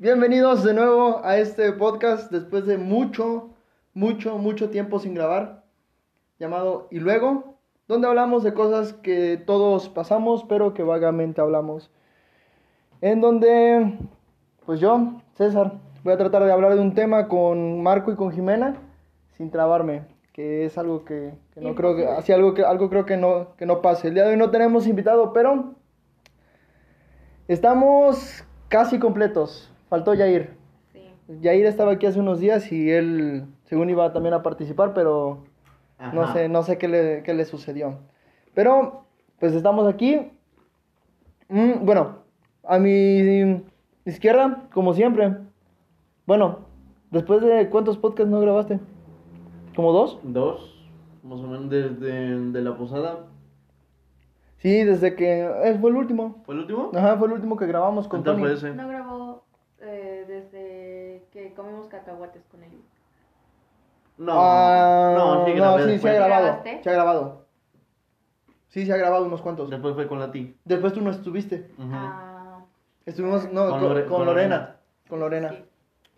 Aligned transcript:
Bienvenidos 0.00 0.62
de 0.62 0.74
nuevo 0.74 1.22
a 1.24 1.38
este 1.38 1.72
podcast 1.72 2.30
después 2.30 2.66
de 2.66 2.78
mucho, 2.78 3.48
mucho, 3.94 4.38
mucho 4.38 4.70
tiempo 4.70 5.00
sin 5.00 5.12
grabar, 5.12 5.64
llamado 6.38 6.86
Y 6.92 7.00
luego, 7.00 7.56
donde 7.88 8.06
hablamos 8.06 8.44
de 8.44 8.54
cosas 8.54 8.92
que 8.92 9.42
todos 9.44 9.88
pasamos, 9.88 10.44
pero 10.48 10.72
que 10.72 10.84
vagamente 10.84 11.40
hablamos. 11.40 11.90
En 13.00 13.20
donde, 13.20 13.98
pues 14.64 14.78
yo, 14.78 15.20
César, 15.34 15.80
voy 16.04 16.12
a 16.12 16.16
tratar 16.16 16.44
de 16.44 16.52
hablar 16.52 16.76
de 16.76 16.80
un 16.80 16.94
tema 16.94 17.26
con 17.26 17.82
Marco 17.82 18.12
y 18.12 18.14
con 18.14 18.30
Jimena, 18.30 18.76
sin 19.32 19.50
trabarme, 19.50 20.04
que 20.32 20.64
es 20.64 20.78
algo 20.78 21.04
que, 21.04 21.34
que 21.52 21.60
no 21.60 21.74
creo 21.74 21.96
que, 21.96 22.06
así 22.06 22.30
algo 22.30 22.54
que, 22.54 22.62
algo 22.62 22.88
creo 22.88 23.04
que 23.04 23.16
no, 23.16 23.56
que 23.56 23.66
no 23.66 23.82
pase. 23.82 24.06
El 24.06 24.14
día 24.14 24.26
de 24.26 24.30
hoy 24.30 24.36
no 24.36 24.52
tenemos 24.52 24.86
invitado, 24.86 25.32
pero 25.32 25.74
estamos 27.48 28.44
casi 28.68 29.00
completos. 29.00 29.74
Faltó 29.88 30.14
Yair. 30.14 30.56
Sí. 30.92 31.00
Yair 31.40 31.66
estaba 31.66 31.92
aquí 31.92 32.06
hace 32.06 32.20
unos 32.20 32.40
días 32.40 32.70
y 32.72 32.90
él, 32.90 33.46
según 33.64 33.90
iba 33.90 34.12
también 34.12 34.34
a 34.34 34.42
participar, 34.42 34.92
pero 34.94 35.44
no 36.12 36.32
sé, 36.32 36.48
no 36.48 36.62
sé 36.62 36.78
qué 36.78 36.88
le, 36.88 37.22
qué 37.22 37.34
le 37.34 37.44
sucedió. 37.44 37.98
Pero, 38.54 39.04
pues 39.38 39.54
estamos 39.54 39.86
aquí. 39.86 40.30
Mm, 41.48 41.84
bueno, 41.84 42.18
a 42.64 42.78
mi 42.78 43.62
izquierda, 44.04 44.68
como 44.72 44.94
siempre. 44.94 45.36
Bueno, 46.26 46.60
después 47.10 47.40
de 47.40 47.68
cuántos 47.70 47.96
podcasts 47.98 48.30
no 48.30 48.40
grabaste? 48.40 48.80
¿Como 49.74 49.92
dos? 49.92 50.18
Dos, 50.22 50.88
más 51.22 51.40
o 51.40 51.46
menos 51.46 51.70
desde 51.70 52.38
de 52.52 52.62
la 52.62 52.76
posada. 52.76 53.26
Sí, 54.58 54.82
desde 54.82 55.14
que... 55.14 55.44
eh, 55.44 55.78
fue 55.80 55.90
el 55.90 55.96
último. 55.96 56.42
¿Fue 56.44 56.54
el 56.54 56.62
último? 56.62 56.90
Ajá, 56.94 57.16
fue 57.16 57.28
el 57.28 57.34
último 57.34 57.56
que 57.56 57.66
grabamos 57.66 58.08
con 58.08 58.24
Tony. 58.24 58.40
fue 58.40 58.54
ese. 58.54 58.74
No 58.74 58.88
grabó 58.88 59.27
que 61.32 61.52
comimos 61.54 61.86
cacahuates 61.88 62.44
con 62.50 62.62
él. 62.64 62.70
No, 64.16 64.32
Ah, 64.34 65.14
no, 65.16 65.44
sí 65.46 65.54
no, 65.54 65.78
sí, 65.78 65.98
se 65.98 66.08
ha 66.10 66.12
grabado. 66.14 66.44
¿Grabaste? 66.46 66.82
Se 66.82 66.90
ha 66.90 66.92
grabado. 66.92 67.44
Sí, 68.68 68.84
se 68.84 68.92
ha 68.92 68.96
grabado 68.96 69.24
unos 69.26 69.40
cuantos. 69.40 69.70
Después 69.70 69.94
fue 69.94 70.08
con 70.08 70.18
la 70.18 70.30
ti. 70.30 70.56
Después 70.64 70.92
tú 70.92 71.00
no 71.00 71.10
estuviste. 71.10 71.70
Ah, 71.92 72.58
Estuvimos, 73.06 73.50
no, 73.52 73.70
Con 73.70 73.80
con, 73.80 73.88
Lore- 73.88 74.06
con 74.06 74.16
con 74.18 74.26
Lorena. 74.26 74.56
Lorena. 74.56 74.76
Con 75.08 75.20
Lorena. 75.20 75.48
sí. 75.50 75.64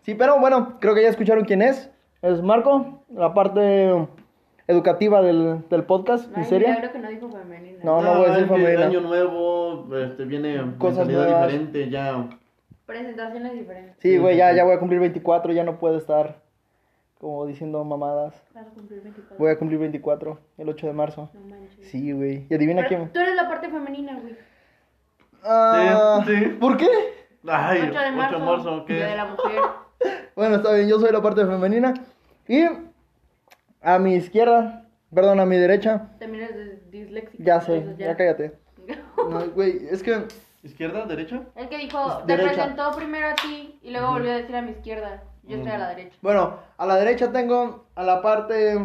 Sí, 0.01 0.15
pero 0.15 0.39
bueno, 0.39 0.77
creo 0.79 0.95
que 0.95 1.03
ya 1.03 1.09
escucharon 1.09 1.45
quién 1.45 1.61
es. 1.61 1.91
Es 2.23 2.41
Marco, 2.41 3.03
la 3.13 3.33
parte 3.33 4.07
educativa 4.67 5.21
del, 5.21 5.67
del 5.69 5.83
podcast, 5.83 6.25
Ay, 6.35 6.43
¿en 6.43 6.49
serio? 6.49 6.67
milagro 6.69 6.91
que 6.91 6.99
no 6.99 7.09
dijo 7.09 7.29
femenina. 7.29 7.79
No, 7.83 8.01
no 8.01 8.15
voy 8.15 8.25
a 8.25 8.29
decir 8.29 8.43
es 8.43 8.49
que 8.51 8.55
femenina. 8.57 8.85
año 8.87 9.01
nuevo, 9.01 9.95
este, 9.95 10.25
viene 10.25 10.75
Cosas 10.79 11.07
mentalidad 11.07 11.23
nuevas. 11.29 11.47
diferente, 11.51 11.89
ya. 11.89 12.29
Presentaciones 12.91 13.53
diferentes. 13.53 13.95
Sí, 13.99 14.09
Sí, 14.11 14.17
güey, 14.17 14.35
ya, 14.37 14.51
ya 14.53 14.63
voy 14.65 14.73
a 14.73 14.79
cumplir 14.79 14.99
24, 14.99 15.53
ya 15.53 15.63
no 15.63 15.79
puedo 15.79 15.97
estar 15.97 16.41
como 17.19 17.45
diciendo 17.45 17.83
mamadas. 17.85 18.33
Vas 18.53 18.67
a 18.67 18.69
cumplir 18.71 19.01
24. 19.01 19.37
Voy 19.37 19.51
a 19.51 19.57
cumplir 19.57 19.79
24, 19.79 20.39
el 20.57 20.69
8 20.69 20.87
de 20.87 20.93
marzo. 20.93 21.29
No 21.33 21.39
manches. 21.41 21.87
Sí, 21.87 22.11
güey. 22.11 22.47
Y 22.49 22.53
adivina 22.53 22.81
Pero 22.81 22.87
quién. 22.89 23.13
Tú 23.13 23.19
eres 23.19 23.35
la 23.35 23.47
parte 23.47 23.69
femenina, 23.69 24.19
güey. 24.19 24.35
Ah, 25.43 26.23
Sí, 26.25 26.35
sí. 26.35 26.45
¿Por 26.59 26.77
qué? 26.77 26.87
Ay, 27.47 27.81
8 27.89 27.99
de 27.99 28.11
marzo. 28.11 28.35
8 28.35 28.39
de 28.39 28.45
marzo, 28.51 28.85
¿qué? 28.85 28.93
Día 28.95 29.07
de 29.07 29.15
la 29.15 29.25
mujer. 29.25 29.61
Bueno, 30.35 30.55
está 30.55 30.73
bien, 30.73 30.87
yo 30.89 30.99
soy 30.99 31.11
la 31.11 31.21
parte 31.21 31.45
femenina. 31.45 31.93
Y 32.47 32.65
a 33.81 33.99
mi 33.99 34.15
izquierda, 34.15 34.87
perdón, 35.13 35.39
a 35.39 35.45
mi 35.45 35.57
derecha, 35.57 36.09
También 36.19 36.45
eres 36.45 36.89
disléxico. 36.89 37.43
ya 37.43 37.61
sé, 37.61 37.75
entonces 37.77 37.99
ya 38.05 38.15
cállate. 38.17 38.53
No, 39.29 39.47
güey, 39.51 39.87
es 39.91 40.01
que 40.01 40.23
¿Izquierda, 40.63 41.05
derecha? 41.05 41.41
El 41.55 41.69
que 41.69 41.77
dijo, 41.77 42.17
te 42.25 42.35
Derecha. 42.37 42.53
presentó 42.53 42.91
primero 42.95 43.27
a 43.29 43.35
ti 43.35 43.79
y 43.81 43.91
luego 43.91 44.11
volvió 44.11 44.31
a 44.31 44.35
decir 44.35 44.55
a 44.55 44.61
mi 44.61 44.71
izquierda. 44.71 45.23
Yo 45.43 45.57
estoy 45.57 45.71
a 45.71 45.77
la 45.79 45.89
derecha. 45.89 46.15
Bueno, 46.21 46.57
a 46.77 46.85
la 46.85 46.95
derecha 46.97 47.31
tengo 47.31 47.85
a 47.95 48.03
la 48.03 48.21
parte 48.21 48.79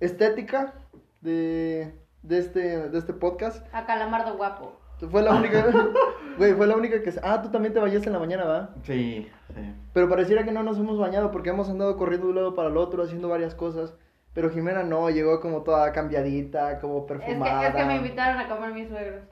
estética 0.00 0.72
de, 1.20 1.94
de, 2.22 2.38
este, 2.38 2.88
de 2.88 2.98
este 2.98 3.12
podcast. 3.12 3.66
A 3.74 3.84
Calamardo 3.84 4.36
guapo. 4.36 4.76
Fue 5.10 5.22
la 5.22 5.34
única, 5.34 5.64
güey, 6.38 6.52
fue 6.54 6.66
la 6.66 6.76
única 6.76 7.02
que... 7.02 7.10
se- 7.12 7.20
Ah, 7.22 7.40
tú 7.42 7.50
también 7.50 7.72
te 7.72 7.80
bañaste 7.80 8.08
en 8.08 8.12
la 8.12 8.18
mañana, 8.18 8.44
¿verdad? 8.44 8.70
Sí, 8.82 9.30
sí. 9.54 9.74
Pero 9.94 10.08
pareciera 10.10 10.44
que 10.44 10.52
no 10.52 10.62
nos 10.62 10.78
hemos 10.78 10.98
bañado 10.98 11.30
porque 11.30 11.50
hemos 11.50 11.70
andado 11.70 11.96
corriendo 11.96 12.26
de 12.26 12.30
un 12.32 12.36
lado 12.36 12.54
para 12.54 12.68
el 12.68 12.76
otro, 12.76 13.02
haciendo 13.02 13.28
varias 13.28 13.54
cosas. 13.54 13.94
Pero 14.34 14.50
Jimena 14.50 14.82
no, 14.82 15.08
llegó 15.10 15.40
como 15.40 15.62
toda 15.62 15.90
cambiadita, 15.92 16.80
como 16.80 16.98
Es 16.98 17.02
que, 17.06 17.14
perfumada. 17.14 17.68
es 17.68 17.74
que 17.74 17.84
me 17.84 17.96
invitaron 17.96 18.38
a 18.40 18.48
comer 18.48 18.72
mis 18.72 18.88
suegros. 18.88 19.22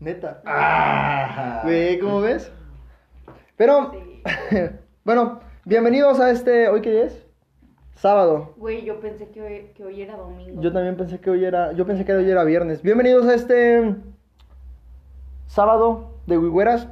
Neta. 0.00 0.42
Ah, 0.44 1.60
Güey, 1.64 1.98
¿cómo 1.98 2.20
ves? 2.22 2.50
Pero, 3.56 3.92
Sí. 3.92 4.22
bueno, 5.04 5.40
bienvenidos 5.64 6.20
a 6.20 6.30
este... 6.30 6.68
¿Hoy 6.68 6.80
qué 6.80 6.90
día 6.90 7.04
es? 7.04 7.26
Sábado. 7.94 8.54
Güey, 8.56 8.84
yo 8.84 9.00
pensé 9.00 9.28
que 9.28 9.40
hoy, 9.40 9.70
que 9.74 9.84
hoy 9.84 10.02
era 10.02 10.16
domingo. 10.16 10.60
Yo 10.60 10.72
también 10.72 10.96
pensé 10.96 11.20
que 11.20 11.30
hoy 11.30 11.44
era, 11.44 11.72
yo 11.72 11.86
pensé 11.86 12.04
que 12.04 12.12
hoy 12.12 12.28
era 12.28 12.44
viernes. 12.44 12.82
Bienvenidos 12.82 13.26
a 13.26 13.34
este 13.34 13.94
sábado 15.46 16.10
de 16.26 16.36
Huigüeras. 16.36 16.88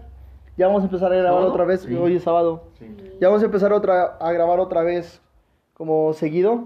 Ya 0.56 0.68
vamos 0.68 0.82
a 0.82 0.86
empezar 0.86 1.12
a 1.12 1.16
grabar 1.16 1.32
¿Sábado? 1.40 1.52
otra 1.52 1.64
vez. 1.64 1.80
Sí. 1.82 1.94
Hoy 1.94 2.16
es 2.16 2.22
sábado. 2.22 2.68
Sí. 2.78 2.86
Ya 3.20 3.28
vamos 3.28 3.42
a 3.42 3.46
empezar 3.46 3.72
otra, 3.72 4.16
a 4.20 4.32
grabar 4.32 4.60
otra 4.60 4.82
vez 4.82 5.20
como 5.74 6.12
seguido. 6.12 6.64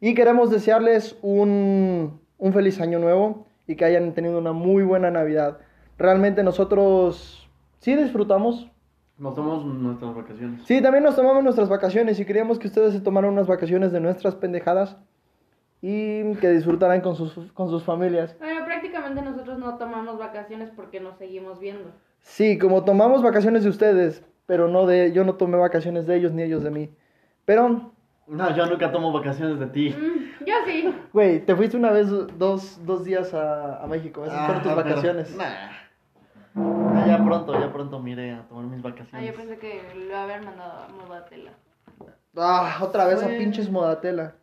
Y 0.00 0.14
queremos 0.14 0.50
desearles 0.50 1.16
un, 1.22 2.20
un 2.38 2.52
feliz 2.52 2.80
año 2.80 2.98
nuevo 2.98 3.46
y 3.66 3.76
que 3.76 3.84
hayan 3.86 4.12
tenido 4.12 4.38
una 4.38 4.52
muy 4.52 4.82
buena 4.82 5.10
Navidad. 5.10 5.58
Realmente 6.00 6.42
nosotros 6.42 7.46
sí 7.78 7.94
disfrutamos. 7.94 8.66
Nos 9.18 9.34
tomamos 9.34 9.66
nuestras 9.66 10.14
vacaciones. 10.14 10.62
Sí, 10.64 10.80
también 10.80 11.04
nos 11.04 11.14
tomamos 11.14 11.44
nuestras 11.44 11.68
vacaciones 11.68 12.18
y 12.18 12.24
queríamos 12.24 12.58
que 12.58 12.68
ustedes 12.68 12.94
se 12.94 13.00
tomaran 13.00 13.32
unas 13.32 13.46
vacaciones 13.46 13.92
de 13.92 14.00
nuestras 14.00 14.34
pendejadas 14.34 14.96
y 15.82 16.34
que 16.36 16.48
disfrutaran 16.48 17.02
con 17.02 17.16
sus, 17.16 17.34
con 17.52 17.68
sus 17.68 17.84
familias. 17.84 18.34
Bueno, 18.38 18.64
prácticamente 18.64 19.20
nosotros 19.20 19.58
no 19.58 19.76
tomamos 19.76 20.18
vacaciones 20.18 20.70
porque 20.74 21.00
nos 21.00 21.18
seguimos 21.18 21.60
viendo. 21.60 21.90
Sí, 22.22 22.58
como 22.58 22.82
tomamos 22.84 23.22
vacaciones 23.22 23.62
de 23.64 23.68
ustedes, 23.68 24.24
pero 24.46 24.68
no 24.68 24.86
de, 24.86 25.12
yo 25.12 25.24
no 25.24 25.34
tomé 25.34 25.58
vacaciones 25.58 26.06
de 26.06 26.16
ellos 26.16 26.32
ni 26.32 26.42
ellos 26.42 26.62
de 26.62 26.70
mí. 26.70 26.90
Pero, 27.44 27.92
No, 28.26 28.56
yo 28.56 28.64
nunca 28.66 28.90
tomo 28.90 29.12
vacaciones 29.12 29.60
de 29.60 29.66
ti. 29.66 29.90
Mm, 29.90 30.44
yo 30.46 30.54
sí. 30.66 30.94
güey, 31.12 31.44
te 31.44 31.54
fuiste 31.54 31.76
una 31.76 31.90
vez 31.90 32.08
dos, 32.38 32.80
dos 32.86 33.04
días 33.04 33.34
a, 33.34 33.82
a 33.82 33.86
México, 33.86 34.24
esas 34.24 34.46
fueron 34.46 34.62
tus 34.62 34.72
Ajá, 34.72 34.82
pero- 34.82 34.88
vacaciones. 34.94 35.36
Nah. 35.36 35.79
Ah, 36.56 37.04
Ya 37.06 37.24
pronto, 37.24 37.58
ya 37.58 37.72
pronto 37.72 38.00
miré 38.00 38.32
a 38.32 38.42
tomar 38.48 38.64
mis 38.64 38.78
Ah, 38.80 38.82
yo 38.82 38.90
vacaciones. 38.90 39.32
pensé 39.34 39.58
que 39.58 39.82
lo 40.08 40.16
habían 40.16 40.44
mandado 40.44 40.84
a 40.84 40.88
Modatela. 40.88 41.52
Ah, 42.36 42.78
otra 42.80 43.06
vez 43.06 43.22
a 43.22 43.26
pinches 43.28 43.70
modatela. 43.70 44.34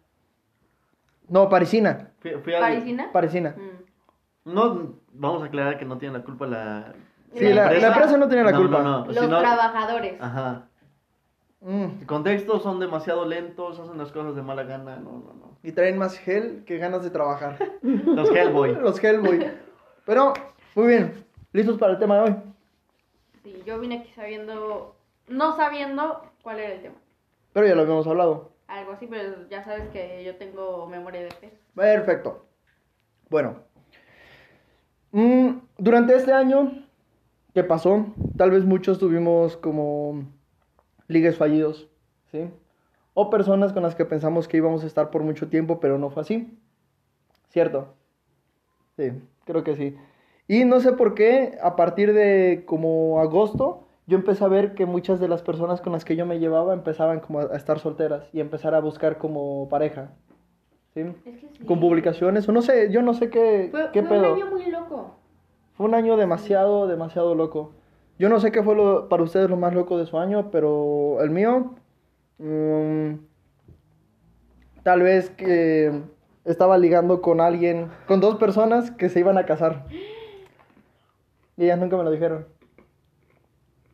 No, 1.29 1.49
parisina, 1.49 2.11
Fui, 2.19 2.31
fui 2.43 2.53
al- 2.53 2.61
¿Parisina? 2.61 3.11
parisina. 3.11 3.55
Mm. 3.57 4.53
No, 4.53 4.93
vamos 5.11 5.43
a 5.43 5.45
aclarar 5.47 5.77
que 5.77 5.85
no 5.85 5.97
tiene 5.97 6.17
la 6.17 6.23
culpa 6.23 6.45
la... 6.47 6.93
Sí, 7.33 7.53
la, 7.53 7.69
la 7.71 7.87
empresa 7.87 8.17
no 8.17 8.27
tiene 8.29 8.45
la 8.45 8.51
No, 8.51 8.59
culpa. 8.59 8.81
no, 8.81 8.99
no. 8.99 9.05
Los 9.07 9.27
trabajadores. 9.27 10.21
Ajá. 10.21 10.63
Mm, 11.59 11.99
El 12.01 12.05
contexto 12.05 12.59
son 12.59 12.79
demasiado 12.79 13.25
lentos, 13.25 13.77
hacen 13.79 13.97
las 13.97 14.11
cosas 14.13 14.35
de 14.35 14.41
mala 14.41 14.63
gana. 14.63 14.95
No, 14.97 15.11
no, 15.11 15.33
no. 15.33 15.57
Y 15.63 15.73
traen 15.73 15.97
más 15.97 16.17
gel 16.17 16.63
que 16.65 16.77
ganas 16.77 17.03
de 17.03 17.09
trabajar. 17.09 17.57
Los 17.81 18.29
Hellboy. 18.31 18.75
Los 18.81 19.03
Hellboy. 19.03 19.51
Pero, 20.05 20.33
muy 20.75 20.87
bien. 20.87 21.25
¿Listos 21.57 21.79
para 21.79 21.93
el 21.93 21.97
tema 21.97 22.17
de 22.17 22.21
hoy? 22.21 22.35
Sí, 23.41 23.63
yo 23.65 23.79
vine 23.79 23.97
aquí 23.97 24.11
sabiendo, 24.13 24.95
no 25.27 25.55
sabiendo 25.55 26.21
cuál 26.43 26.59
era 26.59 26.75
el 26.75 26.81
tema. 26.83 26.97
Pero 27.51 27.65
ya 27.65 27.73
lo 27.73 27.81
habíamos 27.81 28.05
hablado. 28.05 28.51
Algo 28.67 28.91
así, 28.91 29.07
pero 29.07 29.49
ya 29.49 29.63
sabes 29.63 29.89
que 29.89 30.23
yo 30.23 30.35
tengo 30.35 30.85
memoria 30.85 31.21
de 31.21 31.29
pez. 31.29 31.53
Perfecto. 31.73 32.45
Bueno. 33.31 33.55
Mm, 35.11 35.61
durante 35.79 36.15
este 36.15 36.31
año 36.31 36.85
que 37.55 37.63
pasó, 37.63 38.05
tal 38.37 38.51
vez 38.51 38.63
muchos 38.63 38.99
tuvimos 38.99 39.57
como 39.57 40.25
ligues 41.07 41.37
fallidos, 41.37 41.89
¿sí? 42.31 42.51
O 43.15 43.31
personas 43.31 43.73
con 43.73 43.81
las 43.81 43.95
que 43.95 44.05
pensamos 44.05 44.47
que 44.47 44.57
íbamos 44.57 44.83
a 44.83 44.85
estar 44.85 45.09
por 45.09 45.23
mucho 45.23 45.47
tiempo, 45.47 45.79
pero 45.79 45.97
no 45.97 46.11
fue 46.11 46.21
así. 46.21 46.55
¿Cierto? 47.49 47.95
Sí, 48.95 49.11
creo 49.43 49.63
que 49.63 49.75
sí. 49.75 49.97
Y 50.47 50.65
no 50.65 50.79
sé 50.79 50.93
por 50.93 51.13
qué, 51.13 51.57
a 51.61 51.75
partir 51.75 52.13
de 52.13 52.63
como 52.65 53.19
agosto, 53.19 53.83
yo 54.05 54.17
empecé 54.17 54.43
a 54.45 54.47
ver 54.47 54.73
que 54.75 54.85
muchas 54.85 55.19
de 55.19 55.27
las 55.27 55.41
personas 55.41 55.81
con 55.81 55.91
las 55.91 56.05
que 56.05 56.15
yo 56.15 56.25
me 56.25 56.39
llevaba 56.39 56.73
empezaban 56.73 57.19
como 57.19 57.39
a 57.39 57.55
estar 57.55 57.79
solteras 57.79 58.29
y 58.33 58.39
empezar 58.39 58.73
a 58.73 58.79
buscar 58.79 59.17
como 59.17 59.67
pareja. 59.69 60.11
¿Sí? 60.93 61.01
Es 61.01 61.15
que 61.41 61.47
sí. 61.57 61.65
con 61.65 61.79
publicaciones 61.79 62.47
o 62.47 62.51
no 62.53 62.61
sé, 62.61 62.89
yo 62.91 63.01
no 63.01 63.13
sé 63.13 63.29
qué, 63.29 63.67
Fue, 63.71 63.89
qué 63.91 64.03
fue 64.03 64.17
pedo. 64.17 64.33
un 64.33 64.41
año 64.41 64.51
muy 64.51 64.71
loco. 64.71 65.15
Fue 65.73 65.85
un 65.85 65.93
año 65.93 66.15
demasiado, 66.17 66.87
demasiado 66.87 67.35
loco. 67.35 67.73
Yo 68.17 68.29
no 68.29 68.39
sé 68.39 68.51
qué 68.51 68.63
fue 68.63 68.73
lo, 68.75 69.09
para 69.09 69.21
ustedes 69.23 69.49
lo 69.49 69.57
más 69.57 69.73
loco 69.75 69.97
de 69.97 70.05
su 70.07 70.17
año, 70.17 70.49
pero 70.49 71.21
el 71.21 71.29
mío, 71.29 71.75
mm, 72.39 73.13
tal 74.81 75.01
vez 75.01 75.29
que 75.29 76.01
estaba 76.45 76.77
ligando 76.77 77.21
con 77.21 77.41
alguien, 77.41 77.89
con 78.07 78.21
dos 78.21 78.37
personas 78.37 78.89
que 78.89 79.09
se 79.09 79.19
iban 79.19 79.37
a 79.37 79.45
casar. 79.45 79.85
Y 81.57 81.65
ellas 81.65 81.79
nunca 81.79 81.97
me 81.97 82.03
lo 82.03 82.11
dijeron. 82.11 82.47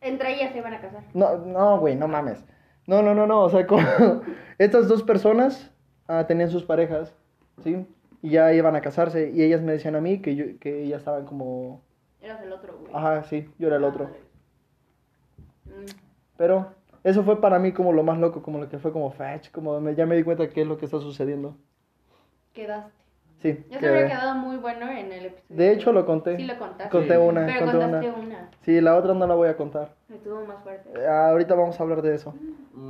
Entre 0.00 0.34
ellas 0.34 0.52
se 0.52 0.58
iban 0.58 0.74
a 0.74 0.80
casar. 0.80 1.02
No, 1.14 1.38
no, 1.38 1.78
güey, 1.80 1.96
no 1.96 2.06
mames. 2.06 2.44
No, 2.86 3.02
no, 3.02 3.14
no, 3.14 3.26
no. 3.26 3.42
O 3.42 3.50
sea, 3.50 3.66
como 3.66 3.82
estas 4.58 4.86
dos 4.86 5.02
personas 5.02 5.70
ah, 6.06 6.26
tenían 6.26 6.50
sus 6.50 6.62
parejas, 6.64 7.14
¿sí? 7.62 7.86
Y 8.20 8.30
ya 8.30 8.52
iban 8.52 8.76
a 8.76 8.80
casarse. 8.82 9.30
Y 9.34 9.42
ellas 9.42 9.62
me 9.62 9.72
decían 9.72 9.96
a 9.96 10.00
mí 10.00 10.20
que, 10.20 10.36
yo, 10.36 10.44
que 10.60 10.82
ellas 10.84 10.98
estaban 11.00 11.24
como. 11.24 11.80
Eras 12.20 12.42
el 12.42 12.52
otro, 12.52 12.78
güey. 12.78 12.92
Ajá, 12.94 13.24
sí, 13.24 13.50
yo 13.58 13.68
era 13.68 13.76
el 13.76 13.84
otro. 13.84 14.10
Mm. 15.64 15.86
Pero 16.36 16.72
eso 17.02 17.22
fue 17.22 17.40
para 17.40 17.58
mí 17.58 17.72
como 17.72 17.92
lo 17.92 18.02
más 18.02 18.18
loco, 18.18 18.42
como 18.42 18.58
lo 18.58 18.68
que 18.68 18.78
fue 18.78 18.92
como 18.92 19.10
fetch, 19.10 19.50
como 19.50 19.80
me- 19.80 19.94
ya 19.94 20.04
me 20.06 20.16
di 20.16 20.22
cuenta 20.22 20.48
qué 20.48 20.62
es 20.62 20.66
lo 20.66 20.76
que 20.78 20.84
está 20.86 21.00
sucediendo. 21.00 21.56
Quedaste. 22.52 22.92
Sí. 23.44 23.62
Ya 23.70 23.78
que- 23.78 23.84
se 23.84 23.88
habría 23.90 24.06
quedado 24.08 24.34
muy 24.36 24.56
bueno 24.56 24.88
en 24.88 25.12
el 25.12 25.26
episodio. 25.26 25.44
De 25.56 25.72
hecho, 25.74 25.92
lo 25.92 26.06
conté. 26.06 26.38
Sí, 26.38 26.44
lo 26.44 26.58
contaste. 26.58 26.88
Conté 26.88 27.18
una, 27.18 27.44
Pero 27.44 27.58
conté 27.66 27.78
contaste 27.78 28.08
una. 28.08 28.18
una. 28.20 28.50
Sí, 28.62 28.80
la 28.80 28.96
otra 28.96 29.12
no 29.12 29.26
la 29.26 29.34
voy 29.34 29.48
a 29.48 29.56
contar. 29.58 29.94
Estuvo 30.08 30.46
más 30.46 30.62
fuerte. 30.62 30.88
Eh, 30.98 31.06
ahorita 31.06 31.54
vamos 31.54 31.78
a 31.78 31.82
hablar 31.82 32.00
de 32.00 32.14
eso. 32.14 32.32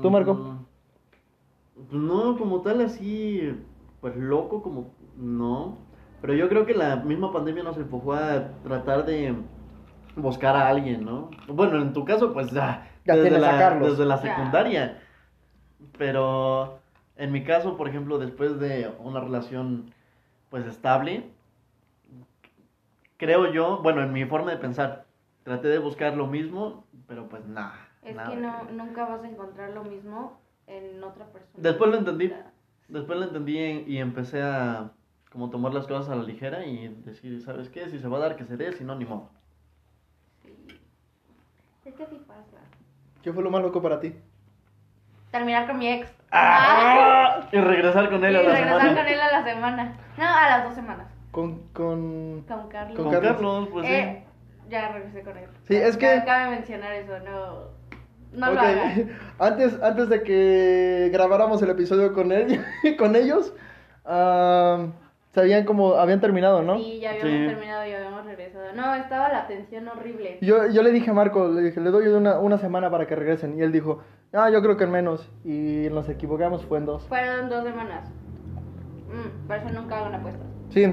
¿Tú, 0.01 0.11
Marco? 0.13 0.35
Mm, 0.35 2.07
no, 2.07 2.39
como 2.39 2.61
tal, 2.63 2.83
así, 2.83 3.53
pues 4.01 4.15
loco, 4.17 4.63
como 4.63 4.93
no. 5.17 5.79
Pero 6.21 6.35
yo 6.35 6.49
creo 6.49 6.65
que 6.67 6.75
la 6.75 6.97
misma 6.97 7.33
pandemia 7.33 7.65
nos 7.65 7.77
empujó 7.77 8.13
a 8.13 8.53
tratar 8.63 9.05
de 9.07 9.35
buscar 10.15 10.55
a 10.55 10.69
alguien, 10.69 11.05
¿no? 11.05 11.31
Bueno, 11.49 11.83
en 11.83 11.93
tu 11.93 12.05
caso, 12.05 12.33
pues 12.33 12.53
ya, 12.53 12.89
Ya 13.05 13.17
desde, 13.17 13.41
la, 13.41 13.75
desde 13.81 14.05
la 14.07 14.23
Ya. 14.23 14.37
secundaria. 14.37 14.99
Pero 15.99 16.79
en 17.17 17.33
mi 17.33 17.43
caso, 17.43 17.77
por 17.77 17.89
ejemplo, 17.89 18.19
después 18.19 18.59
de 18.61 18.91
una 19.01 19.19
relación, 19.21 19.93
pues 20.55 20.67
estable, 20.67 21.25
creo 23.17 23.53
yo, 23.53 23.83
bueno, 23.83 24.05
en 24.05 24.13
mi 24.13 24.25
forma 24.25 24.53
de 24.53 24.57
pensar, 24.57 25.05
traté 25.43 25.67
de 25.67 25.81
buscar 25.81 26.17
lo 26.17 26.29
mismo, 26.29 26.87
pero 27.09 27.29
pues 27.29 27.45
nada. 27.45 27.89
Es 28.03 28.15
nada 28.15 28.31
que 28.31 28.37
no, 28.37 28.63
nunca 28.71 29.05
vas 29.05 29.25
a 29.25 29.29
encontrar 29.29 29.71
lo 29.71 29.83
mismo 29.83 30.39
en 30.69 31.03
otra 31.03 31.27
persona. 31.27 31.55
Después 31.57 31.91
lo 31.91 31.97
entendí. 31.97 32.33
Después 32.87 33.19
lo 33.19 33.25
entendí 33.25 33.59
y 33.59 33.95
y 33.95 33.99
empecé 33.99 34.43
a 34.43 34.93
como 35.33 35.51
tomar 35.51 35.75
las 35.75 35.89
cosas 35.89 36.09
a 36.09 36.15
la 36.15 36.23
ligera 36.23 36.65
y 36.65 36.87
decir, 37.05 37.43
¿sabes 37.43 37.69
qué? 37.69 37.91
Si 37.91 37.99
se 37.99 38.07
va 38.07 38.19
a 38.19 38.21
dar, 38.21 38.37
que 38.37 38.45
se 38.45 38.57
dé, 38.57 38.73
si 38.75 38.85
no, 38.85 38.95
ni 38.95 39.07
modo. 39.07 39.31
sí. 40.45 40.79
Es 41.85 41.95
que 41.95 42.05
así 42.05 42.23
pasa. 42.29 42.59
¿Qué 43.25 43.33
fue 43.33 43.43
lo 43.43 43.51
más 43.51 43.61
loco 43.61 43.83
para 43.83 43.99
ti? 43.99 44.15
Terminar 45.33 45.67
con 45.67 45.79
mi 45.79 45.89
ex. 45.89 46.15
¡Ah! 46.35 47.41
Y 47.53 47.59
regresar 47.59 48.11
con 48.11 48.25
él 48.25 48.33
y 48.35 48.37
a 48.37 48.43
la 48.43 48.49
regresar 48.55 48.81
semana. 48.81 49.01
con 49.01 49.09
él 49.13 49.21
a 49.21 49.31
la 49.33 49.45
semana. 49.45 49.97
No, 50.19 50.25
a 50.25 50.49
las 50.49 50.65
dos 50.65 50.75
semanas. 50.75 51.07
Con, 51.31 51.59
con... 51.73 52.43
Con 52.43 52.69
Carlos. 52.69 52.97
Con 52.97 53.05
Con 53.13 53.13
Carlos. 53.23 53.69
Pues 53.73 53.89
Eh, 53.89 54.25
ya 54.69 54.89
regresé 54.93 55.23
con 55.23 55.37
él. 55.39 55.47
Sí, 55.69 55.77
es 55.77 55.97
que- 55.97 56.07
Cabe- 56.07 56.25
Cabe 56.25 56.51
mencionar 56.51 56.93
eso, 56.93 57.19
no. 57.21 57.75
No 58.33 58.49
Ok, 58.49 58.55
lo 58.55 58.61
hagan. 58.61 59.11
Antes, 59.39 59.81
antes 59.83 60.09
de 60.09 60.23
que 60.25 61.11
grabáramos 61.13 61.63
el 61.63 61.71
episodio 61.71 62.13
con 62.13 62.33
él, 62.33 62.65
con 62.99 63.15
ellos, 63.15 63.53
ah, 65.35 65.41
sabían 65.41 65.65
como 65.65 65.95
habían 65.95 66.21
terminado, 66.21 66.63
¿no? 66.63 66.77
Sí, 66.79 67.01
ya 67.01 67.11
habíamos 67.11 67.33
Sí. 67.33 67.47
terminado 67.47 67.87
y 67.87 67.93
habíamos 67.93 68.25
regresado. 68.25 68.73
No, 68.75 68.95
estaba 68.95 69.29
la 69.29 69.47
tensión 69.47 69.89
horrible. 69.89 70.39
Yo, 70.41 70.69
yo 70.69 70.83
le 70.83 70.91
dije 70.93 71.11
a 71.11 71.15
Marco, 71.15 71.49
le 71.49 71.63
dije, 71.63 71.81
le 71.81 71.91
doy 71.91 72.07
una, 72.09 72.39
una 72.39 72.59
semana 72.59 72.91
para 72.91 73.07
que 73.07 73.15
regresen. 73.17 73.59
Y 73.59 73.63
él 73.63 73.73
dijo, 73.73 74.01
ah, 74.33 74.51
yo 74.51 74.63
creo 74.63 74.77
que 74.77 74.85
en 74.85 74.91
menos. 74.93 75.31
Y 75.45 75.89
nos 75.91 76.09
equivocamos, 76.09 76.65
fue 76.65 76.79
en 76.79 76.87
dos. 76.87 77.07
Fueron 77.09 77.49
dos 77.49 77.65
semanas. 77.65 78.11
Mm, 79.09 79.47
por 79.47 79.57
eso 79.57 79.71
nunca 79.71 79.99
hago 79.99 80.09
una 80.09 80.19
apuesta. 80.19 80.45
Sí, 80.71 80.87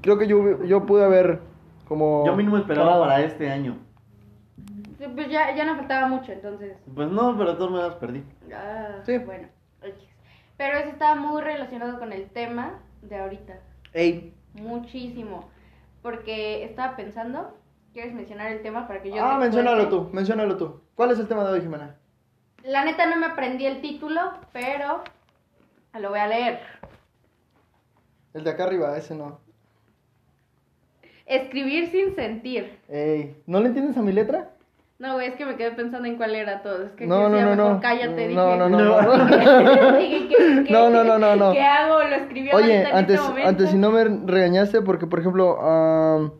creo 0.00 0.18
que 0.18 0.26
yo, 0.26 0.64
yo 0.64 0.84
pude 0.86 1.04
haber 1.04 1.40
como... 1.86 2.24
yo 2.26 2.34
mínimo 2.34 2.56
esperaba 2.56 2.98
para 3.00 3.20
este 3.20 3.50
año. 3.50 3.76
Sí, 4.98 5.04
Pues 5.14 5.28
ya, 5.28 5.54
ya 5.54 5.64
no 5.64 5.76
faltaba 5.76 6.08
mucho, 6.08 6.32
entonces. 6.32 6.76
Pues 6.94 7.08
no, 7.10 7.36
pero 7.36 7.52
de 7.52 7.56
todas 7.58 7.70
maneras 7.72 7.94
perdí. 7.96 8.24
Ah, 8.52 9.00
Sí. 9.04 9.18
Bueno. 9.18 9.48
Pero 10.56 10.78
eso 10.78 10.88
estaba 10.88 11.14
muy 11.16 11.42
relacionado 11.42 11.98
con 11.98 12.12
el 12.14 12.30
tema 12.30 12.78
de 13.08 13.18
ahorita. 13.18 13.60
Ey, 13.92 14.34
Muchísimo. 14.54 15.50
Porque 16.02 16.64
estaba 16.64 16.96
pensando. 16.96 17.56
¿Quieres 17.92 18.14
mencionar 18.14 18.52
el 18.52 18.62
tema 18.62 18.86
para 18.86 19.02
que 19.02 19.10
yo 19.10 19.24
ah, 19.24 19.38
menciónalo 19.38 19.88
tú, 19.88 20.10
menciónalo 20.12 20.56
tú. 20.56 20.80
¿Cuál 20.94 21.12
es 21.12 21.18
el 21.18 21.28
tema 21.28 21.44
de 21.44 21.52
hoy, 21.52 21.60
Jimena? 21.62 21.96
La 22.62 22.84
neta 22.84 23.06
no 23.06 23.16
me 23.16 23.26
aprendí 23.26 23.64
el 23.64 23.80
título, 23.80 24.20
pero 24.52 25.02
lo 25.98 26.10
voy 26.10 26.18
a 26.18 26.26
leer. 26.26 26.60
El 28.34 28.44
de 28.44 28.50
acá 28.50 28.64
arriba, 28.64 28.96
ese 28.98 29.14
no. 29.14 29.40
Escribir 31.24 31.90
sin 31.90 32.14
sentir. 32.14 32.78
Ey, 32.88 33.42
¿no 33.46 33.60
le 33.60 33.68
entiendes 33.68 33.96
a 33.96 34.02
mi 34.02 34.12
letra? 34.12 34.50
No, 34.98 35.12
güey, 35.14 35.26
es 35.28 35.34
que 35.36 35.44
me 35.44 35.56
quedé 35.56 35.72
pensando 35.72 36.08
en 36.08 36.16
cuál 36.16 36.34
era 36.34 36.62
todo. 36.62 36.82
Es 36.84 36.92
que 36.92 37.06
No, 37.06 37.28
no, 37.28 37.40
no, 37.40 37.50
mejor 37.50 37.56
no. 37.56 37.80
cállate, 37.80 38.28
No, 38.34 38.46
dije. 38.46 38.56
no, 38.58 38.68
no, 38.68 38.68
no. 38.68 39.96
Dije, 39.98 40.28
¿qué- 40.28 40.64
qué- 40.64 40.72
No, 40.72 40.88
no, 40.88 41.04
no, 41.04 41.18
no, 41.18 41.36
no. 41.36 41.52
¿Qué 41.52 41.60
hago? 41.62 42.02
Lo 42.02 42.16
escribí 42.16 42.50
Oye, 42.54 42.80
en 42.80 42.86
antes, 42.96 43.16
este 43.16 43.28
momento. 43.28 43.48
antes 43.50 43.70
si 43.70 43.76
no 43.76 43.90
me 43.90 44.04
regañaste, 44.04 44.80
porque 44.80 45.06
por 45.06 45.20
ejemplo, 45.20 45.60
am, 45.60 46.32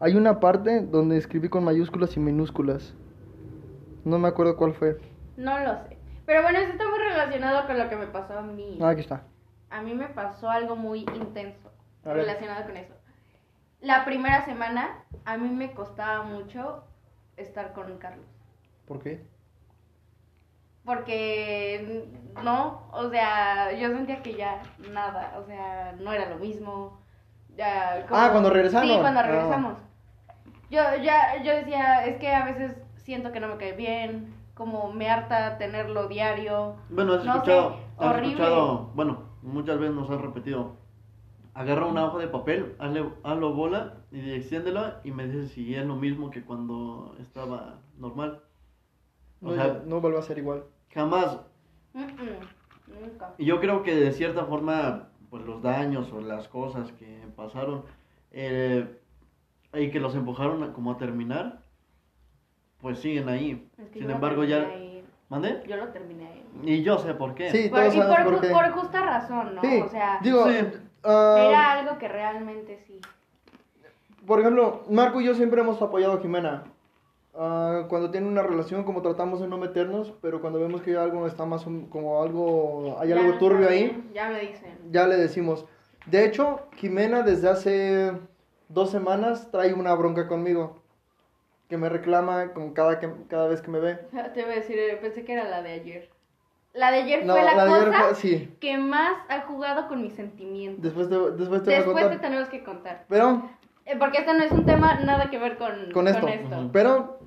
hay 0.00 0.14
una 0.16 0.38
parte 0.38 0.80
donde 0.82 1.16
escribí 1.16 1.48
con 1.48 1.64
mayúsculas 1.64 2.14
y 2.16 2.20
minúsculas. 2.20 2.94
No 4.04 4.18
me 4.18 4.28
acuerdo 4.28 4.56
cuál 4.56 4.74
fue. 4.74 4.98
No 5.38 5.58
lo 5.60 5.72
sé. 5.76 5.96
Pero 6.26 6.42
bueno, 6.42 6.58
eso 6.58 6.72
está 6.72 6.86
muy 6.88 6.98
relacionado 6.98 7.66
con 7.66 7.78
lo 7.78 7.88
que 7.88 7.96
me 7.96 8.06
pasó 8.06 8.38
a 8.38 8.42
mí. 8.42 8.78
Ah, 8.82 8.90
aquí 8.90 9.00
está. 9.00 9.22
A 9.70 9.80
mí 9.80 9.94
me 9.94 10.08
pasó 10.08 10.50
algo 10.50 10.76
muy 10.76 11.00
intenso 11.00 11.70
relacionado 12.04 12.64
con 12.66 12.76
eso. 12.76 12.92
La 13.80 14.04
primera 14.04 14.44
semana 14.44 14.90
a 15.24 15.38
mí 15.38 15.48
me 15.48 15.72
costaba 15.72 16.22
mucho 16.24 16.84
estar 17.42 17.72
con 17.72 17.98
Carlos. 17.98 18.26
¿Por 18.86 19.00
qué? 19.02 19.24
Porque 20.84 22.08
no, 22.42 22.88
o 22.92 23.08
sea, 23.08 23.72
yo 23.72 23.88
sentía 23.90 24.20
que 24.22 24.34
ya 24.34 24.62
nada, 24.90 25.38
o 25.38 25.44
sea, 25.46 25.94
no 26.00 26.12
era 26.12 26.28
lo 26.28 26.36
mismo. 26.36 26.98
Ya, 27.56 28.04
Ah, 28.10 28.28
cuando 28.32 28.50
regresaron. 28.50 28.88
Sí, 28.88 28.96
cuando 29.00 29.20
Ah. 29.20 29.24
regresamos. 29.24 29.78
Yo 30.70 30.80
ya 31.02 31.40
yo 31.42 31.52
decía, 31.54 32.04
es 32.06 32.16
que 32.18 32.34
a 32.34 32.44
veces 32.46 32.76
siento 32.96 33.30
que 33.30 33.38
no 33.40 33.48
me 33.48 33.58
cae 33.58 33.72
bien, 33.74 34.34
como 34.54 34.92
me 34.92 35.08
harta 35.08 35.58
tenerlo 35.58 36.08
diario. 36.08 36.76
Bueno, 36.88 37.14
has 37.14 37.24
No 37.24 37.32
sé, 37.34 37.38
escuchado, 37.38 37.76
has 37.98 38.06
horrible. 38.10 38.30
escuchado, 38.32 38.90
bueno, 38.94 39.18
muchas 39.42 39.78
veces 39.78 39.94
nos 39.94 40.10
han 40.10 40.22
repetido. 40.22 40.76
Agarra 41.54 41.84
una 41.86 42.06
hoja 42.06 42.18
de 42.18 42.28
papel, 42.28 42.74
hazle, 42.78 43.04
hazlo 43.24 43.52
bola 43.52 43.94
y 44.10 44.30
extiéndela 44.32 45.00
y 45.04 45.10
me 45.10 45.26
dices 45.26 45.50
si 45.52 45.74
es 45.74 45.84
lo 45.84 45.96
mismo 45.96 46.30
que 46.30 46.42
cuando 46.42 47.14
estaba 47.20 47.78
normal. 47.98 48.40
O 49.42 49.48
No, 49.48 49.54
sea, 49.54 49.82
no 49.86 50.00
vuelve 50.00 50.18
a 50.18 50.22
ser 50.22 50.38
igual. 50.38 50.64
jamás. 50.94 51.38
Mm, 51.92 52.00
mm, 52.04 53.00
nunca. 53.02 53.34
Y 53.36 53.44
yo 53.44 53.60
creo 53.60 53.82
que 53.82 53.94
de 53.94 54.12
cierta 54.12 54.46
forma, 54.46 55.08
pues 55.28 55.44
los 55.44 55.60
daños 55.60 56.10
o 56.12 56.22
las 56.22 56.48
cosas 56.48 56.90
que 56.92 57.20
pasaron 57.36 57.84
eh, 58.30 58.98
y 59.74 59.90
que 59.90 60.00
los 60.00 60.14
empujaron 60.14 60.62
a- 60.62 60.72
como 60.72 60.92
a 60.92 60.96
terminar, 60.96 61.60
pues 62.80 62.98
siguen 63.00 63.28
ahí. 63.28 63.68
Es 63.76 63.90
que 63.90 63.98
Sin 64.00 64.10
embargo, 64.10 64.44
ya... 64.44 64.70
¿Mande? 65.28 65.62
Yo 65.66 65.76
lo 65.76 65.88
terminé 65.88 66.26
ahí. 66.28 66.44
Y 66.64 66.82
yo 66.82 66.98
sé 66.98 67.14
por 67.14 67.34
qué. 67.34 67.50
Sí, 67.50 67.68
Por- 67.70 67.84
y 67.86 67.90
por, 67.98 68.24
por 68.24 68.40
qué. 68.42 68.48
por 68.48 68.70
justa 68.72 69.02
razón, 69.02 69.54
¿no? 69.54 69.60
Sí, 69.62 69.80
o 69.80 69.88
sea, 69.88 70.18
digo, 70.22 70.46
Sí. 70.46 70.56
Ah, 71.04 71.36
era 71.38 71.72
algo 71.72 71.98
que 71.98 72.08
realmente 72.08 72.78
sí. 72.86 73.00
por 74.26 74.40
ejemplo, 74.40 74.82
Marco 74.88 75.20
y 75.20 75.24
yo 75.26 75.34
siempre 75.34 75.60
hemos 75.60 75.80
apoyado 75.82 76.14
a 76.14 76.20
Jimena. 76.20 76.64
Ah, 77.34 77.86
cuando 77.88 78.10
tiene 78.10 78.28
una 78.28 78.42
relación, 78.42 78.84
como 78.84 79.00
tratamos 79.02 79.40
de 79.40 79.48
no 79.48 79.56
meternos, 79.58 80.12
pero 80.20 80.40
cuando 80.40 80.60
vemos 80.60 80.82
que 80.82 80.96
algo 80.96 81.26
está 81.26 81.46
más 81.46 81.66
un- 81.66 81.86
como 81.86 82.22
algo, 82.22 82.96
hay 83.00 83.08
Ya 83.08 83.16
algo 83.16 83.38
turbio 83.38 83.64
saben, 83.64 83.82
ahí, 83.82 84.10
Ya 84.14 84.28
me 84.28 84.40
dicen. 84.40 84.78
ya 84.90 85.06
le 85.06 85.16
decimos. 85.16 85.64
De 86.06 86.24
hecho, 86.26 86.60
Jimena 86.76 87.22
desde 87.22 87.48
hace 87.48 88.12
dos 88.68 88.90
semanas 88.90 89.50
trae 89.50 89.72
una 89.72 89.94
bronca 89.94 90.28
conmigo. 90.28 90.80
Que 91.68 91.78
me 91.78 91.88
reclama 91.88 92.52
con 92.52 92.74
cada, 92.74 93.00
que, 93.00 93.10
cada 93.28 93.48
vez 93.48 93.62
que 93.62 93.70
me 93.70 93.80
ve. 93.80 93.94
Te 94.34 94.40
iba 94.40 94.50
a 94.52 94.54
decir, 94.56 94.78
eh, 94.78 94.98
pensé 95.00 95.24
que 95.24 95.32
era 95.32 95.48
la 95.48 95.62
de 95.62 95.72
ayer. 95.72 96.10
La 96.74 96.90
de 96.90 97.02
ayer 97.02 97.24
No, 97.26 97.34
fue 97.34 97.42
la, 97.44 97.52
cosa 97.52 97.76
ayer 97.76 97.94
fue- 97.94 98.14
sí. 98.14 98.56
que 98.60 98.78
más 98.78 99.12
ha 99.28 99.42
jugado 99.42 99.88
con 99.88 100.00
mis 100.02 100.14
sentimientos. 100.14 100.82
Después 100.82 101.08
te, 101.08 101.16
después 101.32 101.62
te 101.62 101.70
voy 101.70 101.74
a 101.74 101.78
Después 102.00 102.10
te 102.10 102.18
tenemos 102.18 102.48
que 102.48 102.64
contar. 102.64 103.04
Pero, 103.08 103.50
Eh, 103.84 103.96
porque 103.98 104.18
este 104.18 104.32
no 104.32 104.42
es 104.44 104.52
un 104.52 104.64
tema 104.64 104.94
nada 105.00 105.28
que 105.28 105.38
ver 105.38 105.58
con, 105.58 105.90
con 105.92 106.08
esto. 106.08 106.26
Pero, 106.72 107.18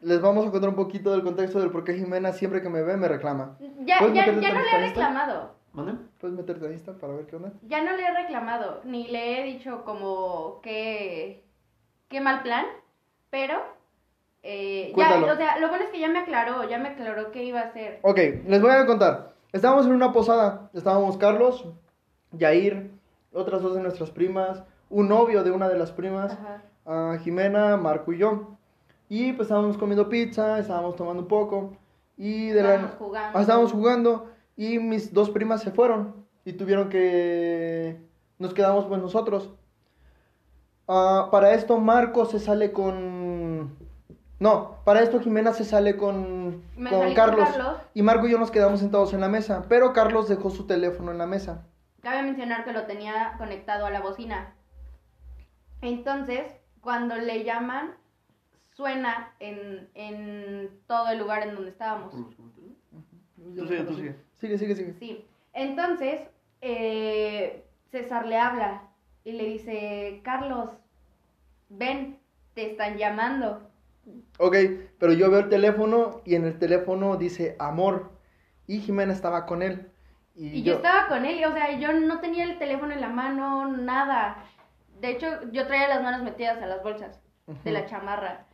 les 0.00 0.20
vamos 0.20 0.46
a 0.46 0.50
contar 0.50 0.70
un 0.70 0.76
poquito 0.76 1.12
del 1.12 1.22
contexto 1.22 1.60
del 1.60 1.70
por 1.70 1.84
qué 1.84 1.94
Jimena 1.94 2.32
siempre 2.32 2.62
que 2.62 2.68
me 2.70 2.82
ve 2.82 2.96
me 2.96 3.06
reclama. 3.06 3.56
Ya, 3.84 3.98
¿Puedes 3.98 4.14
ya, 4.14 4.26
ya 4.26 4.52
no 4.54 4.60
le 4.62 4.70
he 4.70 4.88
reclamado. 4.88 5.54
¿Mande? 5.72 5.92
¿Puedes 6.18 6.36
meterte 6.36 6.66
a 6.66 6.72
Insta 6.72 6.94
para 6.94 7.12
ver 7.12 7.26
qué 7.26 7.36
onda? 7.36 7.52
Ya 7.68 7.82
no 7.84 7.92
le 7.96 8.02
he 8.02 8.12
reclamado. 8.12 8.80
Ni 8.84 9.06
le 9.08 9.40
he 9.40 9.44
dicho 9.44 9.84
como 9.84 10.60
que... 10.62 11.44
Qué 12.08 12.20
mal 12.20 12.42
plan. 12.42 12.64
Pero... 13.30 13.62
eh, 14.42 14.92
ya, 14.96 15.22
o 15.22 15.36
sea, 15.36 15.58
lo 15.58 15.68
bueno 15.68 15.84
es 15.84 15.90
que 15.90 16.00
ya 16.00 16.08
me 16.08 16.20
aclaró. 16.20 16.68
Ya 16.68 16.78
me 16.78 16.88
aclaró 16.88 17.30
qué 17.30 17.44
iba 17.44 17.60
a 17.60 17.64
hacer. 17.64 17.98
Ok, 18.02 18.18
les 18.46 18.60
voy 18.60 18.70
a 18.70 18.86
contar. 18.86 19.34
Estábamos 19.52 19.86
en 19.86 19.92
una 19.92 20.12
posada. 20.12 20.70
Estábamos 20.74 21.16
Carlos, 21.16 21.66
Yair, 22.32 22.90
otras 23.32 23.62
dos 23.62 23.74
de 23.74 23.82
nuestras 23.82 24.10
primas, 24.10 24.62
un 24.88 25.08
novio 25.08 25.42
de 25.44 25.50
una 25.50 25.68
de 25.68 25.78
las 25.78 25.92
primas, 25.92 26.36
Jimena, 27.22 27.76
Marco 27.76 28.12
y 28.12 28.18
yo. 28.18 28.56
Y 29.08 29.32
pues 29.32 29.46
estábamos 29.46 29.76
comiendo 29.76 30.08
pizza, 30.08 30.58
estábamos 30.58 30.94
tomando 30.96 31.22
un 31.22 31.28
poco. 31.28 31.76
Y 32.16 32.50
de 32.50 32.60
Estábamos 32.60 32.90
la... 32.90 32.96
jugando. 32.96 33.38
Ah, 33.38 33.40
estábamos 33.40 33.72
jugando. 33.72 34.30
Y 34.56 34.78
mis 34.78 35.12
dos 35.12 35.30
primas 35.30 35.62
se 35.62 35.70
fueron. 35.72 36.14
Y 36.44 36.52
tuvieron 36.52 36.88
que... 36.88 38.00
Nos 38.38 38.54
quedamos 38.54 38.84
pues 38.86 39.00
nosotros. 39.00 39.50
Ah, 40.86 41.28
para 41.32 41.54
esto 41.54 41.78
Marco 41.78 42.24
se 42.26 42.38
sale 42.38 42.72
con... 42.72 43.19
No, 44.40 44.78
para 44.84 45.02
esto 45.02 45.20
Jimena 45.20 45.52
se 45.52 45.64
sale 45.64 45.98
con, 45.98 46.64
con 46.74 46.88
salí 46.88 47.04
con 47.04 47.14
Carlos. 47.14 47.48
Carlos. 47.50 47.76
Y 47.92 48.02
Marco 48.02 48.26
y 48.26 48.32
yo 48.32 48.38
nos 48.38 48.50
quedamos 48.50 48.80
sentados 48.80 49.12
en 49.12 49.20
la 49.20 49.28
mesa. 49.28 49.66
Pero 49.68 49.92
Carlos 49.92 50.28
dejó 50.28 50.50
su 50.50 50.66
teléfono 50.66 51.12
en 51.12 51.18
la 51.18 51.26
mesa. 51.26 51.66
Cabe 52.00 52.22
mencionar 52.22 52.64
que 52.64 52.72
lo 52.72 52.86
tenía 52.86 53.34
conectado 53.36 53.84
a 53.84 53.90
la 53.90 54.00
bocina. 54.00 54.54
Entonces, 55.82 56.56
cuando 56.80 57.16
le 57.16 57.44
llaman, 57.44 57.94
suena 58.70 59.34
en, 59.40 59.90
en 59.94 60.70
todo 60.86 61.10
el 61.10 61.18
lugar 61.18 61.46
en 61.46 61.54
donde 61.54 61.70
estábamos. 61.70 62.12
Tú 62.12 63.66
sigue, 63.66 63.82
tú 63.82 63.94
sigue. 63.94 64.16
Sigue, 64.38 64.58
sigue, 64.58 64.74
sigue. 64.74 64.94
Sí. 64.98 65.26
Entonces, 65.52 66.22
eh, 66.62 67.66
César 67.90 68.26
le 68.26 68.38
habla 68.38 68.88
y 69.22 69.32
le 69.32 69.44
dice, 69.44 70.22
Carlos, 70.24 70.70
ven, 71.68 72.18
te 72.54 72.70
están 72.70 72.96
llamando. 72.96 73.69
Ok, 74.38 74.56
pero 74.98 75.12
yo 75.12 75.30
veo 75.30 75.40
el 75.40 75.48
teléfono 75.48 76.22
y 76.24 76.34
en 76.34 76.44
el 76.44 76.58
teléfono 76.58 77.16
dice 77.16 77.56
amor. 77.58 78.10
Y 78.66 78.80
Jimena 78.80 79.12
estaba 79.12 79.46
con 79.46 79.62
él. 79.62 79.90
Y, 80.34 80.48
Y 80.58 80.62
yo 80.62 80.74
estaba 80.74 81.08
con 81.08 81.24
él, 81.24 81.44
o 81.44 81.52
sea, 81.52 81.78
yo 81.78 81.92
no 81.92 82.20
tenía 82.20 82.44
el 82.44 82.58
teléfono 82.58 82.92
en 82.92 83.00
la 83.00 83.08
mano, 83.08 83.66
nada. 83.66 84.44
De 85.00 85.10
hecho, 85.10 85.26
yo 85.52 85.66
traía 85.66 85.88
las 85.88 86.02
manos 86.02 86.22
metidas 86.22 86.62
a 86.62 86.66
las 86.66 86.82
bolsas 86.82 87.20
de 87.64 87.72
la 87.72 87.86
chamarra. 87.86 88.46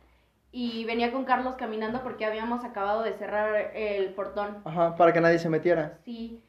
Y 0.51 0.85
venía 0.85 1.11
con 1.11 1.25
Carlos 1.25 1.55
caminando 1.57 2.01
porque 2.03 2.25
habíamos 2.25 2.63
acabado 2.63 3.03
de 3.03 3.13
cerrar 3.13 3.71
el 3.75 4.13
portón. 4.13 4.57
Ajá, 4.65 4.95
para 4.95 5.13
que 5.13 5.21
nadie 5.21 5.39
se 5.39 5.49
metiera. 5.49 5.99
Sí. 6.03 6.41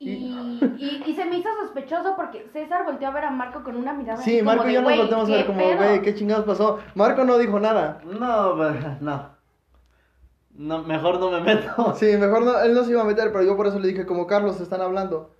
Y, 0.00 0.10
y, 0.10 1.02
y 1.06 1.14
se 1.14 1.24
me 1.24 1.38
hizo 1.38 1.48
sospechoso 1.60 2.14
porque 2.14 2.48
César 2.52 2.84
volteó 2.84 3.08
a 3.08 3.10
ver 3.10 3.24
a 3.24 3.30
Marco 3.30 3.64
con 3.64 3.76
una 3.76 3.92
mirada. 3.92 4.22
Sí, 4.22 4.36
así 4.36 4.38
como 4.44 4.50
Marco 4.56 4.68
y 4.70 4.74
yo 4.74 4.80
nos 4.80 4.84
"Güey, 4.88 4.98
volteamos 5.00 5.28
a 5.28 5.32
ver 5.32 5.40
¿qué 5.40 5.46
como, 5.46 5.58
pedo?". 5.58 5.76
güey, 5.76 6.02
¿qué 6.02 6.14
chingados 6.14 6.44
pasó? 6.44 6.78
Marco 6.94 7.24
no 7.24 7.36
dijo 7.38 7.58
nada. 7.58 8.00
No, 8.04 8.54
pues, 8.56 9.00
no. 9.00 9.30
No, 10.54 10.82
mejor 10.84 11.18
no 11.20 11.30
me 11.30 11.40
meto. 11.40 11.94
Sí, 11.96 12.16
mejor 12.16 12.42
no, 12.44 12.60
él 12.60 12.74
no 12.74 12.84
se 12.84 12.92
iba 12.92 13.02
a 13.02 13.04
meter, 13.04 13.32
pero 13.32 13.44
yo 13.44 13.56
por 13.56 13.66
eso 13.66 13.78
le 13.78 13.88
dije, 13.88 14.06
como 14.06 14.26
Carlos, 14.26 14.60
están 14.60 14.80
hablando. 14.80 15.30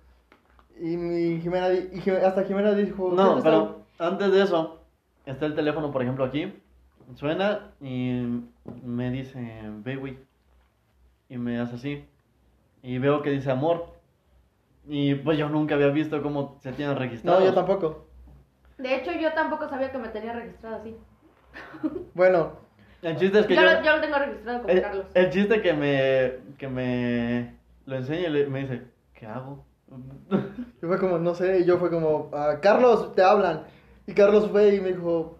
Y 0.79 0.95
mi 0.97 1.39
Jimena, 1.41 1.73
y 1.73 2.09
hasta 2.25 2.43
Jimena 2.43 2.71
dijo, 2.73 3.11
No, 3.13 3.31
"¿Quién 3.33 3.43
pero 3.43 3.79
antes 3.97 4.31
de 4.31 4.43
eso, 4.43 4.79
está 5.25 5.45
el 5.45 5.55
teléfono, 5.55 5.91
por 5.91 6.01
ejemplo, 6.01 6.23
aquí. 6.25 6.53
Suena 7.15 7.71
y 7.81 8.41
me 8.83 9.09
dice, 9.11 9.61
ve, 9.83 9.95
güey. 9.95 10.17
Y 11.27 11.37
me 11.37 11.59
hace 11.59 11.75
así. 11.75 12.05
Y 12.83 12.97
veo 12.97 13.21
que 13.21 13.31
dice 13.31 13.51
amor. 13.51 13.87
Y 14.91 15.13
pues 15.15 15.37
yo 15.37 15.47
nunca 15.49 15.75
había 15.75 15.87
visto 15.89 16.21
cómo 16.23 16.57
se 16.61 16.71
tienen 16.73 16.93
está?" 16.93 17.03
registrados. 17.05 17.39
No, 17.41 17.45
yo 17.45 17.53
tampoco. 17.53 18.07
De 18.77 18.95
hecho, 18.95 19.11
yo 19.13 19.31
tampoco 19.33 19.69
sabía 19.69 19.91
que 19.91 19.97
me 19.99 20.07
tenía 20.09 20.33
registrado 20.33 20.77
así. 20.77 20.95
Bueno, 22.13 22.53
El 23.01 23.15
chiste 23.17 23.39
es 23.39 23.45
que 23.45 23.55
Yo, 23.55 23.61
yo... 23.61 23.67
lo, 23.73 23.83
yo 23.83 23.95
lo 23.95 24.01
tengo 24.01 24.17
registrado 24.17 24.61
como 24.61 24.73
el, 24.73 24.81
Carlos. 24.81 25.05
el 25.13 25.29
chiste 25.29 25.61
que 25.61 25.73
me, 25.73 26.33
que 26.57 26.67
me 26.67 27.55
lo 27.85 27.95
enseña 27.95 28.27
y 28.27 28.31
le- 28.31 28.47
me 28.47 28.59
dice, 28.61 28.83
¿qué 29.13 29.25
hago? 29.25 29.65
yo 30.81 30.87
fue 30.87 30.99
como, 30.99 31.17
no 31.17 31.33
sé, 31.33 31.59
y 31.61 31.65
yo 31.65 31.77
fue 31.77 31.89
como, 31.89 32.29
"Ah, 32.33 32.57
Carlos, 32.61 33.13
te 33.15 33.23
hablan. 33.23 33.63
Y 34.05 34.13
Carlos 34.13 34.47
fue 34.51 34.75
y 34.75 34.81
me 34.81 34.89
dijo, 34.93 35.37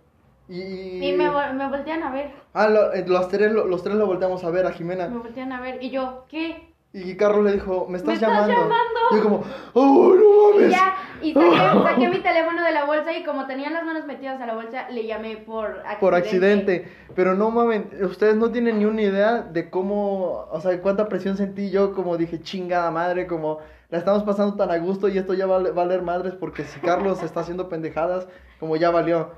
y... 0.47 1.05
Y 1.09 1.13
me, 1.17 1.29
vol- 1.29 1.53
me 1.53 1.67
voltean 1.69 2.01
a 2.03 2.11
ver. 2.11 2.31
Ah, 2.53 2.67
lo- 2.67 2.93
eh, 2.93 3.03
los, 3.07 3.27
tres, 3.29 3.51
lo- 3.51 3.65
los 3.65 3.83
tres 3.83 3.95
lo 3.95 4.05
volteamos 4.07 4.43
a 4.43 4.49
ver 4.49 4.65
a 4.65 4.71
Jimena. 4.71 5.07
Me 5.07 5.19
voltean 5.19 5.51
a 5.51 5.61
ver. 5.61 5.83
Y 5.83 5.89
yo, 5.91 6.25
¿qué? 6.29 6.68
Y 6.91 7.15
Carlos 7.17 7.45
le 7.45 7.51
dijo, 7.51 7.85
¿me 7.87 7.97
estás 7.97 8.07
¿Me 8.07 8.13
estás 8.15 8.29
llamando? 8.29 8.53
llamando? 8.53 8.99
Y 9.11 9.15
yo 9.15 9.23
como, 9.23 9.43
¡oh, 9.73 10.15
no 10.15 10.49
Y 10.57 10.61
mames! 10.63 10.71
ya, 10.71 10.93
y 11.21 11.33
saqué, 11.33 11.47
saqué 11.83 12.09
mi 12.09 12.17
teléfono 12.19 12.63
de 12.63 12.71
la 12.71 12.85
bolsa 12.85 13.15
y 13.15 13.23
como 13.23 13.45
tenía 13.45 13.69
las 13.69 13.85
manos 13.85 14.05
metidas 14.07 14.41
a 14.41 14.47
la 14.47 14.55
bolsa, 14.55 14.89
le 14.89 15.05
llamé 15.05 15.37
por 15.37 15.67
accidente. 15.85 15.99
Por 15.99 16.15
accidente. 16.15 16.91
Pero 17.15 17.35
no 17.35 17.51
mamen, 17.51 17.91
ustedes 18.01 18.35
no 18.37 18.51
tienen 18.51 18.79
ni 18.79 18.85
una 18.85 19.03
idea 19.03 19.41
de 19.43 19.69
cómo, 19.69 20.47
o 20.51 20.59
sea, 20.61 20.81
cuánta 20.81 21.07
presión 21.07 21.37
sentí 21.37 21.69
yo, 21.69 21.93
como 21.93 22.17
dije, 22.17 22.41
chingada 22.41 22.89
madre, 22.89 23.27
como 23.27 23.59
la 23.89 23.99
estamos 23.99 24.23
pasando 24.23 24.55
tan 24.55 24.71
a 24.71 24.77
gusto 24.79 25.09
y 25.09 25.17
esto 25.19 25.35
ya 25.35 25.45
va 25.45 25.57
a 25.57 25.71
valer 25.71 26.01
madres 26.01 26.33
porque 26.33 26.63
si 26.63 26.79
Carlos 26.79 27.21
está 27.21 27.41
haciendo 27.41 27.69
pendejadas, 27.69 28.27
como 28.59 28.75
ya 28.77 28.89
valió. 28.89 29.31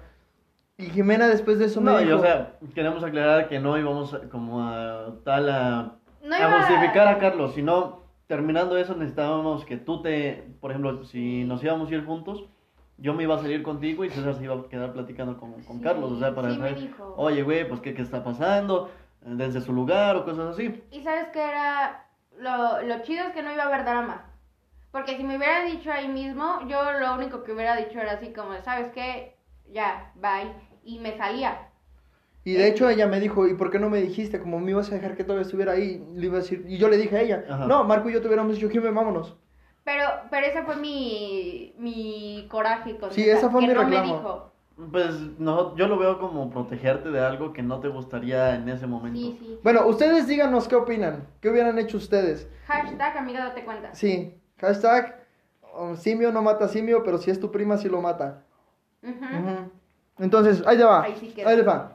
Y 0.78 0.86
Jimena 0.86 1.28
después 1.28 1.60
de 1.60 1.66
eso 1.66 1.82
me 1.82 1.92
No, 1.92 1.98
dijo, 2.00 2.10
y 2.10 2.14
o 2.14 2.20
sea, 2.20 2.54
queremos 2.74 3.04
aclarar 3.04 3.50
que 3.50 3.60
no 3.60 3.78
íbamos 3.78 4.14
a- 4.14 4.22
como 4.30 4.64
a 4.68 5.16
tal 5.26 5.50
a, 5.50 5.96
No 6.40 6.46
a 6.46 6.50
iba- 6.50 6.62
justificar 6.64 7.08
a 7.08 7.18
Carlos, 7.20 7.54
sino 7.54 8.02
terminando 8.28 8.78
eso 8.78 8.96
necesitábamos 8.96 9.66
que 9.66 9.78
tú 9.78 10.02
te, 10.02 10.48
por 10.62 10.72
ejemplo, 10.72 11.04
si 11.06 11.44
nos 11.44 11.64
íbamos 11.64 11.90
a 11.90 11.94
ir 11.96 12.06
juntos, 12.06 12.46
yo 12.98 13.14
me 13.14 13.24
iba 13.24 13.36
a 13.36 13.40
salir 13.40 13.64
contigo 13.64 14.06
y 14.06 14.10
César 14.10 14.36
se 14.36 14.44
iba 14.44 14.56
a 14.56 14.70
quedar 14.70 14.94
platicando 14.94 15.38
con, 15.38 15.54
con 15.64 15.78
Sí, 15.78 15.84
Carlos, 15.84 16.12
o 16.12 16.20
sea, 16.20 16.34
para 16.36 16.52
sí 16.52 16.58
saber, 16.58 16.80
dijo. 16.80 17.14
oye, 17.18 17.42
güey, 17.44 17.68
pues 17.68 17.82
qué, 17.82 17.94
qué 17.94 18.02
está 18.04 18.24
pasando, 18.24 18.90
desde 19.22 19.60
su 19.62 19.74
lugar 19.74 20.16
o 20.16 20.24
cosas 20.26 20.54
así. 20.54 20.84
Y 20.92 21.02
sabes 21.04 21.28
que 21.30 21.42
era. 21.44 22.06
Lo, 22.40 22.82
lo 22.84 23.02
chido 23.04 23.26
es 23.26 23.34
que 23.34 23.44
no 23.44 23.52
iba 23.52 23.64
a 23.64 23.68
haber 23.68 23.84
drama. 23.86 24.26
Porque 24.92 25.16
si 25.18 25.24
me 25.24 25.38
hubiera 25.38 25.64
dicho 25.64 25.92
ahí 25.92 26.08
mismo, 26.08 26.60
yo 26.68 26.92
lo 27.00 27.14
único 27.16 27.44
que 27.44 27.54
hubiera 27.54 27.76
dicho 27.76 28.00
era 28.00 28.14
así 28.14 28.34
como, 28.34 28.54
¿sabes 28.64 28.92
qué? 28.94 29.36
Ya, 29.72 30.12
bye. 30.16 30.52
Y 30.84 31.00
me 31.00 31.18
salía. 31.18 31.70
Y 32.44 32.54
de 32.54 32.68
hecho 32.68 32.90
ella 32.90 33.08
me 33.08 33.20
dijo, 33.20 33.48
¿y 33.48 33.54
por 33.54 33.70
qué 33.72 33.80
no 33.80 33.90
me 33.90 34.02
dijiste? 34.02 34.40
Como 34.40 34.60
me 34.60 34.72
ibas 34.72 34.92
a 34.92 34.96
dejar 34.96 35.16
que 35.16 35.24
todavía 35.24 35.44
estuviera 35.44 35.74
ahí, 35.74 36.04
le 36.16 36.26
iba 36.26 36.38
a 36.38 36.42
decir, 36.42 36.66
y 36.68 36.78
yo 36.78 36.90
le 36.90 36.98
dije 36.98 37.16
a 37.18 37.22
ella, 37.22 37.46
Ajá. 37.50 37.66
no, 37.68 37.84
Marco 37.84 38.10
y 38.10 38.14
yo 38.14 38.22
te 38.22 38.28
hubiéramos 38.28 38.56
dicho, 38.56 38.70
Jimena, 38.70 38.92
vámonos. 38.92 39.36
Pero, 39.84 40.06
pero 40.30 40.46
ese 40.46 40.64
fue 40.64 40.76
mi, 40.76 41.74
mi 41.78 42.48
coraje 42.50 42.98
con 42.98 43.12
Sí, 43.12 43.28
esa 43.30 43.50
fue 43.50 43.62
que 43.62 43.68
mi 43.68 43.74
no 43.74 43.82
reclamo. 43.82 44.06
me 44.06 44.14
dijo. 44.18 44.52
Pues 44.92 45.14
no, 45.38 45.76
yo 45.76 45.88
lo 45.88 45.98
veo 46.00 46.18
como 46.20 46.50
protegerte 46.50 47.10
de 47.12 47.20
algo 47.20 47.54
que 47.54 47.62
no 47.62 47.80
te 47.80 47.88
gustaría 47.88 48.56
en 48.56 48.68
ese 48.70 48.88
momento. 48.88 49.20
Sí, 49.20 49.38
sí. 49.40 49.60
Bueno, 49.64 49.86
ustedes 49.86 50.28
díganos 50.28 50.68
qué 50.68 50.76
opinan, 50.76 51.28
qué 51.40 51.50
hubieran 51.50 51.78
hecho 51.78 51.98
ustedes. 51.98 52.48
Hashtag 52.66 53.18
amiga 53.18 53.46
date 53.46 53.64
cuenta. 53.64 53.94
Sí, 53.94 54.34
hashtag 54.60 55.20
um, 55.78 55.96
simio 55.98 56.32
no 56.32 56.42
mata 56.42 56.68
simio, 56.68 57.04
pero 57.04 57.18
si 57.20 57.30
es 57.30 57.40
tu 57.40 57.52
prima 57.52 57.78
sí 57.78 57.90
lo 57.90 58.02
mata. 58.02 58.44
Ujú. 59.04 59.14
Ujú. 59.14 59.72
Entonces, 60.20 60.64
ahí 60.66 60.78
te 60.78 60.84
va. 60.84 61.04
Ahí 61.04 61.16
sí 61.20 61.28
queda. 61.30 61.50
ahí 61.50 61.58
les 61.58 61.68
va. 61.68 61.92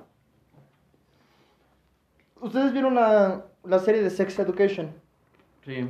¿Ustedes 2.41 2.73
vieron 2.73 2.95
la, 2.95 3.43
la 3.65 3.79
serie 3.79 4.03
de 4.03 4.11
Sex 4.11 4.39
Education? 4.39 4.91
Sí. 5.65 5.89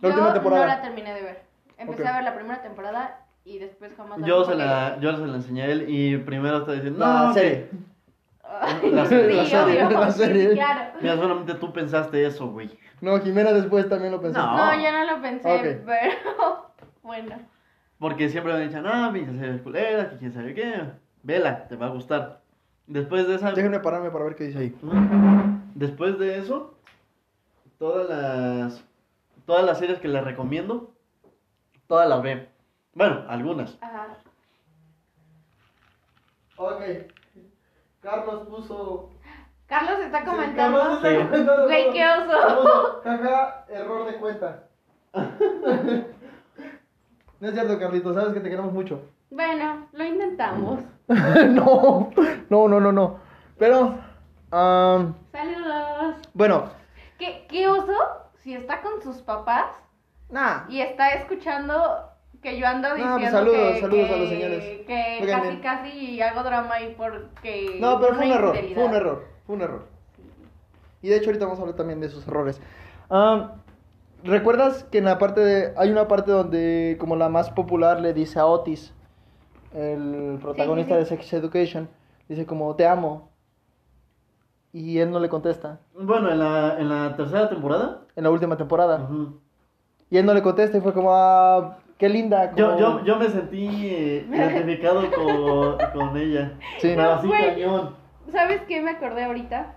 La 0.00 0.08
Yo 0.08 0.14
última 0.14 0.34
temporada. 0.34 0.62
no 0.62 0.68
la 0.68 0.82
terminé 0.82 1.14
de 1.14 1.22
ver. 1.22 1.42
Empecé 1.78 2.02
Ok. 2.02 2.08
a 2.08 2.12
ver 2.14 2.24
la 2.24 2.34
primera 2.34 2.62
temporada 2.62 3.20
y 3.44 3.58
después 3.58 3.92
jamás 3.96 4.18
la 4.20 4.26
Yo 4.26 4.44
se, 4.44 4.54
la, 4.54 4.98
yo 5.00 5.16
se 5.16 5.26
la 5.26 5.36
enseñé 5.36 5.62
a 5.62 5.66
él 5.66 5.86
y 5.88 6.16
primero 6.18 6.58
está 6.58 6.72
diciendo, 6.72 6.98
La 7.00 7.22
no, 7.24 7.34
serie. 7.34 7.68
Ay, 8.44 8.90
La 8.92 9.02
sí, 9.04 9.08
serie, 9.08 9.36
la 9.36 9.44
serie, 9.46 9.84
obvio. 9.84 10.00
la 10.00 10.10
serie. 10.10 10.48
Sí, 10.50 10.54
claro. 10.54 10.80
Mira, 11.00 11.16
solamente 11.16 11.54
tú 11.54 11.72
pensaste 11.72 12.24
eso, 12.26 12.48
güey. 12.48 12.70
No, 13.00 13.18
Jimena 13.20 13.52
después 13.52 13.88
también 13.88 14.12
lo 14.12 14.20
pensó. 14.20 14.38
No. 14.38 14.56
No, 14.56 14.74
yo 14.82 14.92
no 14.92 15.04
lo 15.16 15.22
pensé, 15.22 15.48
Ok. 15.50 15.84
pero 15.86 16.72
bueno. 17.02 17.36
Porque 17.98 18.28
siempre 18.28 18.52
me 18.52 18.62
han 18.62 18.68
dicho, 18.68 18.82
no, 18.82 19.12
pinche 19.12 19.38
serie 19.38 19.62
culera, 19.62 20.10
que 20.10 20.18
quién 20.18 20.32
sabe 20.32 20.54
qué. 20.54 20.74
Vela, 21.22 21.66
te 21.66 21.76
va 21.76 21.86
a 21.86 21.90
gustar. 21.90 22.40
Después 22.86 23.26
de 23.26 23.36
esa. 23.36 23.50
Déjenme 23.52 23.80
pararme 23.80 24.10
para 24.10 24.24
ver 24.26 24.34
qué 24.36 24.44
dice 24.44 24.58
ahí. 24.58 24.74
Después 25.74 26.18
de 26.18 26.38
eso, 26.38 26.74
todas 27.78 28.08
las. 28.08 28.84
Todas 29.46 29.64
las 29.64 29.78
series 29.78 29.98
que 29.98 30.08
les 30.08 30.24
recomiendo, 30.24 30.92
todas 31.86 32.08
las 32.08 32.22
ve. 32.22 32.48
Bueno, 32.94 33.24
algunas. 33.28 33.76
Ajá. 33.82 34.08
Ok. 36.56 36.80
Carlos 38.00 38.46
puso. 38.48 39.10
Carlos 39.66 39.98
está 40.00 40.20
Sí, 40.20 40.24
comentando. 40.24 40.78
Carlos 40.78 40.96
está 40.96 41.10
Sí. 41.10 41.16
comentando 41.16 41.64
Güey, 41.66 41.92
qué 41.92 42.06
oso. 42.06 43.00
Jaja, 43.02 43.64
error 43.68 44.06
de 44.10 44.16
cuenta. 44.18 44.64
No 47.40 47.48
es 47.48 47.54
cierto, 47.54 47.78
Carlitos, 47.78 48.14
sabes 48.14 48.32
que 48.32 48.40
te 48.40 48.48
queremos 48.48 48.72
mucho. 48.72 49.02
Bueno, 49.28 49.86
lo 49.92 50.04
intentamos. 50.04 50.80
no, 51.08 52.10
no, 52.48 52.68
no, 52.68 52.80
no, 52.80 52.92
no. 52.92 53.18
Pero, 53.58 53.98
Saludos. 54.50 55.14
Bueno, 56.34 56.64
¿Qué, 57.18 57.46
¿Qué 57.48 57.66
oso? 57.68 57.92
Si 58.42 58.52
está 58.54 58.82
con 58.82 59.00
sus 59.02 59.16
papás 59.22 59.66
nada. 60.28 60.66
y 60.68 60.80
está 60.80 61.10
escuchando 61.10 62.10
que 62.42 62.58
yo 62.58 62.66
ando 62.66 62.88
No, 62.90 62.94
diciendo 62.96 63.18
pues 63.20 63.30
saludos, 63.30 63.72
que, 63.74 63.80
saludos 63.80 64.08
que- 64.08 64.14
a 64.14 64.16
los 64.18 64.28
señores. 64.28 64.64
que 64.86 65.26
casi 65.26 65.48
bien. 65.48 65.60
casi 65.62 66.20
hago 66.20 66.42
drama 66.42 66.74
ahí 66.74 66.94
porque 66.98 67.78
No, 67.80 67.98
pero 68.00 68.14
fue 68.16 68.26
un 68.26 68.32
error, 68.32 68.56
fue 68.74 68.84
un 68.84 68.94
error, 68.94 69.24
fue 69.46 69.56
un 69.56 69.62
error. 69.62 69.86
Y 71.00 71.08
de 71.08 71.16
hecho 71.16 71.26
ahorita 71.30 71.44
vamos 71.46 71.58
a 71.58 71.62
hablar 71.62 71.76
también 71.76 72.00
de 72.00 72.06
esos 72.08 72.26
errores. 72.26 72.60
Am, 73.08 73.52
¿Recuerdas 74.24 74.84
que 74.84 74.98
en 74.98 75.04
la 75.04 75.18
parte 75.18 75.40
de... 75.42 75.74
Hay 75.76 75.90
una 75.90 76.08
parte 76.08 76.30
donde 76.30 76.96
como 76.98 77.14
la 77.14 77.28
más 77.28 77.50
popular 77.50 78.00
le 78.00 78.14
dice 78.14 78.38
a 78.38 78.46
Otis, 78.46 78.92
el 79.74 80.38
protagonista 80.40 80.94
sí. 80.94 81.00
de 81.00 81.06
Sex 81.06 81.32
Education, 81.34 81.88
dice 82.28 82.46
como 82.46 82.74
te 82.74 82.86
amo. 82.86 83.28
Y 84.74 84.98
él 84.98 85.10
no 85.10 85.20
le 85.20 85.28
contesta 85.28 85.78
Bueno, 85.98 86.30
en 86.30 86.38
la, 86.40 86.76
en 86.78 86.88
la 86.88 87.16
tercera 87.16 87.48
temporada. 87.48 88.00
en 88.16 88.24
la 88.24 88.30
última 88.30 88.56
temporada. 88.56 89.08
Y 90.10 90.18
él 90.18 90.26
no 90.26 90.34
le 90.34 90.42
contesta 90.42 90.76
y 90.76 90.80
fue 90.80 90.92
como, 90.92 91.10
ah, 91.14 91.78
qué 91.96 92.08
linda. 92.08 92.52
yo, 92.56 92.66
como- 92.74 92.78
yo, 92.80 93.04
yo 93.04 93.16
me 93.16 93.28
sentí 93.28 93.66
eh, 93.86 94.26
identificado 94.28 95.02
con, 95.14 95.78
con 95.92 96.16
ella. 96.16 96.52
Sí. 96.78 96.88
Pero 96.94 97.12
así 97.12 97.26
Güey. 97.28 97.54
cañón. 97.54 97.96
¿Sabes 98.32 98.62
qué 98.68 98.82
me 98.82 98.90
acordé 98.90 99.24
ahorita? 99.24 99.76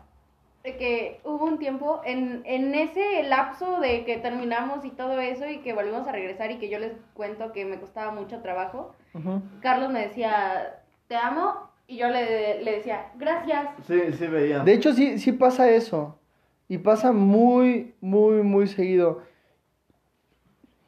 De 0.63 0.75
que 0.77 1.21
hubo 1.23 1.45
un 1.45 1.59
tiempo 1.59 2.01
en, 2.03 2.41
en 2.45 2.73
ese 2.75 3.23
lapso 3.23 3.79
de 3.79 4.03
que 4.03 4.17
terminamos 4.17 4.83
y 4.83 4.89
todo 4.89 5.17
eso 5.19 5.47
y 5.47 5.59
que 5.59 5.73
volvimos 5.73 6.07
a 6.07 6.11
regresar 6.11 6.51
y 6.51 6.57
que 6.57 6.69
yo 6.69 6.79
les 6.79 6.93
cuento 7.13 7.51
que 7.53 7.63
me 7.65 7.79
costaba 7.79 8.11
mucho 8.11 8.39
trabajo. 8.41 8.93
Carlos 9.61 9.91
me 9.91 10.01
decía, 10.07 10.81
te 11.07 11.15
amo, 11.15 11.66
y 11.87 11.97
yo 11.97 12.07
le, 12.09 12.63
le 12.63 12.71
decía, 12.77 13.11
gracias. 13.15 13.69
Sí, 13.87 13.99
sí 14.13 14.27
veía. 14.27 14.59
De 14.59 14.73
hecho, 14.73 14.93
sí, 14.93 15.17
sí 15.19 15.31
pasa 15.31 15.69
eso. 15.71 16.17
Y 16.67 16.79
pasa 16.79 17.11
muy, 17.13 17.95
muy, 18.01 18.43
muy 18.43 18.67
seguido. 18.67 19.21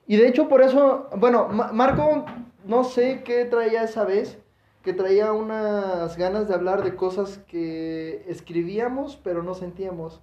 Y 0.08 0.18
de 0.18 0.28
hecho, 0.28 0.50
por 0.50 0.62
eso, 0.62 1.08
bueno, 1.18 1.48
Ma- 1.50 1.72
Marco, 1.72 2.26
no 2.66 2.84
sé 2.84 3.22
qué 3.24 3.46
traía 3.46 3.84
esa 3.84 4.04
vez, 4.04 4.40
que 4.84 4.92
traía 4.94 5.32
unas 5.34 6.18
ganas 6.18 6.48
de 6.48 6.56
hablar 6.56 6.84
de 6.84 6.96
cosas 6.96 7.38
que 7.48 8.24
escribíamos, 8.28 9.18
pero 9.24 9.44
no 9.44 9.54
sentíamos. 9.54 10.22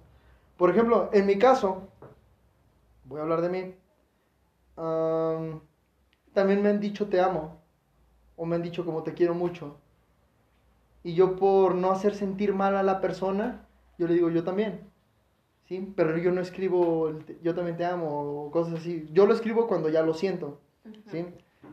Por 0.57 0.69
ejemplo, 0.69 1.09
en 1.13 1.25
mi 1.25 1.37
caso, 1.39 1.87
voy 3.05 3.19
a 3.19 3.23
hablar 3.23 3.41
de 3.41 3.49
mí, 3.49 3.75
am, 4.75 5.61
también 6.33 6.61
me 6.61 6.69
han 6.69 6.79
dicho 6.79 7.07
te 7.07 7.19
amo, 7.19 7.61
o 8.35 8.45
me 8.45 8.55
han 8.55 8.63
dicho 8.63 8.85
como 8.85 9.03
te 9.03 9.13
quiero 9.13 9.33
mucho. 9.33 9.77
Y 11.07 11.13
yo 11.13 11.37
por 11.37 11.75
no 11.75 11.91
hacer 11.91 12.13
sentir 12.15 12.53
mal 12.53 12.75
a 12.75 12.83
la 12.83 12.99
persona, 12.99 13.65
yo 13.97 14.07
le 14.07 14.13
digo 14.15 14.29
yo 14.29 14.43
también. 14.43 14.81
¿Sí? 15.63 15.93
Pero 15.95 16.17
yo 16.17 16.33
no 16.33 16.41
escribo 16.41 17.07
el 17.07 17.23
te- 17.23 17.39
yo 17.41 17.55
también 17.55 17.77
te 17.77 17.85
amo 17.85 18.07
o 18.47 18.51
cosas 18.51 18.73
así. 18.81 19.07
Yo 19.13 19.25
lo 19.25 19.33
escribo 19.33 19.67
cuando 19.67 19.87
ya 19.87 20.01
lo 20.01 20.13
siento. 20.13 20.59
¿Sí? 21.09 21.25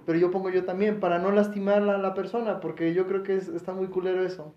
Pero 0.07 0.19
yo 0.21 0.31
pongo 0.31 0.51
yo 0.51 0.65
también 0.65 1.01
para 1.01 1.19
no 1.19 1.33
lastimar 1.33 1.83
a 1.83 1.99
la 1.99 2.15
persona 2.15 2.61
porque 2.61 2.95
yo 2.95 3.09
creo 3.09 3.25
que 3.25 3.35
es- 3.37 3.49
está 3.49 3.73
muy 3.73 3.89
culero 3.89 4.25
eso. 4.25 4.55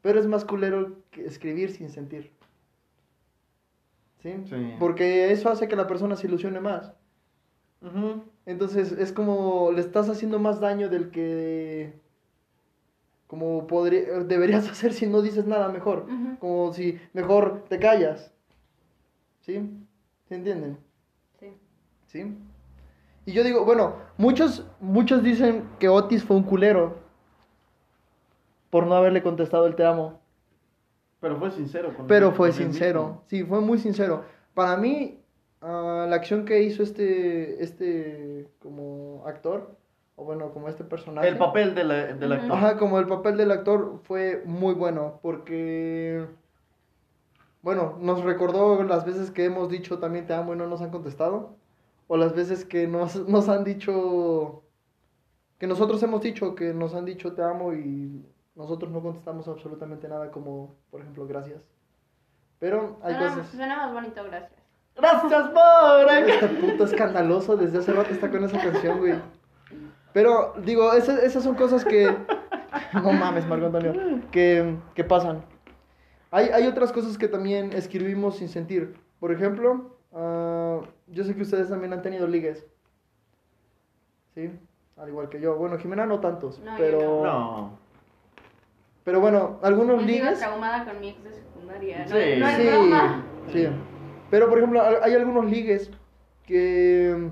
Pero 0.00 0.18
es 0.18 0.26
más 0.26 0.46
culero 0.46 0.96
que 1.10 1.26
escribir 1.26 1.70
sin 1.70 1.90
sentir. 1.90 2.32
¿Sí? 4.22 4.34
Sí. 4.46 4.74
Porque 4.78 5.32
eso 5.32 5.50
hace 5.50 5.68
que 5.68 5.76
la 5.76 5.86
persona 5.86 6.16
se 6.16 6.26
ilusione 6.28 6.60
más. 6.60 6.92
Entonces 8.46 8.92
es 8.92 9.12
como 9.12 9.70
le 9.72 9.80
estás 9.80 10.08
haciendo 10.08 10.38
más 10.38 10.60
daño 10.60 10.88
del 10.88 11.10
que 11.10 11.92
como 13.34 13.66
podría, 13.66 14.20
deberías 14.20 14.68
hacer 14.70 14.92
si 14.92 15.08
no 15.08 15.20
dices 15.20 15.44
nada 15.44 15.68
mejor. 15.68 16.06
Como 16.38 16.72
si 16.72 17.00
mejor 17.12 17.64
te 17.68 17.80
callas. 17.80 18.32
¿Sí? 19.40 19.60
¿Se 20.28 20.36
entienden? 20.36 20.78
Sí. 21.40 21.48
¿Sí? 22.06 22.36
Y 23.26 23.32
yo 23.32 23.42
digo, 23.42 23.64
bueno, 23.64 23.96
muchos, 24.18 24.64
muchos 24.80 25.24
dicen 25.24 25.64
que 25.80 25.88
Otis 25.88 26.22
fue 26.22 26.36
un 26.36 26.44
culero 26.44 26.96
por 28.70 28.86
no 28.86 28.94
haberle 28.94 29.20
contestado 29.22 29.66
el 29.66 29.74
te 29.74 29.84
amo. 29.84 30.20
Pero 31.20 31.36
fue 31.38 31.50
sincero. 31.50 31.92
con- 31.96 32.06
Pero 32.06 32.30
fue 32.32 32.50
con 32.50 32.56
sincero, 32.58 33.22
sí, 33.26 33.42
fue 33.42 33.60
muy 33.60 33.78
sincero. 33.78 34.24
Para 34.54 34.76
mí, 34.76 35.18
ah, 35.60 36.06
la 36.08 36.14
acción 36.16 36.44
que 36.44 36.62
hizo 36.62 36.82
este, 36.84 37.62
este, 37.64 38.46
como 38.60 39.24
actor, 39.26 39.74
o 40.16 40.24
bueno, 40.24 40.52
como 40.52 40.68
este 40.68 40.84
personaje. 40.84 41.28
El 41.28 41.38
papel 41.38 41.74
de 41.74 41.84
la, 41.84 41.94
del 42.12 42.32
actor. 42.32 42.52
Ajá, 42.52 42.76
como 42.76 42.98
el 42.98 43.06
papel 43.06 43.36
del 43.36 43.50
actor 43.50 44.00
fue 44.04 44.42
muy 44.44 44.74
bueno, 44.74 45.18
porque, 45.22 46.26
bueno, 47.62 47.96
nos 48.00 48.22
recordó 48.22 48.82
las 48.84 49.04
veces 49.04 49.30
que 49.30 49.44
hemos 49.44 49.68
dicho 49.68 49.98
también 49.98 50.26
te 50.26 50.34
amo 50.34 50.54
y 50.54 50.56
no 50.56 50.66
nos 50.66 50.82
han 50.82 50.90
contestado, 50.90 51.56
o 52.06 52.16
las 52.16 52.34
veces 52.34 52.64
que 52.64 52.86
nos, 52.86 53.16
nos 53.28 53.48
han 53.48 53.64
dicho, 53.64 54.62
que 55.58 55.66
nosotros 55.66 56.02
hemos 56.02 56.20
dicho 56.22 56.54
que 56.54 56.72
nos 56.72 56.94
han 56.94 57.04
dicho 57.04 57.32
te 57.32 57.42
amo 57.42 57.72
y 57.72 58.24
nosotros 58.54 58.92
no 58.92 59.02
contestamos 59.02 59.48
absolutamente 59.48 60.08
nada, 60.08 60.30
como, 60.30 60.76
por 60.90 61.00
ejemplo, 61.00 61.26
gracias. 61.26 61.60
Pero 62.60 62.98
hay 63.02 63.14
Suena, 63.14 63.34
cosas... 63.34 63.48
suena 63.48 63.76
más 63.76 63.92
bonito, 63.92 64.22
gracias. 64.24 64.64
Gracias 64.96 65.48
por. 65.48 66.10
Este 66.28 66.48
puto 66.48 66.84
escandaloso 66.84 67.56
desde 67.56 67.78
hace 67.78 67.92
rato 67.92 68.10
está 68.10 68.30
con 68.30 68.44
esa 68.44 68.60
canción, 68.60 68.98
güey. 68.98 69.14
Pero, 70.14 70.54
digo, 70.64 70.92
esas, 70.94 71.22
esas 71.22 71.42
son 71.44 71.54
cosas 71.56 71.84
que. 71.84 72.08
No 72.92 73.12
mames, 73.12 73.46
Marco 73.46 73.66
Antonio. 73.66 73.92
Que, 74.32 74.76
que 74.94 75.04
pasan. 75.04 75.44
Hay, 76.32 76.48
hay 76.48 76.66
otras 76.66 76.92
cosas 76.92 77.16
que 77.18 77.28
también 77.28 77.72
escribimos 77.72 78.38
sin 78.38 78.48
sentir. 78.48 78.96
Por 79.20 79.30
ejemplo, 79.30 79.96
ah, 80.12 80.80
yo 81.06 81.22
sé 81.24 81.36
que 81.36 81.42
ustedes 81.42 81.68
también 81.68 81.92
han 81.92 82.02
tenido 82.02 82.26
ligues. 82.26 82.66
¿Sí? 84.34 84.50
Al 84.96 85.08
igual 85.08 85.28
que 85.28 85.40
yo. 85.40 85.56
Bueno, 85.56 85.78
Jimena 85.78 86.04
no 86.06 86.18
tantos. 86.20 86.58
No, 86.60 86.72
yo 86.72 86.76
pero. 86.78 87.22
No. 87.24 87.78
Pero 89.04 89.20
bueno, 89.20 89.58
algunos 89.62 90.00
Yo 90.00 90.06
ligues. 90.06 90.38
traumada 90.38 90.84
con 90.84 90.98
mi 90.98 91.10
ex 91.10 91.22
de 91.22 91.32
secundaria. 91.34 91.98
No, 91.98 92.08
Sí. 92.08 92.40
no 92.40 92.48
es 92.48 93.52
Sí, 93.52 93.58
sí. 93.66 93.68
Pero 94.30 94.48
por 94.48 94.58
ejemplo, 94.58 94.82
hay 95.02 95.14
algunos 95.14 95.44
ligues 95.44 95.90
que. 96.46 97.30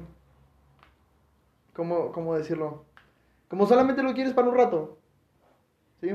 ¿Cómo, 1.75 2.13
cómo 2.13 2.35
decirlo? 2.35 2.85
Como 3.49 3.67
solamente 3.67 4.03
lo 4.03 4.15
quieres 4.15 4.35
para 4.35 4.49
un 4.49 4.57
rato. 4.57 4.99
¿Sí? 6.01 6.11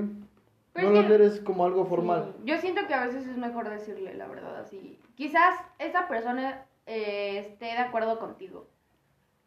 Pues 0.73 0.85
no 0.85 0.91
lo 0.91 1.07
quieres 1.07 1.39
como 1.39 1.65
algo 1.65 1.85
formal. 1.85 2.33
Sí, 2.37 2.43
Yo 2.45 2.57
siento 2.59 2.85
que 2.87 2.93
a 2.93 3.05
veces 3.05 3.27
es 3.27 3.37
mejor 3.37 3.69
decirle 3.69 4.13
la 4.13 4.27
verdad 4.27 4.57
así. 4.57 4.99
Quizás 5.15 5.55
esa 5.79 6.07
persona 6.07 6.65
eh, 6.85 7.39
esté 7.39 7.65
de 7.65 7.79
acuerdo 7.79 8.19
contigo. 8.19 8.67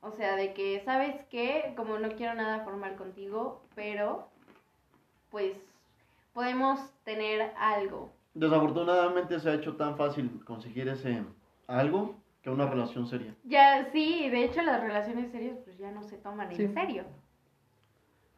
O 0.01 0.11
sea, 0.11 0.35
de 0.35 0.55
que, 0.55 0.81
¿sabes 0.85 1.25
qué? 1.31 1.75
Como 1.77 1.99
no 1.99 2.09
quiero 2.16 2.35
nada 2.35 2.64
formal 2.64 2.96
contigo, 2.96 3.62
pero 3.75 4.29
pues 5.31 5.57
podemos 6.33 6.81
tener 7.05 7.53
algo. 7.57 8.11
Desafortunadamente 8.35 9.38
se 9.38 9.51
ha 9.51 9.55
hecho 9.55 9.77
tan 9.77 9.96
fácil 9.96 10.42
conseguir 10.44 10.88
ese 10.88 11.23
algo 11.66 12.19
que 12.42 12.50
una 12.50 12.66
relación 12.66 13.07
seria. 13.07 13.35
Ya, 13.44 13.88
sí, 13.92 14.29
de 14.31 14.44
hecho 14.44 14.62
las 14.62 14.81
relaciones 14.81 15.31
serias 15.31 15.59
pues 15.64 15.76
ya 15.79 15.90
no 15.90 16.03
se 16.03 16.16
toman 16.16 16.55
Sí. 16.55 16.62
en 16.64 16.74
serio. 16.74 17.05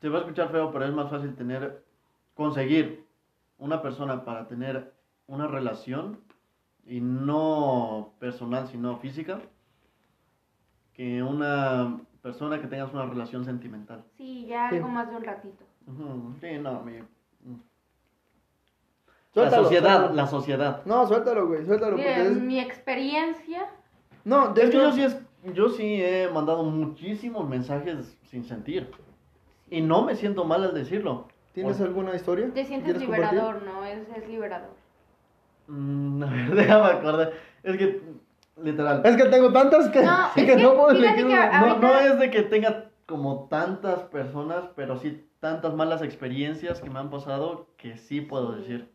Se 0.01 0.09
va 0.09 0.19
a 0.19 0.21
escuchar 0.23 0.51
feo, 0.51 0.73
pero 0.73 0.85
es 0.87 0.93
más 0.93 1.09
fácil 1.11 1.35
tener, 1.37 1.85
conseguir 2.35 3.07
una 3.59 3.81
persona 3.81 4.25
para 4.25 4.49
tener 4.49 4.93
una 5.29 5.47
relación 5.47 6.19
y 6.85 7.01
no 7.01 8.13
personal, 8.19 8.67
sino 8.67 8.97
física, 8.99 9.41
que 10.95 11.23
una 11.23 12.01
persona 12.23 12.61
que 12.61 12.67
tengas 12.67 12.93
una 12.93 13.07
relación 13.07 13.45
sentimental. 13.45 14.05
Sí, 14.17 14.47
ya 14.47 14.69
Sí. 14.69 14.77
algo 14.77 14.89
más 14.89 15.09
de 15.09 15.17
un 15.17 15.23
ratito. 15.25 15.65
Sí, 16.41 16.59
no, 16.61 16.83
mi- 16.83 16.99
La 19.35 19.41
Suéltalo, 19.43 19.63
sociedad, 19.63 19.91
suéltalo. 19.97 20.15
la 20.15 20.27
sociedad. 20.27 20.85
No, 20.85 21.07
suéltalo, 21.07 21.47
güey, 21.47 21.65
suéltalo. 21.65 21.93
Porque 21.97 22.21
es... 22.23 22.37
mi 22.37 22.59
experiencia, 22.61 23.67
No, 24.25 24.53
de 24.53 24.63
Es 24.63 24.71
que 24.71 24.77
hecho, 24.77 24.89
yo 24.89 24.93
sí, 24.93 25.03
es, 25.03 25.17
yo 25.55 25.69
sí 25.69 26.03
he 26.03 26.29
mandado 26.29 26.63
muchísimos 26.65 27.49
mensajes 27.49 28.17
sin 28.25 28.45
sentir. 28.45 28.91
Y 29.71 29.81
no 29.81 30.03
me 30.03 30.15
siento 30.15 30.45
mal 30.45 30.65
al 30.65 30.75
decirlo. 30.75 31.29
¿tienes 31.53 31.81
alguna 31.81 32.15
historia? 32.15 32.51
te 32.53 32.65
sientes 32.65 32.99
liberador, 32.99 33.63
¿no? 33.63 33.85
Es, 33.85 34.07
es 34.17 34.29
liberador. 34.29 34.71
Mm, 35.67 36.23
a 36.23 36.31
ver, 36.31 36.55
déjame 36.55 36.87
acordar. 36.87 37.33
Es 37.63 37.77
que, 37.77 38.03
literal. 38.63 39.03
Es 39.05 39.17
que 39.17 39.25
tengo 39.25 39.53
tantas 39.53 39.89
que 39.91 40.03
No, 40.03 40.31
que, 40.35 40.41
es 40.43 40.47
que 40.47 40.63
no 40.63 40.75
puedo 40.75 40.91
elegir 40.91 41.27
que. 41.27 41.35
No, 41.35 41.79
no 41.79 41.99
es 41.99 42.19
de 42.19 42.31
que 42.31 42.43
tenga 42.43 42.91
como 43.07 43.49
tantas 43.49 44.01
personas, 44.05 44.65
pero 44.75 44.97
sí 44.99 45.27
tantas 45.41 45.75
malas 45.75 46.03
experiencias 46.03 46.81
que 46.81 46.89
me 46.89 47.01
han 47.01 47.11
pasado 47.11 47.67
que 47.77 47.97
sí 47.97 48.21
puedo 48.21 48.53
decir. 48.53 48.91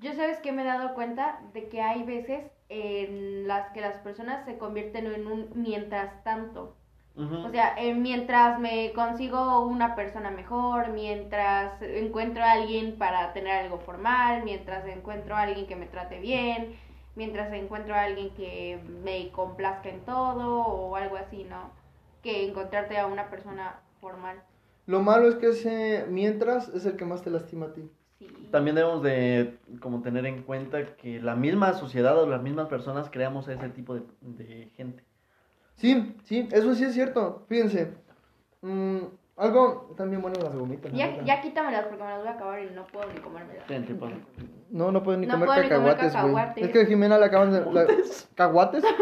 Yo 0.00 0.12
sabes 0.14 0.38
que 0.38 0.52
me 0.52 0.62
he 0.62 0.66
dado 0.66 0.94
cuenta 0.94 1.40
de 1.54 1.68
que 1.68 1.80
hay 1.80 2.02
veces 2.02 2.44
en 2.68 3.48
las 3.48 3.70
que 3.70 3.80
las 3.80 3.98
personas 3.98 4.44
se 4.44 4.58
convierten 4.58 5.06
en 5.06 5.26
un 5.26 5.50
mientras 5.54 6.22
tanto. 6.24 6.76
O 7.18 7.48
sea, 7.48 7.74
eh, 7.78 7.94
mientras 7.94 8.60
me 8.60 8.92
consigo 8.92 9.64
una 9.64 9.94
persona 9.94 10.30
mejor, 10.30 10.88
mientras 10.88 11.80
encuentro 11.80 12.44
a 12.44 12.52
alguien 12.52 12.98
para 12.98 13.32
tener 13.32 13.64
algo 13.64 13.78
formal, 13.78 14.42
mientras 14.44 14.86
encuentro 14.86 15.34
a 15.34 15.42
alguien 15.42 15.66
que 15.66 15.76
me 15.76 15.86
trate 15.86 16.20
bien, 16.20 16.76
mientras 17.14 17.50
encuentro 17.54 17.94
a 17.94 18.02
alguien 18.02 18.34
que 18.34 18.78
me 19.02 19.30
complazca 19.30 19.88
en 19.88 20.00
todo 20.00 20.60
o 20.60 20.94
algo 20.94 21.16
así, 21.16 21.44
¿no? 21.44 21.70
Que 22.22 22.46
encontrarte 22.46 22.98
a 22.98 23.06
una 23.06 23.30
persona 23.30 23.80
formal. 24.02 24.42
Lo 24.84 25.00
malo 25.00 25.26
es 25.28 25.36
que 25.36 25.48
ese 25.48 26.04
mientras 26.10 26.68
es 26.68 26.84
el 26.84 26.98
que 26.98 27.06
más 27.06 27.22
te 27.22 27.30
lastima 27.30 27.66
a 27.66 27.72
ti. 27.72 27.90
Sí. 28.18 28.48
También 28.50 28.76
debemos 28.76 29.02
de 29.02 29.58
como 29.80 30.00
tener 30.02 30.24
en 30.26 30.42
cuenta 30.42 30.96
que 30.96 31.20
la 31.20 31.34
misma 31.36 31.74
sociedad 31.74 32.18
o 32.18 32.26
las 32.26 32.42
mismas 32.42 32.68
personas 32.68 33.10
creamos 33.10 33.46
a 33.48 33.52
ese 33.52 33.68
tipo 33.70 33.94
de, 33.94 34.02
de 34.22 34.70
gente. 34.76 35.04
Sí, 35.74 36.16
sí, 36.24 36.48
eso 36.52 36.74
sí 36.74 36.84
es 36.84 36.94
cierto. 36.94 37.44
Fíjense, 37.48 37.92
mm, 38.62 38.98
Algo, 39.36 39.88
están 39.90 40.08
bien 40.08 40.22
buenas 40.22 40.42
las 40.42 40.54
gomitas. 40.54 40.90
la 40.90 40.96
Ya, 40.98 41.22
ya 41.24 41.42
quítamelas 41.42 41.84
porque 41.88 42.02
me 42.02 42.08
las 42.08 42.18
voy 42.20 42.28
a 42.28 42.30
acabar 42.32 42.62
y 42.62 42.70
no 42.70 42.86
puedo 42.86 43.12
ni 43.12 43.20
comérmelas. 43.20 43.64
No, 44.70 44.90
no 44.90 45.02
pueden 45.02 45.20
ni 45.20 45.26
No 45.26 45.34
comer 45.34 45.48
comer 45.48 45.68
cacahuates, 45.68 46.12
güey. 46.22 46.64
Es 46.64 46.70
que 46.72 46.80
a 46.80 46.86
Jimena 46.86 47.18
le 47.18 47.26
acaban 47.26 47.52
de... 47.52 47.60
la- 47.70 47.86
¿Caguates? 48.34 48.82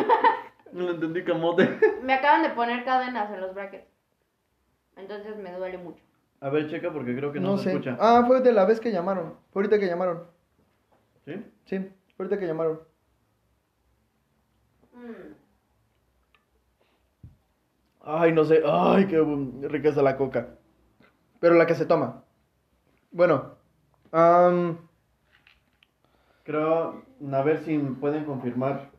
No 0.72 0.82
lo 0.86 0.90
entendí, 0.90 1.22
camote. 1.22 1.78
Me 2.02 2.14
acaban 2.14 2.42
de 2.42 2.48
poner 2.50 2.84
cadenas 2.84 3.32
en 3.32 3.40
los 3.40 3.54
brackets. 3.54 3.86
Entonces 4.96 5.36
me 5.36 5.52
duele 5.52 5.78
mucho. 5.78 6.02
A 6.44 6.50
ver, 6.50 6.68
checa 6.68 6.92
porque 6.92 7.16
creo 7.16 7.32
que 7.32 7.40
no, 7.40 7.52
No 7.52 7.56
se 7.56 7.64
sé. 7.64 7.70
escucha. 7.70 7.96
Ah, 7.98 8.22
fue 8.26 8.42
de 8.42 8.52
la 8.52 8.66
vez 8.66 8.78
que 8.78 8.92
llamaron. 8.92 9.32
Fue 9.50 9.62
ahorita 9.62 9.78
que 9.78 9.86
llamaron. 9.86 10.24
¿Sí? 11.24 11.42
Sí, 11.64 11.78
fue 12.18 12.26
ahorita 12.26 12.38
que 12.38 12.46
llamaron. 12.46 12.80
Mm. 14.92 15.32
Ay, 18.02 18.32
no 18.32 18.44
sé. 18.44 18.62
Ay, 18.66 19.06
qué 19.06 19.18
rica 19.68 19.88
está 19.88 20.02
la 20.02 20.18
coca. 20.18 20.48
Pero 21.40 21.54
la 21.54 21.64
que 21.66 21.74
se 21.74 21.86
toma. 21.86 22.22
Bueno. 23.10 23.54
am, 24.12 24.76
Creo, 26.44 27.02
a 27.32 27.42
ver 27.42 27.64
si 27.64 27.78
pueden 27.78 28.26
confirmar, 28.26 28.90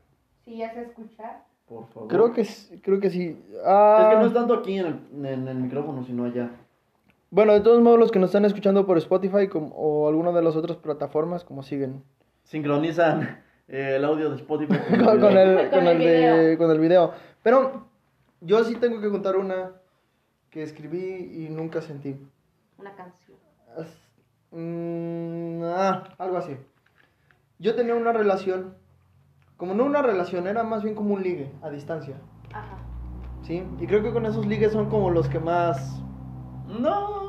Sí, 0.46 0.58
ya 0.58 0.74
se 0.74 0.82
escucha. 0.82 1.44
por 1.68 1.88
favor. 1.90 2.10
creo 2.10 2.34
que 2.34 2.44
sí- 2.44 2.82
creo 2.82 3.00
que 3.00 3.12
sí. 3.12 3.40
Ah, 3.64 4.00
Es 4.02 4.16
que 4.16 4.20
no 4.22 4.26
es 4.26 4.34
tanto 4.34 4.56
aquí 4.56 4.80
en 4.80 4.88
el, 4.88 5.26
en 5.28 5.48
el 5.48 5.58
micrófono, 5.58 6.04
sino 6.04 6.26
allá. 6.26 6.50
Bueno, 7.36 7.52
de 7.52 7.60
todos 7.60 7.82
modos, 7.82 8.00
los 8.00 8.12
que 8.14 8.20
nos 8.20 8.30
están 8.30 8.46
escuchando 8.46 8.86
por 8.86 8.98
Spotify 8.98 9.50
como- 9.50 9.76
o 9.76 10.08
alguna 10.08 10.32
de 10.32 10.42
las 10.42 10.56
otras 10.56 10.78
plataformas, 10.78 11.44
como 11.44 11.64
siguen. 11.64 12.02
Sincronizan 12.44 13.44
eh, 13.68 13.96
el 13.98 14.06
audio 14.06 14.30
de 14.30 14.38
Spotify 14.38 14.78
con 14.88 15.00
con, 15.20 15.20
el 15.20 15.20
con 15.20 15.30
video. 15.34 15.60
el, 15.60 15.70
Con 15.70 15.88
el 15.88 16.00
de- 16.00 16.06
video. 16.06 16.58
con 16.58 16.72
el 16.72 16.80
video. 16.80 17.12
Pero 17.44 17.88
yo 18.40 18.64
sí 18.64 18.76
tengo 18.76 19.02
que 19.02 19.10
contar 19.10 19.36
una 19.36 19.72
que 20.50 20.64
escribí 20.64 21.46
y 21.46 21.50
nunca 21.50 21.82
sentí. 21.82 22.16
Una 22.78 22.96
canción. 22.96 23.38
As- 23.78 23.98
mm, 24.52 25.62
ah, 25.66 26.04
algo 26.18 26.38
así. 26.38 26.56
Yo 27.60 27.76
tenía 27.76 27.96
una 27.96 28.14
relación, 28.14 28.76
como 29.58 29.74
no 29.74 29.84
una 29.84 30.02
relación, 30.02 30.48
era 30.48 30.64
más 30.64 30.84
bien 30.84 30.96
como 30.96 31.14
un 31.14 31.22
ligue 31.22 31.52
a 31.62 31.70
distancia. 31.70 32.16
Ajá. 32.54 32.78
¿Sí? 33.44 33.62
Y 33.82 33.88
creo 33.88 34.02
que 34.04 34.14
con 34.14 34.26
esos 34.26 34.46
ligues 34.46 34.72
son 34.72 34.90
como 34.90 35.10
los 35.10 35.28
que 35.28 35.40
más... 35.40 36.02
No, 36.68 37.25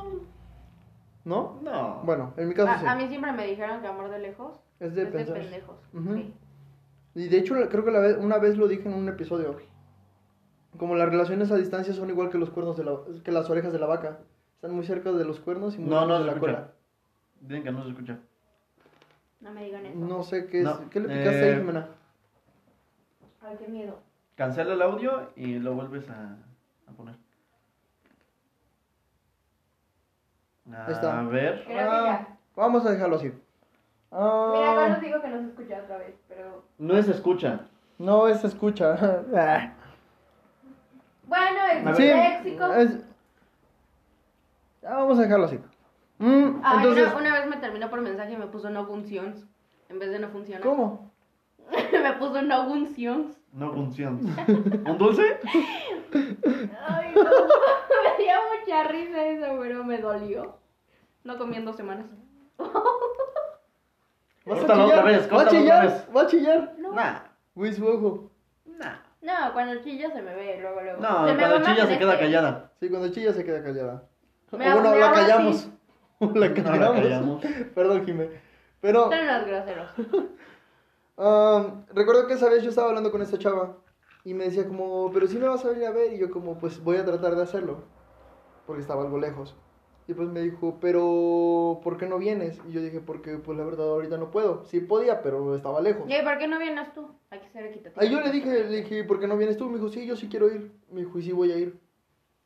¿No? 1.27 1.59
no. 1.61 2.01
Bueno, 2.05 2.33
en 2.37 2.47
mi 2.47 2.53
caso 2.53 2.79
sí. 2.79 2.85
A, 2.85 2.91
a 2.93 2.95
mí 2.95 3.07
siempre 3.09 3.33
me 3.33 3.45
dijeron 3.45 3.81
que 3.81 3.87
amor 3.87 4.09
de 4.09 4.19
lejos 4.19 4.61
Es 4.79 4.95
de 4.95 5.03
es 5.03 5.11
de 5.11 5.25
pendejos. 5.25 5.75
Ujú. 5.93 6.13
Sí. 6.15 6.33
Y 7.15 7.27
de 7.27 7.37
hecho 7.37 7.55
creo 7.69 7.83
que 7.83 7.91
la 7.91 7.99
vez, 7.99 8.17
una 8.17 8.37
vez 8.37 8.55
lo 8.57 8.67
dije 8.69 8.87
en 8.87 8.93
un 8.95 9.09
episodio. 9.09 9.57
Como 10.77 10.95
las 10.95 11.09
relaciones 11.09 11.51
a 11.51 11.57
distancia 11.57 11.93
son 11.93 12.09
igual 12.09 12.29
que 12.29 12.37
los 12.37 12.49
cuernos 12.49 12.77
de 12.77 12.85
la, 12.85 12.97
que 13.25 13.31
las 13.33 13.49
orejas 13.49 13.73
de 13.73 13.79
la 13.79 13.87
vaca. 13.87 14.19
Están 14.55 14.71
muy 14.73 14.85
cerca 14.85 15.11
de 15.11 15.25
los 15.25 15.39
cuernos 15.41 15.75
y 15.75 15.79
muy 15.79 15.89
No, 15.89 16.05
no 16.05 16.13
de 16.13 16.19
se 16.19 16.25
la 16.27 16.31
escucha. 16.33 16.51
cola. 16.53 16.71
Dicen 17.41 17.63
que 17.63 17.71
no 17.71 17.83
se 17.83 17.89
escucha. 17.89 18.19
No 19.41 19.51
me 19.51 19.65
digan 19.65 19.85
eso. 19.85 19.97
No 19.99 20.23
sé 20.23 20.47
qué 20.47 20.59
es. 20.59 20.63
No, 20.63 20.89
¿Qué 20.89 20.99
le 21.01 21.07
picaste 21.09 21.39
eh, 21.49 21.53
ahí, 21.53 21.59
Jimena? 21.59 21.87
Ay, 23.41 23.55
qué 23.59 23.67
miedo. 23.67 23.99
Cancela 24.35 24.73
el 24.73 24.81
audio 24.81 25.29
y 25.35 25.59
lo 25.59 25.73
vuelves 25.75 26.09
a, 26.09 26.37
a 26.87 26.91
poner. 26.95 27.15
A 27.15 27.17
Ahí 30.73 30.93
está. 30.93 31.21
ver. 31.23 31.63
Creo 31.65 31.77
que 31.77 31.83
Ah, 31.83 32.27
vamos 32.55 32.85
a 32.85 32.91
dejarlo 32.91 33.15
así. 33.17 33.31
Ah, 34.11 34.51
Mira, 34.53 34.75
Carlos 34.75 35.01
digo 35.01 35.21
que 35.21 35.27
no 35.29 35.39
se 35.41 35.47
escucha 35.47 35.81
otra 35.83 35.97
vez, 35.97 36.15
pero... 36.27 36.63
No 36.77 36.97
es 36.97 37.07
escucha. 37.07 37.61
no, 37.97 38.27
es 38.27 38.43
escucha. 38.43 38.95
Ah. 39.35 39.73
Bueno, 41.27 41.57
es 41.73 41.85
A 41.85 41.95
sí, 41.95 42.03
léxico. 42.03 42.73
es- 42.73 42.97
Ah, 44.85 44.95
vamos 44.95 45.19
a 45.19 45.23
dejarlo 45.23 45.45
así. 45.45 45.59
Mm, 46.19 46.61
entonces, 46.77 47.07
una, 47.07 47.17
una 47.17 47.33
vez 47.33 47.47
me 47.47 47.57
terminó 47.57 47.89
por 47.89 47.99
mensaje 48.01 48.33
y 48.33 48.37
me 48.37 48.47
puso 48.47 48.69
no 48.69 48.85
functions. 48.85 49.45
En 49.89 49.99
vez 49.99 50.09
de 50.11 50.19
no 50.19 50.29
funciona. 50.29 50.61
¿cómo? 50.61 51.11
me 51.91 52.13
puso 52.13 52.41
no 52.41 52.65
functions. 52.69 53.37
No 53.51 53.73
funciona. 53.73 54.17
¿Un 54.85 54.97
dulce? 54.97 55.37
Ay, 56.87 57.13
no. 57.13 57.21
Dio 58.27 58.35
mucha 58.59 58.83
risa 58.83 59.25
eso, 59.25 59.57
pero 59.59 59.83
me 59.83 59.97
dolió. 59.99 60.57
No 61.23 61.37
comí 61.37 61.57
en 61.57 61.65
dos 61.65 61.75
semanas. 61.75 62.05
¿Vas 62.57 62.69
a 62.69 64.45
Córtalo 64.45 64.83
chillar? 64.83 64.99
otra 64.99 65.11
vez, 65.11 65.31
¿Va 65.31 65.35
a 65.35 65.39
otra 65.39 65.49
chillar? 65.51 65.85
vez. 65.85 66.07
¿Va 66.15 66.21
a 66.21 66.27
chillar? 66.27 66.75
No. 66.77 66.91
Nah. 66.93 67.19
Güey, 67.55 67.73
su 67.73 67.87
ojo. 67.87 68.31
Nah. 68.65 68.97
No, 69.21 69.33
cuando 69.53 69.81
chilla 69.83 70.11
se 70.11 70.21
me 70.21 70.33
ve 70.35 70.59
luego, 70.61 70.81
luego. 70.81 71.01
No, 71.01 71.27
se 71.27 71.33
me 71.33 71.39
cuando 71.39 71.65
chilla 71.65 71.87
se 71.87 71.97
queda 71.97 72.13
este. 72.13 72.25
callada. 72.25 72.71
Sí, 72.79 72.89
cuando 72.89 73.09
chilla 73.09 73.33
se 73.33 73.43
queda 73.43 73.63
callada. 73.63 74.03
O 74.51 74.57
Me 74.57 74.71
bueno, 74.73 74.91
me 74.91 74.99
la 74.99 75.11
callamos. 75.11 75.55
así. 76.21 76.23
la 76.29 76.29
No 76.29 76.39
la 76.39 76.53
callamos. 76.53 77.01
callamos. 77.01 77.45
Perdón, 77.75 78.05
Jimé. 78.05 78.29
Pero 78.79 79.09
Son 79.09 79.27
los 79.27 79.45
groseros. 79.47 79.89
um, 81.17 81.85
recuerdo 81.93 82.27
que 82.27 82.33
esa 82.35 82.49
vez 82.49 82.63
yo 82.63 82.69
estaba 82.69 82.89
hablando 82.89 83.11
con 83.11 83.21
esta 83.21 83.37
chava 83.37 83.75
y 84.23 84.33
me 84.33 84.45
decía 84.45 84.67
como, 84.67 85.11
pero 85.11 85.27
si 85.27 85.37
me 85.37 85.47
vas 85.47 85.65
a 85.65 85.69
venir 85.69 85.87
a 85.87 85.91
ver 85.91 86.13
y 86.13 86.19
yo 86.19 86.29
como, 86.29 86.57
pues 86.59 86.81
voy 86.81 86.97
a 86.97 87.05
tratar 87.05 87.35
de 87.35 87.43
hacerlo 87.43 87.83
porque 88.67 88.81
estaba 88.81 89.01
algo 89.01 89.17
lejos. 89.17 89.55
Y 90.07 90.13
pues 90.13 90.29
me 90.29 90.41
dijo, 90.41 90.77
pero 90.79 91.81
¿por 91.83 91.97
qué 91.97 92.05
no 92.05 92.17
vienes? 92.17 92.61
Y 92.69 92.71
yo 92.71 92.81
dije, 92.81 93.01
porque 93.01 93.37
pues 93.37 93.57
la 93.57 93.65
verdad 93.65 93.89
ahorita 93.89 94.17
no 94.17 94.31
puedo. 94.31 94.63
Sí 94.63 94.79
podía, 94.79 95.21
pero 95.21 95.55
estaba 95.55 95.81
lejos. 95.81 96.05
¿Y 96.07 96.23
por 96.23 96.37
qué 96.37 96.47
no 96.47 96.59
vienes 96.59 96.93
tú? 96.93 97.09
Hay 97.29 97.39
que 97.39 97.49
ser 97.49 97.65
equitativo. 97.65 98.01
Ahí 98.01 98.09
yo 98.09 98.21
le 98.21 98.31
dije, 98.31 98.63
le 98.63 98.77
dije, 98.83 99.03
¿por 99.03 99.19
qué 99.19 99.27
no 99.27 99.35
vienes 99.35 99.57
tú? 99.57 99.67
Me 99.67 99.77
dijo, 99.77 99.89
sí, 99.89 100.05
yo 100.05 100.15
sí 100.15 100.29
quiero 100.29 100.47
ir. 100.47 100.71
Me 100.91 101.01
dijo, 101.01 101.19
y 101.19 101.23
sí 101.23 101.33
voy 101.33 101.51
a 101.51 101.57
ir. 101.57 101.77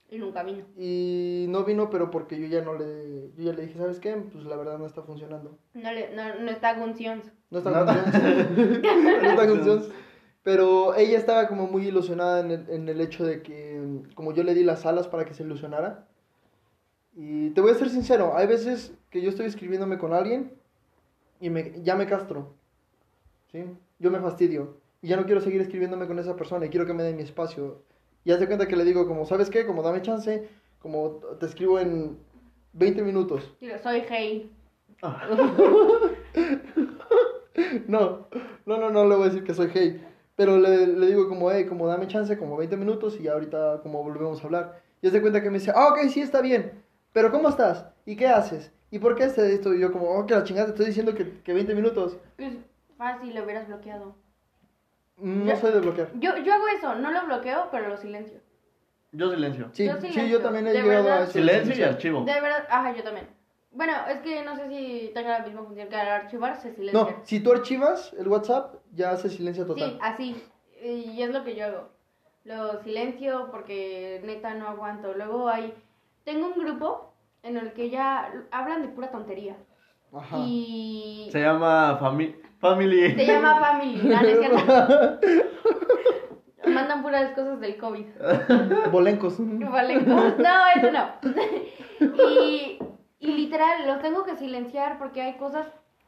Y 0.10 0.18
nunca 0.18 0.42
vino. 0.42 0.66
Y 0.76 1.46
no 1.50 1.64
vino, 1.64 1.90
pero 1.92 2.10
porque 2.10 2.40
yo 2.40 2.48
ya 2.48 2.62
no 2.62 2.74
le, 2.74 3.32
yo 3.38 3.44
ya 3.44 3.54
le 3.54 3.68
dije, 3.68 3.78
¿sabes 3.78 4.00
qué? 4.00 4.16
Pues 4.16 4.44
la 4.44 4.56
verdad 4.56 4.80
no 4.80 4.88
está 4.88 5.04
funcionando. 5.04 5.58
No, 5.76 5.92
le, 5.94 6.16
no, 6.16 6.36
no 6.40 6.50
está 6.52 6.74
Guncions. 6.74 7.32
No 7.52 7.60
está 7.60 7.86
funcionando. 7.86 8.68
no 9.22 9.30
está 9.30 9.48
funcionando. 9.48 9.88
Pero 10.44 10.96
ella 10.96 11.18
estaba 11.18 11.48
como 11.48 11.68
muy 11.68 11.88
ilusionada 11.88 12.40
en 12.40 12.52
el, 12.52 12.70
en 12.70 12.90
el 12.90 13.00
hecho 13.00 13.24
de 13.24 13.44
que, 13.44 14.02
como 14.16 14.34
yo 14.34 14.44
le 14.44 14.56
di 14.56 14.64
las 14.64 14.88
alas 14.88 15.08
para 15.08 15.26
que 15.26 15.36
se 15.36 15.44
ilusionara. 15.44 16.08
Y 17.14 17.50
te 17.50 17.62
voy 17.62 17.72
a 17.72 17.76
ser 17.76 17.90
sincero, 17.90 18.34
hay 18.36 18.48
veces 18.48 18.94
que 19.10 19.22
yo 19.22 19.30
estoy 19.30 19.46
escribiéndome 19.46 19.98
con 19.98 20.14
alguien 20.14 20.54
y 21.40 21.50
me, 21.50 21.74
ya 21.84 21.96
me 21.96 22.08
castro. 22.08 22.54
¿Sí? 23.52 23.66
Yo 24.00 24.12
me 24.12 24.20
fastidio. 24.20 24.78
Y 25.02 25.10
ya 25.10 25.18
no 25.18 25.26
quiero 25.26 25.42
seguir 25.42 25.62
escribiéndome 25.62 26.08
con 26.08 26.20
esa 26.20 26.36
persona 26.36 26.66
y 26.66 26.70
quiero 26.70 26.86
que 26.86 26.94
me 26.94 27.04
den 27.04 27.18
mi 27.18 27.24
espacio. 27.24 27.82
Y 28.24 28.32
haz 28.32 28.40
de 28.40 28.48
cuenta 28.48 28.68
que 28.68 28.76
le 28.76 28.86
digo 28.86 29.08
como, 29.08 29.26
¿sabes 29.26 29.50
qué? 29.50 29.66
Como 29.66 29.82
dame 29.82 30.02
chance, 30.02 30.48
como 30.80 31.20
te 31.40 31.48
escribo 31.48 31.80
en 31.80 32.18
20 32.74 33.02
minutos. 33.02 33.56
Digo, 33.60 33.76
soy 33.82 34.04
Hey. 34.08 34.52
No, 37.88 38.28
no, 38.66 38.78
no, 38.78 38.90
no 38.90 39.06
le 39.06 39.16
voy 39.16 39.24
a 39.24 39.30
decir 39.30 39.44
que 39.44 39.54
soy 39.54 39.70
hey. 39.74 40.06
Pero 40.36 40.58
le, 40.58 40.88
le 40.88 41.08
digo 41.08 41.28
como, 41.28 41.52
hey, 41.52 41.66
como 41.66 41.88
dame 41.88 42.08
chance, 42.08 42.38
como 42.38 42.58
20 42.58 42.78
minutos 42.78 43.20
y 43.20 43.28
ahorita 43.28 43.82
como 43.84 44.04
volvemos 44.04 44.42
a 44.42 44.46
hablar. 44.46 44.82
Y 45.02 45.10
se 45.10 45.22
cuenta 45.22 45.42
que 45.42 45.50
me 45.50 45.60
dice, 45.60 45.72
ah, 45.76 45.90
ok, 45.90 46.10
sí, 46.10 46.22
está 46.22 46.42
bien. 46.42 46.81
Pero 47.14 47.32
¿cómo 47.32 47.50
estás? 47.50 47.86
¿Y 48.06 48.16
qué 48.16 48.28
haces? 48.28 48.72
¿Y 48.90 49.00
por 49.00 49.16
qué 49.16 49.24
haces 49.26 49.52
esto? 49.52 49.74
Y 49.74 49.80
yo 49.80 49.92
como, 49.92 50.10
oh, 50.10 50.26
que 50.26 50.34
la 50.34 50.44
chingada, 50.44 50.66
te 50.68 50.72
estoy 50.72 50.86
diciendo 50.88 51.14
que, 51.14 51.42
que 51.42 51.54
20 51.54 51.76
minutos. 51.76 52.18
Pues 52.38 52.54
fácil, 52.98 53.34
lo 53.36 53.44
hubieras 53.44 53.68
bloqueado. 53.68 54.16
No 55.18 55.46
Ya. 55.46 55.56
soy 55.56 55.72
de 55.72 55.80
bloquear. 55.82 56.10
Yo, 56.20 56.36
yo 56.38 56.54
hago 56.54 56.68
eso, 56.68 56.96
no 56.96 57.12
lo 57.12 57.26
bloqueo, 57.26 57.68
pero 57.72 57.90
lo 57.90 57.98
silencio. 57.98 58.40
Yo 59.12 59.30
silencio. 59.30 59.70
Sí, 59.74 59.86
Yo 59.86 59.96
sí, 59.96 60.08
silencio, 60.08 60.26
yo 60.26 60.42
también 60.42 60.68
he 60.68 60.72
de 60.74 60.82
llegado 60.82 61.04
verdad. 61.04 61.20
a 61.20 61.24
eso. 61.24 61.34
Silencio 61.34 61.76
y 61.76 61.84
archivo. 61.84 62.24
De 62.24 62.34
verdad, 62.34 62.66
ajá, 62.70 62.96
yo 62.96 63.04
también. 63.04 63.28
Bueno, 63.74 63.94
es 64.10 64.20
que 64.22 64.44
no 64.44 64.56
sé 64.56 64.68
si 64.68 65.12
tenga 65.14 65.40
la 65.40 65.46
misma 65.46 65.64
función 65.64 65.88
que 65.90 65.96
al 65.96 66.08
archivar 66.08 66.60
se 66.62 66.74
silencia. 66.74 67.02
No, 67.02 67.16
si 67.24 67.40
tú 67.42 67.52
archivas 67.52 68.14
el 68.18 68.28
WhatsApp, 68.28 68.76
ya 68.94 69.12
hace 69.12 69.30
silencio 69.30 69.66
total. 69.66 69.92
Sí, 69.92 69.98
así. 70.02 70.44
Y 70.84 71.22
es 71.22 71.30
lo 71.30 71.44
que 71.44 71.56
yo 71.56 71.66
hago. 71.66 71.90
Lo 72.44 72.82
silencio 72.84 73.50
porque 73.52 74.22
neta 74.26 74.54
no 74.56 74.68
aguanto. 74.68 75.14
Luego 75.14 75.48
hay. 75.48 75.74
Tengo 76.24 76.48
un 76.48 76.60
grupo 76.60 77.14
en 77.44 77.58
el 77.58 77.74
que 77.74 77.90
ya 77.90 78.32
hablan 78.52 78.82
de 78.82 78.90
pura 78.90 79.12
tontería. 79.12 79.58
Ajá. 80.14 80.38
Y. 80.40 81.30
Se 81.32 81.42
llama 81.42 81.98
fami 82.00 82.36
Family. 82.60 83.16
Se 83.16 83.26
llama 83.26 83.60
Family, 83.60 83.98
¿no? 84.04 84.22
¿No 84.22 84.28
es 84.28 84.40
cierto? 84.40 85.20
Mandan 86.68 87.02
puras 87.02 87.32
cosas 87.34 87.60
del 87.60 87.78
COVID. 87.78 88.06
Bolencos. 88.92 89.36
Vale, 89.40 90.02
no, 90.02 90.32
eso 90.76 90.92
no. 90.92 91.10
Y, 92.50 92.80
y 93.20 93.28
literal, 93.34 93.86
los 93.86 94.02
tengo 94.02 94.24
que 94.24 94.36
silenciar 94.36 94.98
porque 94.98 95.22
hay 95.22 95.38
cosas 95.38 95.68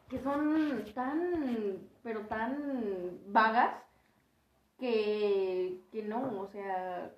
que 0.10 0.20
son 0.20 0.84
tan, 0.94 1.80
pero 2.04 2.22
tan 2.22 3.20
vagas 3.28 3.76
que, 4.80 5.80
que 5.92 6.04
no, 6.04 6.40
o 6.40 6.48
sea, 6.48 7.12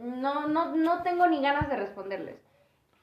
no, 0.00 0.46
no, 0.48 0.74
no 0.76 1.02
tengo 1.02 1.26
ni 1.26 1.40
ganas 1.42 1.68
de 1.68 1.76
responderles. 1.76 2.36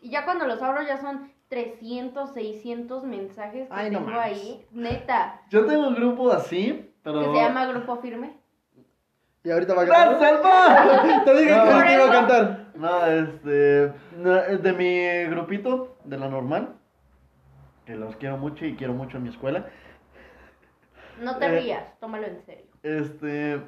Y 0.02 0.10
ya 0.10 0.26
cuando 0.26 0.46
los 0.46 0.62
abro 0.62 0.82
ya 0.84 0.98
son 0.98 1.32
300, 1.50 2.34
600 2.34 3.04
mensajes 3.04 3.68
que 3.70 3.74
Ay, 3.74 3.90
no 3.92 4.00
tengo 4.00 4.12
mames. 4.12 4.26
ahí, 4.26 4.66
neta, 4.72 5.42
Yo 5.50 5.66
tengo 5.66 5.88
un 5.88 5.96
grupo 5.96 6.32
así, 6.32 6.94
pero. 7.04 7.20
que 7.20 7.26
se 7.28 7.34
llama 7.46 7.66
Grupo 7.68 7.98
Firme. 7.98 8.38
Y 9.46 9.52
ahorita 9.52 9.74
va 9.74 9.82
a 9.82 9.86
¡Ran, 9.86 10.10
cantar. 10.18 10.42
salva! 10.42 11.22
Te 11.26 11.32
dije 11.34 11.50
que 11.50 11.56
No. 11.56 11.92
iba 11.92 12.06
a 12.06 12.12
cantar. 12.12 12.66
No, 12.76 13.06
este. 13.06 13.94
no, 14.18 14.38
es 14.38 14.64
de 14.64 14.74
mi 14.74 15.30
grupito, 15.30 15.98
de 16.06 16.18
la 16.18 16.28
normal. 16.30 16.76
Que 17.86 17.96
los 17.96 18.16
quiero 18.16 18.38
mucho 18.38 18.66
y 18.66 18.76
quiero 18.78 18.94
mucho 18.94 19.18
en 19.18 19.24
mi 19.24 19.30
escuela. 19.30 19.66
No 21.22 21.38
te 21.38 21.46
Eh. 21.46 21.60
rías, 21.60 22.00
tómalo 22.00 22.26
en 22.26 22.42
serio. 22.46 22.66
Este. 22.84 23.62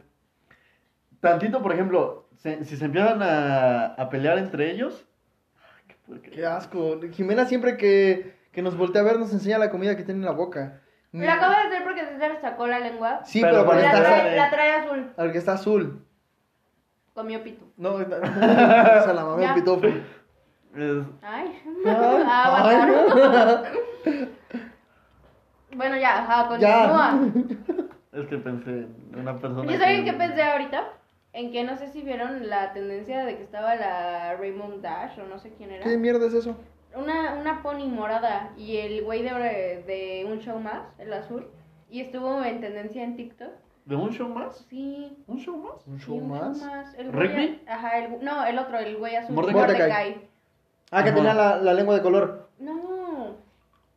Tantito, 1.20 1.62
por 1.62 1.74
ejemplo, 1.74 2.25
se- 2.38 2.64
si 2.66 2.78
se 2.78 2.86
empiezan 2.86 3.22
a, 3.22 3.86
a 3.96 4.10
pelear 4.10 4.38
entre 4.38 4.72
ellos. 4.72 5.06
ay, 6.12 6.20
qué 6.20 6.46
asco. 6.46 7.00
Jimena 7.14 7.46
siempre 7.46 7.78
que, 7.78 8.36
que 8.52 8.62
nos 8.62 8.78
voltea 8.78 9.02
a 9.02 9.06
ver 9.06 9.20
nos 9.20 9.34
enseña 9.34 9.58
la 9.58 9.70
comida 9.72 9.96
que 9.98 10.04
tiene 10.04 10.20
en 10.22 10.26
la 10.26 10.32
boca. 10.32 10.82
Lo 11.12 11.32
acabo 11.32 11.54
de 11.54 11.60
hacer 11.60 11.84
porque 11.84 12.06
César 12.06 12.38
sacó 12.42 12.68
la 12.68 12.80
lengua. 12.80 13.22
Sí, 13.24 13.40
Pero 13.42 13.66
pero, 13.66 13.80
La 13.82 13.92
trae, 13.92 14.36
la 14.36 14.50
trae 14.50 14.72
azul. 14.74 15.14
al 15.16 15.32
que 15.32 15.38
está 15.38 15.54
azul. 15.54 16.06
Comió 17.14 17.42
pito. 17.42 17.66
No, 17.78 17.98
se 18.00 19.14
la 19.14 19.24
mamé 19.26 19.54
pitofo. 19.54 19.88
Es- 19.88 19.96
Ay. 21.22 21.62
Ay, 21.86 21.86
Ah, 22.28 22.58
aguantaron. 22.58 23.64
Bueno, 25.76 25.98
ya, 25.98 26.20
ajá, 26.24 26.58
Ya. 26.58 26.88
continúa. 26.90 27.66
es 28.14 28.28
que 28.28 28.38
pensé 28.38 28.70
en 28.72 29.20
una 29.20 29.36
persona. 29.38 29.72
¿Y 29.72 29.78
saben 29.78 30.06
qué 30.06 30.14
pensé 30.14 30.42
ahorita? 30.44 30.84
En 31.38 31.52
que 31.52 31.66
no 31.66 31.76
sé 31.76 31.90
si 31.90 32.02
vieron 32.02 32.48
la 32.48 32.72
tendencia 32.72 33.26
de 33.26 33.36
que 33.36 33.44
estaba 33.44 33.76
la 33.76 34.36
Raymond 34.38 34.82
Dash 34.82 35.20
o 35.20 35.28
no 35.28 35.38
sé 35.38 35.52
quién 35.58 35.70
era. 35.70 35.84
¿Qué 35.84 35.98
mierda 35.98 36.28
es 36.28 36.34
eso? 36.34 36.56
Una, 36.96 37.34
una 37.36 37.62
pony 37.62 37.88
morada 37.90 38.54
y 38.56 38.78
el 38.78 39.04
güey 39.04 39.22
de, 39.22 39.84
de 39.86 40.26
un 40.32 40.40
show 40.40 40.58
más, 40.60 40.84
el 40.98 41.12
azul. 41.12 41.46
Y 41.90 42.00
estuvo 42.00 42.42
en 42.42 42.62
tendencia 42.62 43.04
en 43.04 43.18
TikTok. 43.18 43.50
¿De 43.84 43.96
un 43.98 44.12
show 44.12 44.30
más? 44.30 44.66
Sí. 44.70 45.18
¿Un 45.28 45.38
show 45.38 45.58
más? 45.58 45.86
¿Un 45.86 46.00
sí, 46.00 46.06
show 46.06 46.16
un 46.16 46.30
más? 46.30 46.64
El 46.98 47.12
güey- 47.12 47.28
¿Rigby? 47.28 47.62
Ajá, 47.68 48.00
el, 48.00 48.24
no, 48.24 48.46
el 48.46 48.58
otro, 48.58 48.80
el 48.80 48.96
güey 48.96 49.18
azul. 49.18 49.36
Mordecai. 49.36 49.62
Mordecai. 49.62 50.30
Ah, 50.92 51.04
que 51.04 51.10
Ajá. 51.10 51.16
tenía 51.18 51.34
la, 51.34 51.58
la 51.58 51.74
lengua 51.74 51.96
de 51.96 52.02
color. 52.02 52.48
No, 52.60 53.36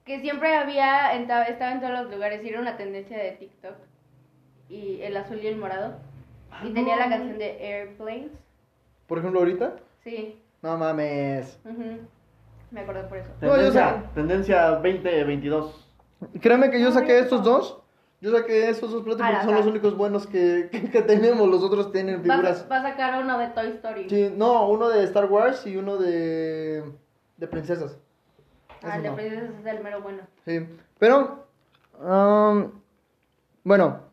que 0.05 0.19
siempre 0.21 0.57
había, 0.57 1.15
en 1.15 1.29
ta- 1.29 1.45
estaba 1.45 1.71
en 1.71 1.81
todos 1.81 1.93
los 1.93 2.11
lugares 2.11 2.45
y 2.45 2.49
era 2.49 2.61
una 2.61 2.77
tendencia 2.77 3.17
de 3.17 3.31
TikTok. 3.31 3.77
Y 4.69 5.01
el 5.03 5.17
azul 5.17 5.39
y 5.41 5.47
el 5.47 5.57
morado. 5.57 6.01
Y 6.65 6.71
tenía 6.75 6.97
la 6.97 7.09
canción 7.09 7.39
de 7.39 7.51
Airplanes. 7.61 8.31
Por 9.07 9.19
ejemplo, 9.19 9.41
ahorita. 9.41 9.77
Sí, 10.05 10.41
No 10.63 10.77
mames. 10.77 11.59
me 12.71 12.81
acordé 12.81 13.03
por 13.05 13.19
eso. 13.19 13.31
No, 13.41 13.49
yo 13.49 13.55
Tendencia, 13.55 13.91
sé. 14.03 14.09
tendencia 14.15 14.63
2022. 14.71 15.89
Créeme 16.41 16.71
que 16.71 16.81
yo 16.81 16.91
saqué 16.93 17.19
estos 17.21 17.43
dos. 17.43 17.81
Yo 18.21 18.33
saqué 18.33 18.69
estos 18.69 18.91
dos 18.91 19.05
platos 19.05 19.25
porque 19.25 19.45
son 19.45 19.55
los 19.55 19.67
únicos 19.67 19.97
buenos 19.97 20.27
que, 20.27 20.69
que, 20.73 20.91
que 20.91 21.03
tenemos. 21.03 21.49
Los 21.49 21.63
otros 21.63 21.93
tienen 21.93 22.19
Va, 22.19 22.23
figuras. 22.35 22.67
va 22.71 22.79
a 22.79 22.83
sacar 22.83 23.23
uno 23.23 23.39
de 23.39 23.47
Toy 23.49 23.69
Story. 23.69 24.09
Sí, 24.11 24.33
no, 24.37 24.69
uno 24.69 24.89
de 24.89 25.05
Star 25.05 25.27
Wars 25.27 25.65
y 25.67 25.77
uno 25.77 25.97
de. 25.99 26.83
de 27.37 27.47
princesas. 27.47 27.97
ah, 28.83 28.97
el 28.97 29.03
de 29.05 29.09
no. 29.11 29.15
Princesas 29.15 29.51
es 29.61 29.67
el 29.67 29.83
mero 29.85 30.03
bueno. 30.03 30.23
Sí. 30.45 30.67
Pero. 30.99 31.47
am, 32.05 32.73
bueno. 33.63 34.08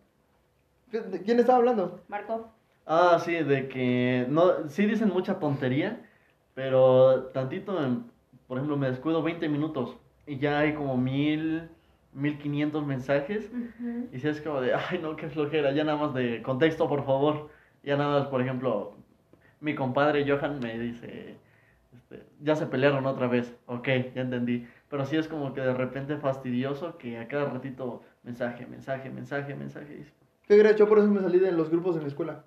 ¿De 1.01 1.21
quién 1.21 1.39
estaba 1.39 1.57
hablando? 1.59 2.01
Marco. 2.07 2.51
Ah, 2.85 3.19
sí, 3.23 3.33
de 3.33 3.67
que 3.67 4.25
no, 4.29 4.69
sí 4.69 4.85
dicen 4.85 5.09
mucha 5.09 5.39
tontería, 5.39 6.05
pero 6.53 7.25
tantito, 7.33 7.83
en- 7.83 8.05
por 8.47 8.57
ejemplo, 8.57 8.77
me 8.77 8.89
descuido 8.89 9.23
20 9.23 9.49
minutos 9.49 9.97
y 10.27 10.37
ya 10.37 10.59
hay 10.59 10.73
como 10.73 10.95
mil, 10.97 11.67
mil 12.13 12.37
quinientos 12.37 12.85
mensajes 12.85 13.49
Ujú. 13.51 14.07
y 14.11 14.19
si 14.19 14.27
es 14.27 14.39
como 14.41 14.61
de, 14.61 14.73
ay 14.73 14.99
no, 15.01 15.15
qué 15.15 15.29
flojera, 15.29 15.71
ya 15.71 15.83
nada 15.83 15.97
más 15.97 16.13
de 16.13 16.41
contexto, 16.43 16.87
por 16.87 17.05
favor, 17.05 17.49
ya 17.83 17.97
nada 17.97 18.19
más, 18.19 18.27
por 18.27 18.41
ejemplo, 18.41 18.93
mi 19.61 19.73
compadre 19.75 20.25
Johan 20.29 20.59
me 20.59 20.77
dice, 20.77 21.37
este, 21.93 22.23
ya 22.41 22.55
se 22.55 22.67
pelearon 22.67 23.05
otra 23.07 23.27
vez, 23.27 23.55
ok, 23.65 23.87
ya 24.13 24.21
entendí, 24.21 24.67
pero 24.89 25.05
sí 25.05 25.17
es 25.17 25.27
como 25.27 25.53
que 25.53 25.61
de 25.61 25.73
repente 25.73 26.17
fastidioso 26.17 26.97
que 26.99 27.17
a 27.17 27.27
cada 27.27 27.45
ratito 27.45 28.03
mensaje, 28.23 28.65
mensaje, 28.67 29.09
mensaje, 29.09 29.55
mensaje, 29.55 29.93
y- 30.05 30.24
¿Qué 30.47 30.53
hubiera 30.53 30.71
hecho? 30.71 30.87
Por 30.87 30.99
eso 30.99 31.07
me 31.07 31.21
salí 31.21 31.39
de 31.39 31.51
los 31.51 31.69
grupos 31.69 31.95
de 31.95 32.01
la 32.01 32.07
escuela. 32.07 32.43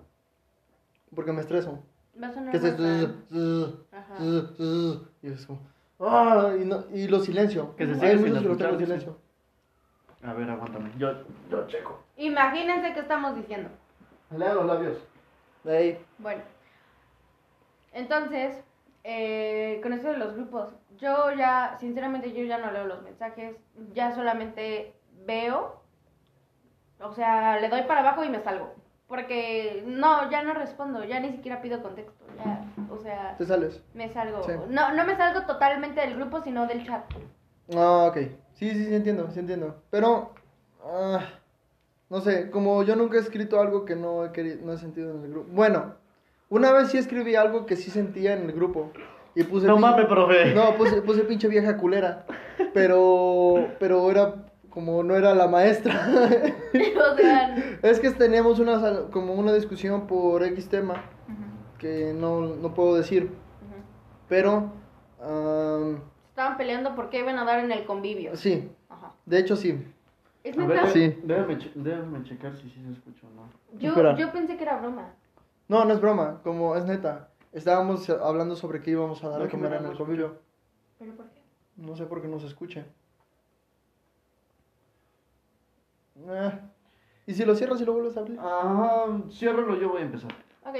Porque 1.13 1.31
me 1.31 1.41
estreso. 1.41 1.83
A 2.21 2.31
Que. 2.31 3.07
Ajá. 3.91 4.15
Y 5.21 5.27
es 5.27 5.45
como. 5.45 5.59
Ah, 5.99 6.53
y, 6.59 6.65
no, 6.65 6.85
y 6.93 7.07
lo 7.07 7.19
silencio. 7.19 7.75
Que 7.75 7.85
se 7.85 7.93
Hay 7.93 7.99
sigue 7.99 8.11
sin 8.11 8.21
muchos 8.21 8.39
que 8.43 8.51
escuchar, 8.51 8.77
silencio. 8.77 9.17
a 10.23 10.33
ver, 10.33 10.49
aguántame, 10.49 10.91
yo, 10.97 11.11
yo 11.49 11.67
checo. 11.67 12.01
Imagínense 12.17 12.93
qué 12.93 12.99
estamos 13.01 13.35
diciendo. 13.35 13.69
Lea 14.37 14.53
los 14.53 14.65
labios. 14.65 14.97
Ey, 15.65 15.99
Bueno, 16.19 16.41
entonces, 17.91 18.63
eh, 19.03 19.79
con 19.83 19.91
eso 19.93 20.09
de 20.09 20.17
los 20.17 20.35
grupos, 20.35 20.69
yo 20.97 21.31
ya, 21.37 21.75
sinceramente, 21.79 22.31
yo 22.33 22.43
ya 22.45 22.59
no 22.59 22.71
leo 22.71 22.85
los 22.85 23.01
mensajes, 23.01 23.57
ya 23.93 24.13
solamente 24.15 24.93
veo, 25.25 25.78
o 27.01 27.13
sea, 27.13 27.59
le 27.59 27.69
doy 27.69 27.83
para 27.83 28.01
abajo 28.01 28.23
y 28.23 28.29
me 28.29 28.41
salgo. 28.41 28.73
Porque 29.07 29.83
no, 29.87 30.29
ya 30.29 30.43
no 30.43 30.53
respondo, 30.53 31.03
ya 31.03 31.19
ni 31.19 31.31
siquiera 31.31 31.63
pido 31.63 31.81
contexto, 31.81 32.25
ya, 32.37 32.63
o 32.91 32.99
sea, 32.99 33.35
te 33.37 33.45
sales. 33.45 33.81
me 33.95 34.07
salgo. 34.09 34.43
Sí. 34.43 34.51
No, 34.69 34.93
no 34.93 35.03
me 35.03 35.17
salgo 35.17 35.47
totalmente 35.47 35.99
del 35.99 36.15
grupo, 36.15 36.41
sino 36.41 36.67
del 36.67 36.85
chat. 36.85 37.05
Ah, 37.75 38.05
ok. 38.09 38.17
Sí, 38.53 38.71
sí, 38.71 38.85
sí 38.85 38.93
entiendo, 38.93 39.31
sí 39.31 39.39
entiendo. 39.39 39.81
Pero, 39.89 40.33
ah, 40.85 41.21
no 42.09 42.21
sé, 42.21 42.51
como 42.51 42.83
yo 42.83 42.95
nunca 42.95 43.17
he 43.17 43.21
escrito 43.21 43.59
algo 43.59 43.83
que 43.83 43.95
no 43.95 44.25
he, 44.25 44.31
querido, 44.31 44.59
no 44.63 44.73
he 44.73 44.77
sentido 44.77 45.09
en 45.11 45.23
el 45.23 45.31
grupo. 45.31 45.49
Bueno, 45.53 45.95
una 46.49 46.71
vez 46.71 46.89
sí 46.89 46.99
escribí 46.99 47.35
algo 47.35 47.65
que 47.65 47.77
sí 47.77 47.89
sentía 47.89 48.33
en 48.33 48.43
el 48.43 48.51
grupo. 48.51 48.91
Y 49.33 49.43
puse... 49.43 49.65
No 49.65 49.77
mames, 49.77 50.05
profe. 50.05 50.53
No, 50.53 50.75
puse, 50.75 51.01
puse 51.01 51.21
pinche 51.23 51.47
vieja 51.47 51.77
culera. 51.77 52.25
Pero, 52.73 53.69
pero 53.79 54.11
era 54.11 54.48
como 54.69 55.03
no 55.03 55.15
era 55.15 55.33
la 55.35 55.47
maestra. 55.47 56.07
o 57.13 57.15
sea, 57.17 57.55
es 57.81 57.99
que 57.99 58.11
teníamos 58.11 58.59
una, 58.59 58.79
sal- 58.79 59.07
como 59.11 59.33
una 59.33 59.53
discusión 59.53 60.07
por 60.07 60.43
X 60.43 60.69
tema 60.69 61.03
que 61.77 62.13
no, 62.13 62.41
no 62.41 62.73
puedo 62.73 62.95
decir. 62.95 63.31
Pero, 64.27 64.71
am, 65.21 66.01
estaban 66.29 66.57
peleando 66.57 66.95
porque 66.95 67.19
iban 67.19 67.37
a 67.39 67.45
dar 67.45 67.59
en 67.63 67.71
el 67.71 67.85
convivio. 67.85 68.35
sí, 68.35 68.69
Ajá. 68.89 69.13
de 69.25 69.39
hecho 69.39 69.55
sí. 69.55 69.83
¿Es 70.43 70.57
A 70.57 70.61
neta? 70.61 70.83
ver, 70.83 70.89
Sí. 70.91 71.19
déjame, 71.23 71.57
che- 71.57 71.71
déjame 71.75 72.23
checar 72.23 72.55
si 72.55 72.69
sí 72.69 72.81
se 72.85 72.91
escucha 72.93 73.27
o 73.27 73.29
no. 73.31 73.79
Yo, 73.79 73.89
Espera. 73.89 74.15
yo 74.15 74.31
pensé 74.31 74.55
que 74.55 74.63
era 74.63 74.77
broma. 74.77 75.13
No, 75.67 75.83
no 75.85 75.93
es 75.93 75.99
broma, 76.01 76.39
como 76.43 76.75
es 76.75 76.85
neta. 76.85 77.29
Estábamos 77.51 78.09
hablando 78.09 78.55
sobre 78.55 78.81
qué 78.81 78.91
íbamos 78.91 79.23
a 79.23 79.29
dar 79.29 79.39
No, 79.39 79.45
a 79.45 79.49
comer 79.49 79.71
me 79.71 79.77
en 79.77 79.85
el 79.87 79.97
convivio. 79.97 80.37
¿Pero 80.99 81.13
por 81.15 81.25
qué? 81.29 81.41
No 81.77 81.95
sé 81.95 82.05
por 82.05 82.21
qué 82.21 82.27
no 82.27 82.39
se 82.39 82.47
escucha. 82.47 82.85
Ah, 86.27 86.59
¿Y 87.25 87.33
si 87.33 87.45
lo 87.45 87.55
cierras 87.55 87.79
y 87.81 87.85
lo 87.85 87.93
vuelves 87.93 88.17
a 88.17 88.21
abrir? 88.21 88.39
Ah, 88.41 89.19
ciérralo, 89.31 89.79
yo 89.79 89.89
voy 89.89 90.01
a 90.01 90.05
empezar. 90.05 90.31
Ok. 90.65 90.75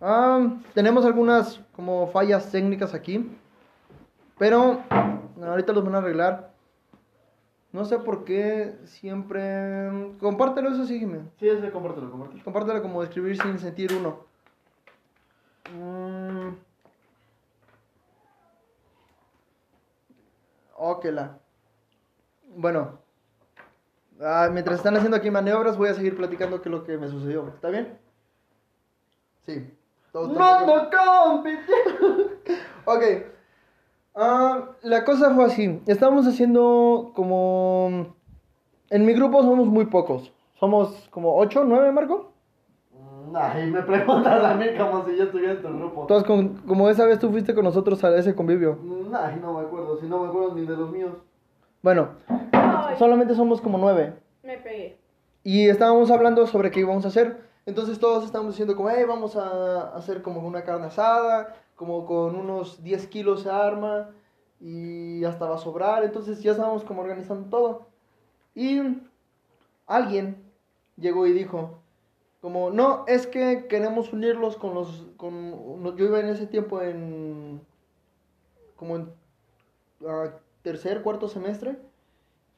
Ah, 0.00 0.56
tenemos 0.74 1.04
algunas 1.04 1.60
como 1.76 2.08
fallas 2.08 2.50
técnicas 2.50 2.94
aquí. 2.94 3.30
Pero 4.38 4.82
ahorita 5.40 5.72
los 5.72 5.84
van 5.84 5.94
a 5.94 5.98
arreglar. 5.98 6.52
No 7.70 7.84
sé 7.84 7.98
por 7.98 8.24
qué 8.24 8.76
siempre... 8.84 10.12
Compártelo 10.18 10.70
eso, 10.70 10.84
sígueme. 10.84 11.20
Sí, 11.38 11.48
ese, 11.48 11.70
compártelo, 11.70 12.10
compártelo. 12.10 12.44
Compártelo 12.44 12.82
como 12.82 13.02
escribir 13.02 13.40
sin 13.40 13.58
sentir 13.58 13.92
uno. 13.94 14.18
Mm. 15.72 16.56
Ok, 20.76 21.04
la. 21.04 21.38
Bueno. 22.56 23.01
Ah, 24.24 24.48
mientras 24.52 24.76
están 24.78 24.96
haciendo 24.96 25.16
aquí 25.16 25.30
maniobras, 25.30 25.76
voy 25.76 25.88
a 25.88 25.94
seguir 25.94 26.16
platicando 26.16 26.60
qué 26.62 26.68
es 26.68 26.72
lo 26.72 26.84
que 26.84 26.96
me 26.96 27.08
sucedió. 27.08 27.48
¿Está 27.48 27.68
bien? 27.70 27.98
Sí. 29.46 29.52
Bien. 30.12 30.90
compi! 30.90 31.50
Ok. 32.84 33.02
Ah, 34.14 34.70
la 34.82 35.04
cosa 35.04 35.34
fue 35.34 35.44
así. 35.44 35.80
Estamos 35.86 36.26
haciendo 36.26 37.12
como... 37.14 38.14
En 38.90 39.06
mi 39.06 39.14
grupo 39.14 39.42
somos 39.42 39.68
muy 39.68 39.86
pocos. 39.86 40.32
Somos 40.58 41.08
como 41.10 41.36
8, 41.38 41.64
9, 41.64 41.92
Marco. 41.92 42.32
Ay, 43.34 43.70
me 43.70 43.82
preguntas 43.82 44.44
a 44.44 44.54
mí 44.54 44.66
como 44.76 45.04
si 45.06 45.16
yo 45.16 45.24
estuviera 45.24 45.52
en 45.52 45.62
tu 45.62 45.68
grupo. 45.68 46.06
Con- 46.26 46.56
como 46.66 46.90
esa 46.90 47.06
vez 47.06 47.18
tú 47.18 47.30
fuiste 47.30 47.54
con 47.54 47.64
nosotros 47.64 48.02
a 48.04 48.14
ese 48.16 48.34
convivio. 48.34 48.78
Ay, 49.14 49.38
no 49.40 49.54
me 49.54 49.60
acuerdo, 49.60 49.98
si 49.98 50.06
no 50.06 50.20
me 50.22 50.28
acuerdo 50.28 50.54
ni 50.54 50.66
de 50.66 50.76
los 50.76 50.90
míos. 50.90 51.12
Bueno, 51.82 52.10
Ay, 52.52 52.96
solamente 52.96 53.34
somos 53.34 53.60
como 53.60 53.76
9. 53.76 54.14
me 54.44 54.58
pegué. 54.58 54.98
Y 55.42 55.68
estábamos 55.68 56.12
hablando 56.12 56.46
sobre 56.46 56.70
qué 56.70 56.80
íbamos 56.80 57.04
a 57.04 57.08
hacer. 57.08 57.42
Entonces 57.66 57.98
todos 57.98 58.24
estábamos 58.24 58.54
diciendo 58.54 58.76
como, 58.76 58.90
hey, 58.90 59.04
vamos 59.06 59.36
a 59.36 59.96
hacer 59.96 60.22
como 60.22 60.46
una 60.46 60.62
carne 60.62 60.86
asada, 60.86 61.56
como 61.74 62.06
con 62.06 62.36
unos 62.36 62.82
10 62.84 63.08
kilos 63.08 63.44
de 63.44 63.50
arma 63.50 64.10
y 64.60 65.24
hasta 65.24 65.46
va 65.46 65.56
a 65.56 65.58
sobrar. 65.58 66.04
Entonces 66.04 66.40
ya 66.40 66.52
estábamos 66.52 66.84
como 66.84 67.02
organizando 67.02 67.48
todo. 67.48 67.86
Y 68.54 68.80
alguien 69.86 70.40
llegó 70.96 71.26
y 71.26 71.32
dijo, 71.32 71.80
como, 72.40 72.70
no, 72.70 73.04
es 73.08 73.26
que 73.26 73.66
queremos 73.68 74.12
unirlos 74.12 74.56
con 74.56 74.74
los, 74.74 75.06
con, 75.16 75.82
no, 75.82 75.96
yo 75.96 76.04
iba 76.06 76.20
en 76.20 76.28
ese 76.28 76.46
tiempo 76.46 76.80
en, 76.80 77.60
como 78.76 78.96
en 78.96 79.12
ah, 80.06 80.30
tercer, 80.62 81.02
cuarto 81.02 81.28
semestre, 81.28 81.76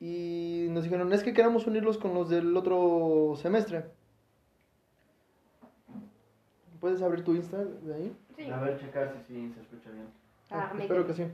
y 0.00 0.66
nos 0.70 0.84
dijeron, 0.84 1.12
es 1.12 1.22
que 1.22 1.34
queremos 1.34 1.66
unirlos 1.66 1.98
con 1.98 2.14
los 2.14 2.28
del 2.28 2.56
otro 2.56 3.34
semestre. 3.36 3.84
¿Puedes 6.80 7.00
abrir 7.00 7.24
tu 7.24 7.34
Insta 7.34 7.64
de 7.64 7.94
ahí? 7.94 8.16
Sí. 8.36 8.50
A 8.50 8.60
ver, 8.60 8.78
checar 8.78 9.12
si 9.12 9.34
sí 9.34 9.52
se 9.54 9.60
escucha 9.62 9.90
bien. 9.90 10.06
Ah, 10.50 10.72
me 10.74 10.82
Espero 10.82 11.06
que 11.06 11.14
sí. 11.14 11.24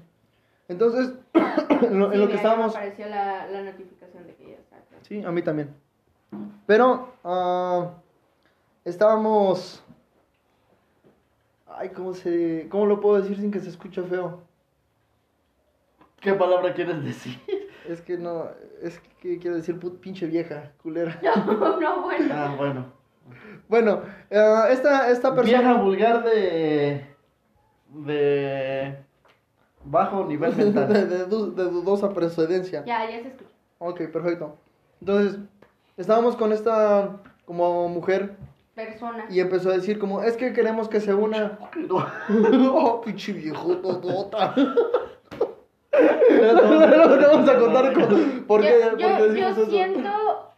Entonces, 0.68 1.12
en 1.34 1.98
lo, 1.98 2.06
en 2.06 2.12
Sí, 2.12 2.18
lo 2.18 2.26
mira, 2.26 2.28
que 2.28 2.34
estábamos... 2.36 2.72
Me 2.72 2.78
apareció 2.78 3.08
la, 3.08 3.46
la 3.48 3.62
notificación 3.62 4.26
de 4.26 4.34
que 4.34 4.50
ya 4.50 4.56
está. 4.56 4.76
Sí, 5.02 5.24
a 5.24 5.32
mí 5.32 5.42
también. 5.42 5.74
Pero 6.66 7.12
ah, 7.24 7.94
estábamos. 8.84 9.82
Ay, 11.66 11.88
¿cómo 11.90 12.14
se. 12.14 12.68
¿Cómo 12.70 12.86
lo 12.86 13.00
puedo 13.00 13.20
decir 13.20 13.36
sin 13.36 13.50
que 13.50 13.60
se 13.60 13.70
escuche 13.70 14.02
feo? 14.02 14.40
¿Qué 16.20 16.34
palabra 16.34 16.74
quieres 16.74 17.02
decir? 17.02 17.38
Es 17.88 18.02
que 18.02 18.16
no. 18.16 18.48
Es 18.82 19.00
que 19.20 19.38
quiero 19.38 19.56
decir 19.56 19.78
put, 19.78 20.00
pinche 20.00 20.26
vieja, 20.26 20.72
culera. 20.82 21.18
No, 21.22 21.80
no, 21.80 22.02
bueno. 22.02 22.34
Ah, 22.34 22.54
bueno. 22.56 22.84
Bueno, 23.68 24.02
ah, 24.32 24.68
esta, 24.70 25.10
esta 25.10 25.34
persona. 25.34 25.58
Vieja 25.58 25.74
vulgar 25.82 26.24
de. 26.24 27.06
de. 27.88 28.96
bajo 29.84 30.24
nivel 30.24 30.54
de, 30.56 30.64
mental. 30.64 31.08
de 31.08 31.24
dudosa 31.64 32.12
procedencia. 32.12 32.84
Ya, 32.84 33.08
ya 33.10 33.22
se 33.22 33.28
escucha. 33.28 33.50
Ok, 33.78 34.02
perfecto. 34.12 34.56
Entonces, 35.00 35.38
estábamos 35.96 36.36
con 36.36 36.52
esta 36.52 37.16
como 37.46 37.88
mujer 37.88 38.36
Persona. 38.74 39.24
y 39.28 39.40
empezó 39.40 39.70
a 39.70 39.72
decir 39.72 39.98
como, 39.98 40.22
es 40.22 40.36
que 40.36 40.52
queremos 40.52 40.88
que 40.88 41.00
se 41.00 41.12
una... 41.12 41.58
oh, 41.90 43.00
pinche 43.04 43.32
viejo, 43.32 43.76
totota. 43.78 44.54
no 47.08 47.18
te 47.18 47.26
vamos 47.26 47.48
a 47.48 47.58
contar 47.58 47.92
con- 47.94 48.44
por 48.46 48.60
qué, 48.62 48.80
yo 48.82 48.90
por 48.90 48.98
yo, 49.00 49.06
qué 49.08 49.18
yo 49.18 49.28
decimos 49.28 49.58
eso. 49.58 49.70
siento 49.70 50.52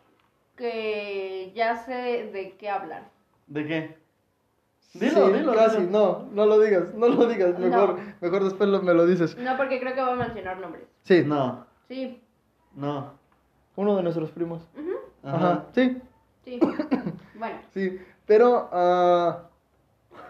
que 0.56 1.52
ya 1.54 1.76
sé 1.76 2.30
de 2.32 2.54
qué 2.58 2.70
hablan. 2.70 3.04
¿De 3.46 3.66
qué? 3.66 3.96
Dilo, 4.94 5.26
Sí, 5.28 5.32
dilo, 5.32 5.54
Casi, 5.54 5.78
dilo. 5.78 5.90
no, 5.90 6.28
no 6.32 6.46
lo 6.46 6.60
digas, 6.60 6.92
no 6.94 7.08
lo 7.08 7.26
digas, 7.26 7.58
mejor, 7.58 7.98
No. 7.98 8.14
mejor 8.20 8.44
después 8.44 8.68
lo- 8.68 8.82
me 8.82 8.92
lo 8.94 9.06
dices. 9.06 9.36
No, 9.38 9.56
porque 9.56 9.80
creo 9.80 9.94
que 9.94 10.02
va 10.02 10.12
a 10.12 10.16
mencionar 10.16 10.58
nombres. 10.58 10.84
Sí, 11.04 11.22
No, 11.24 11.66
Sí. 11.88 12.20
no. 12.74 13.12
uno 13.76 13.96
de 13.96 14.02
nuestros 14.02 14.30
primos. 14.30 14.62
Ajá, 15.24 15.36
Ajá. 15.36 15.64
sí, 15.74 15.98
Sí. 16.44 16.60
bueno. 17.34 17.56
sí, 17.72 17.98
pero, 18.26 18.68
ah, 18.72 19.44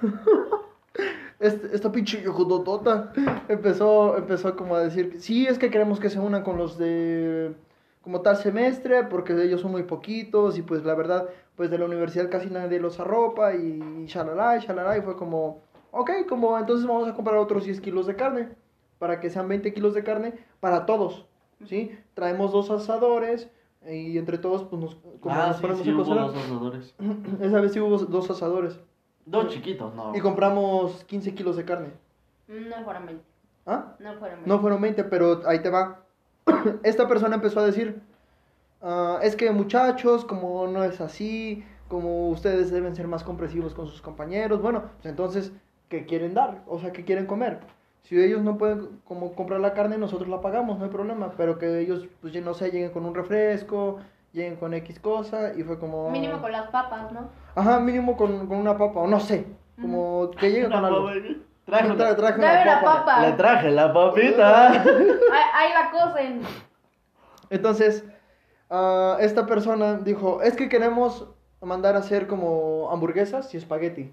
este- 1.42 1.74
esta 1.74 1.90
pinche 1.92 2.18
viejototota 2.18 3.12
empezó, 3.48 4.16
empezó 4.16 4.56
como 4.56 4.74
a 4.76 4.80
decir, 4.80 5.16
sí, 5.18 5.46
es 5.46 5.58
que 5.58 5.70
queremos 5.70 6.00
que 6.00 6.10
se 6.10 6.18
unan 6.18 6.42
con 6.42 6.56
los 6.56 6.78
de 6.78 7.54
como 8.02 8.20
tal 8.20 8.36
semestre, 8.36 9.04
porque 9.04 9.32
ellos 9.40 9.60
son 9.60 9.70
muy 9.70 9.84
poquitos 9.84 10.58
y 10.58 10.62
pues 10.62 10.84
la 10.84 10.94
verdad, 10.94 11.28
pues 11.54 11.70
de 11.70 11.78
la 11.78 11.84
universidad 11.84 12.28
casi 12.30 12.50
nadie 12.50 12.80
los 12.80 12.98
arropa 12.98 13.54
y 13.54 14.06
shalala, 14.06 14.56
y 14.56 14.60
shalala, 14.60 14.98
y 14.98 15.02
fue 15.02 15.16
como, 15.16 15.60
ok, 15.92 16.10
como 16.28 16.58
entonces 16.58 16.84
vamos 16.86 17.06
a 17.08 17.14
comprar 17.14 17.36
otros 17.36 17.64
10 17.64 17.80
kilos 17.80 18.06
de 18.06 18.16
carne, 18.16 18.48
para 18.98 19.20
que 19.20 19.30
sean 19.30 19.46
20 19.48 19.72
kilos 19.72 19.94
de 19.94 20.02
carne 20.02 20.34
para 20.58 20.84
todos, 20.84 21.26
¿sí? 21.66 21.92
Traemos 22.14 22.50
dos 22.50 22.70
asadores 22.70 23.48
y 23.88 24.18
entre 24.18 24.38
todos 24.38 24.64
pues 24.64 24.82
nos, 24.82 24.96
como 25.20 25.34
ah, 25.36 25.46
nos 25.48 25.56
sí, 25.56 25.62
ponemos 25.62 25.82
sí, 25.84 25.90
a 25.90 25.94
hubo 25.94 25.98
cocinar. 26.02 26.26
dos 26.26 26.36
asadores. 26.36 26.94
Esa 27.40 27.60
vez 27.60 27.72
sí 27.72 27.78
hubo 27.80 27.98
dos 27.98 28.30
asadores. 28.30 28.80
Dos 29.24 29.48
chiquitos, 29.48 29.94
no. 29.94 30.14
Y 30.14 30.20
compramos 30.20 31.04
15 31.04 31.34
kilos 31.34 31.56
de 31.56 31.64
carne. 31.64 31.90
No 32.48 32.84
fueron 32.84 33.06
20. 33.06 33.24
¿Ah? 33.66 33.94
No 33.98 34.14
fueron 34.18 34.38
20. 34.38 34.48
No 34.48 34.60
fueron 34.60 34.80
20, 34.80 35.04
pero 35.04 35.42
ahí 35.46 35.60
te 35.60 35.70
va. 35.70 36.00
Esta 36.82 37.06
persona 37.06 37.36
empezó 37.36 37.60
a 37.60 37.64
decir, 37.66 38.00
"Ah, 38.80 39.20
es 39.22 39.36
que 39.36 39.50
muchachos, 39.52 40.24
como 40.24 40.66
no 40.66 40.82
es 40.82 41.00
así, 41.00 41.64
como 41.88 42.28
ustedes 42.30 42.70
deben 42.70 42.96
ser 42.96 43.06
más 43.06 43.22
comprensivos 43.22 43.74
con 43.74 43.86
sus 43.86 44.00
compañeros, 44.00 44.60
bueno, 44.62 44.84
pues 44.96 45.06
entonces, 45.06 45.52
¿qué 45.88 46.06
quieren 46.06 46.34
dar? 46.34 46.62
O 46.66 46.78
sea, 46.78 46.90
¿qué 46.92 47.04
quieren 47.04 47.26
comer? 47.26 47.60
Si 48.02 48.18
ellos 48.20 48.42
no 48.42 48.58
pueden 48.58 49.00
como 49.04 49.32
comprar 49.34 49.60
la 49.60 49.74
carne, 49.74 49.98
nosotros 49.98 50.28
la 50.28 50.40
pagamos, 50.40 50.78
no 50.78 50.86
hay 50.86 50.90
problema, 50.90 51.32
pero 51.36 51.58
que 51.58 51.80
ellos, 51.80 52.08
pues 52.20 52.32
ya 52.32 52.40
no 52.40 52.54
sé, 52.54 52.70
lleguen 52.70 52.90
con 52.90 53.04
un 53.06 53.14
refresco, 53.14 53.98
lleguen 54.32 54.56
con 54.56 54.74
X 54.74 54.98
cosa, 55.00 55.52
y 55.56 55.62
fue 55.62 55.78
como... 55.78 56.10
Mínimo 56.10 56.40
con 56.40 56.50
las 56.52 56.68
papas, 56.70 57.12
¿no? 57.12 57.28
Ajá, 57.54 57.78
mínimo 57.80 58.16
con, 58.16 58.46
con 58.46 58.56
una 58.58 58.76
papa, 58.78 59.00
o 59.00 59.06
no 59.06 59.20
sé, 59.20 59.46
como 59.80 60.30
que 60.30 60.50
lleguen 60.50 60.70
con 60.70 60.84
algo. 60.84 61.04
papa, 61.06 61.18
Traje 61.64 61.88
Tra- 61.90 61.94
una- 61.94 62.16
traje 62.16 62.40
Dame 62.40 62.62
una 62.62 62.64
la 62.64 62.80
papa. 62.82 63.04
papa. 63.04 63.26
Le 63.26 63.32
traje 63.34 63.70
la 63.70 63.92
papita. 63.92 64.68
Ahí, 64.82 64.82
ahí 65.54 65.70
la 65.72 65.90
cosen. 65.92 66.40
Entonces, 67.50 68.04
ah, 68.70 69.16
esta 69.20 69.46
persona 69.46 69.94
dijo, 69.98 70.42
es 70.42 70.56
que 70.56 70.68
queremos 70.68 71.28
mandar 71.60 71.94
a 71.94 71.98
hacer 72.00 72.26
como 72.26 72.90
hamburguesas 72.90 73.52
y 73.54 73.58
espagueti. 73.58 74.10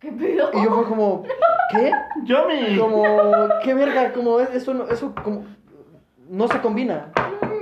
¿Qué 0.00 0.12
pedo? 0.12 0.50
Y 0.52 0.62
yo 0.62 0.70
fue 0.72 0.84
como, 0.84 1.22
¿qué? 1.70 1.90
Yomi. 2.24 2.76
Como, 2.78 3.02
¿qué 3.62 3.72
verga? 3.72 4.12
Como, 4.12 4.40
es- 4.40 4.50
eso, 4.50 4.74
no- 4.74 4.88
eso 4.88 5.14
como, 5.24 5.44
no 6.28 6.46
se 6.48 6.60
combina. 6.60 7.10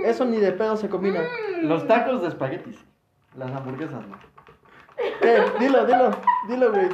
Eso 0.04 0.26
ni 0.26 0.36
de 0.36 0.52
pedo 0.52 0.76
se 0.76 0.90
combina. 0.90 1.22
Los 1.62 1.86
tacos 1.86 2.20
de 2.20 2.28
espaguetis. 2.28 2.78
Las 3.34 3.50
hamburguesas, 3.52 4.06
no. 4.06 4.18
¿Qué? 4.96 5.42
Dilo, 5.58 5.86
dilo, 5.86 6.10
dilo, 6.46 6.70
güey. 6.70 6.88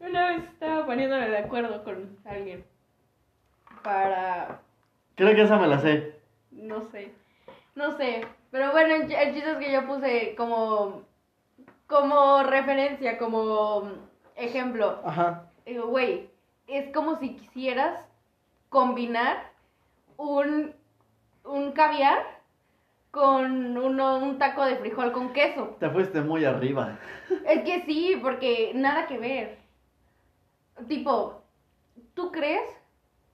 Una 0.00 0.30
vez 0.30 0.42
estaba 0.42 0.84
poniéndome 0.84 1.28
de 1.28 1.38
acuerdo 1.38 1.84
con 1.84 2.18
alguien. 2.24 2.64
Para. 3.84 4.60
Creo 5.14 5.36
que 5.36 5.42
esa 5.42 5.56
me 5.56 5.68
la 5.68 5.78
sé. 5.78 6.18
No 6.50 6.82
sé. 6.90 7.12
No 7.76 7.96
sé. 7.96 8.26
Pero 8.50 8.72
bueno, 8.72 8.92
el 8.92 9.34
chiste 9.34 9.52
es 9.52 9.58
que 9.58 9.72
yo 9.72 9.86
puse 9.86 10.34
como. 10.36 11.02
Como 11.86 12.42
referencia, 12.42 13.18
como 13.18 13.88
ejemplo. 14.34 15.00
Ajá. 15.04 15.44
Digo, 15.64 15.86
güey, 15.86 16.28
es 16.66 16.92
como 16.92 17.20
si 17.20 17.36
quisieras 17.36 18.00
combinar 18.68 19.54
un, 20.16 20.74
un 21.44 21.72
caviar 21.72 22.36
con 23.10 23.76
uno, 23.78 24.18
un 24.18 24.38
taco 24.38 24.64
de 24.64 24.76
frijol 24.76 25.12
con 25.12 25.32
queso. 25.32 25.76
Te 25.80 25.88
fuiste 25.88 26.20
muy 26.20 26.44
arriba. 26.44 26.98
Es 27.46 27.62
que 27.62 27.84
sí, 27.86 28.18
porque 28.22 28.72
nada 28.74 29.06
que 29.06 29.18
ver. 29.18 29.58
Tipo, 30.86 31.40
¿tú 32.14 32.30
crees 32.30 32.62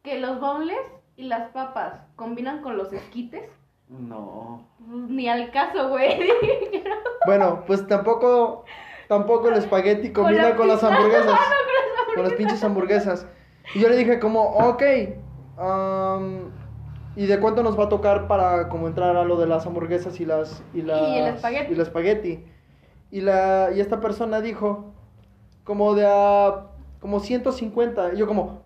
que 0.03 0.21
los 0.21 0.38
boneless 0.40 0.87
y 1.16 1.25
las 1.25 1.51
papas 1.51 2.01
combinan 2.14 2.62
con 2.62 2.77
los 2.77 2.92
esquites? 2.92 3.51
No. 3.88 4.64
Ni 4.79 5.29
al 5.29 5.51
caso, 5.51 5.88
güey. 5.88 6.21
Bueno, 7.25 7.62
pues 7.68 7.87
tampoco, 7.87 8.64
tampoco 9.07 9.49
el 9.49 9.55
espagueti 9.55 10.12
Con 10.12 10.25
combina 10.25 10.49
la 10.51 10.57
con 10.57 10.66
las 10.66 10.83
hamburguesas. 10.83 11.38
Con 12.14 12.25
las 12.25 12.33
pinches 12.33 12.64
hamburguesas. 12.64 13.29
Y 13.75 13.81
yo 13.81 13.88
le 13.88 13.97
dije 13.97 14.18
como, 14.18 14.42
ok, 14.42 14.83
am, 15.57 16.51
¿y 17.16 17.27
de 17.27 17.40
cuánto 17.40 17.62
nos 17.62 17.79
va 17.79 17.85
a 17.85 17.88
tocar 17.88 18.27
para 18.27 18.68
como 18.68 18.87
entrar 18.87 19.16
a 19.16 19.25
lo 19.25 19.37
de 19.37 19.46
las 19.46 19.66
hamburguesas 19.66 20.20
y 20.20 20.25
las... 20.25 20.62
Y, 20.75 20.83
las, 20.83 21.09
Y 21.09 21.18
el 21.18 21.27
espagueti. 21.35 21.70
Y 21.70 21.75
el 21.75 21.81
espagueti. 21.81 22.44
Y, 23.11 23.20
la, 23.20 23.70
y 23.75 23.81
esta 23.81 24.01
persona 24.01 24.40
dijo, 24.40 24.92
como 25.64 25.94
de 25.94 26.07
a, 26.07 26.68
como 27.01 27.20
150. 27.20 28.14
Y 28.14 28.18
yo 28.18 28.27
como, 28.27 28.62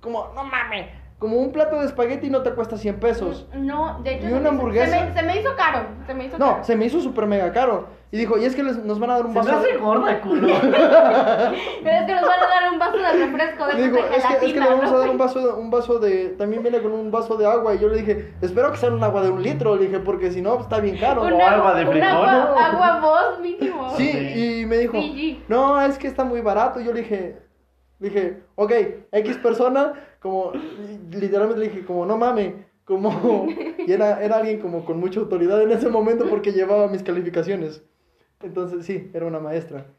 como, 0.00 0.28
no 0.34 0.44
mames, 0.44 0.88
como 1.20 1.36
un 1.36 1.52
plato 1.52 1.78
de 1.78 1.86
espagueti 1.86 2.28
no 2.30 2.42
te 2.42 2.50
cuesta 2.50 2.76
100 2.76 2.98
pesos. 2.98 3.46
No, 3.54 4.00
de 4.02 4.14
hecho. 4.16 4.26
¿Y 4.26 4.30
se 4.30 4.34
una 4.36 4.48
hamburguesa? 4.48 4.98
Se 4.98 5.04
me, 5.04 5.14
se 5.14 5.22
me 5.22 5.40
hizo 5.40 5.54
caro. 5.56 5.86
Se 6.06 6.14
me 6.14 6.24
hizo 6.24 6.38
No, 6.38 6.50
caro. 6.52 6.64
se 6.64 6.74
me 6.76 6.86
hizo 6.86 7.00
súper 7.00 7.26
mega 7.26 7.52
caro. 7.52 7.86
Y 8.10 8.16
dijo, 8.18 8.36
y 8.38 8.44
es 8.44 8.56
que 8.56 8.64
les- 8.64 8.82
nos 8.84 8.98
van 8.98 9.10
a 9.10 9.14
dar 9.18 9.26
un 9.26 9.32
Se 9.34 9.38
me 9.38 9.44
vaso... 9.46 9.58
hace 9.58 9.76
gorda, 9.76 10.20
culo. 10.22 10.48
Pero 10.60 11.96
es 11.96 12.06
que 12.06 12.14
nos 12.14 12.22
van 12.22 12.40
a 12.40 12.48
dar 12.60 12.72
un 12.72 12.78
vaso 12.78 12.96
de 12.98 13.12
refresco 13.26 13.66
de, 13.66 13.82
Digo, 13.82 13.98
es 13.98 14.24
que, 14.24 14.46
es 14.46 14.52
que 14.52 14.60
le 14.60 14.66
vamos 14.66 14.90
¿no? 14.90 14.96
a 14.96 15.00
dar 15.00 15.10
un 15.10 15.18
vaso, 15.18 15.56
un 15.56 15.70
vaso 15.70 15.98
de. 15.98 16.30
También 16.30 16.62
viene 16.62 16.80
con 16.82 16.92
un 16.92 17.10
vaso 17.10 17.36
de 17.36 17.46
agua. 17.46 17.74
Y 17.74 17.78
yo 17.78 17.88
le 17.88 17.98
dije, 17.98 18.34
espero 18.40 18.70
que 18.72 18.78
sea 18.78 18.90
un 18.90 19.02
agua 19.04 19.22
de 19.22 19.30
un 19.30 19.42
litro. 19.42 19.76
Le 19.76 19.86
dije, 19.86 20.00
porque 20.00 20.30
si 20.32 20.40
no, 20.42 20.58
está 20.58 20.80
bien 20.80 20.96
caro. 20.98 21.22
Un 21.22 21.34
Un 21.34 21.40
agua 21.42 21.74
de 21.74 21.86
frijol, 21.86 22.08
agua, 22.08 22.32
¿no? 22.50 22.58
agua 22.58 23.00
voz 23.00 23.40
mínimo. 23.40 23.90
Sí, 23.96 24.10
Sí. 24.10 24.60
y 24.62 24.66
me 24.66 24.78
dijo, 24.78 24.92
Fiji. 24.94 25.44
no, 25.48 25.80
es 25.80 25.98
que 25.98 26.06
está 26.08 26.24
muy 26.24 26.40
barato. 26.40 26.80
Yo 26.80 26.92
le 26.92 27.00
dije, 27.02 27.38
le 28.00 28.08
dije, 28.08 28.42
ok, 28.56 28.72
X 29.12 29.36
persona, 29.38 29.92
como, 30.20 30.52
literalmente 31.10 31.60
le 31.60 31.68
dije, 31.70 31.84
como, 31.84 32.06
no 32.06 32.16
mames, 32.16 32.54
como, 32.84 33.46
y 33.78 33.90
era, 33.92 34.22
era 34.22 34.36
alguien 34.36 34.60
como 34.60 34.84
con 34.84 34.98
mucha 35.00 35.20
autoridad 35.20 35.60
en 35.62 35.70
ese 35.72 35.88
momento 35.88 36.28
porque 36.28 36.52
llevaba 36.52 36.88
mis 36.88 37.02
calificaciones. 37.02 37.82
Entonces, 38.42 38.86
sí, 38.86 39.10
era 39.12 39.26
una 39.26 39.40
maestra. 39.40 39.86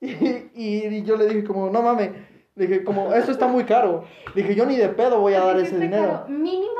Y, 0.00 0.86
y 0.86 1.02
yo 1.04 1.16
le 1.16 1.26
dije, 1.26 1.44
como, 1.44 1.68
no 1.70 1.82
mames, 1.82 2.10
dije, 2.54 2.84
como, 2.84 3.12
esto 3.14 3.32
está 3.32 3.46
muy 3.46 3.64
caro. 3.64 4.04
Dije, 4.34 4.54
yo 4.54 4.64
ni 4.66 4.76
de 4.76 4.88
pedo 4.88 5.20
voy 5.20 5.34
a 5.34 5.40
dar 5.44 5.56
¿Qué 5.56 5.62
ese 5.62 5.78
dinero. 5.78 6.12
caro? 6.22 6.28
Mínimo 6.28 6.70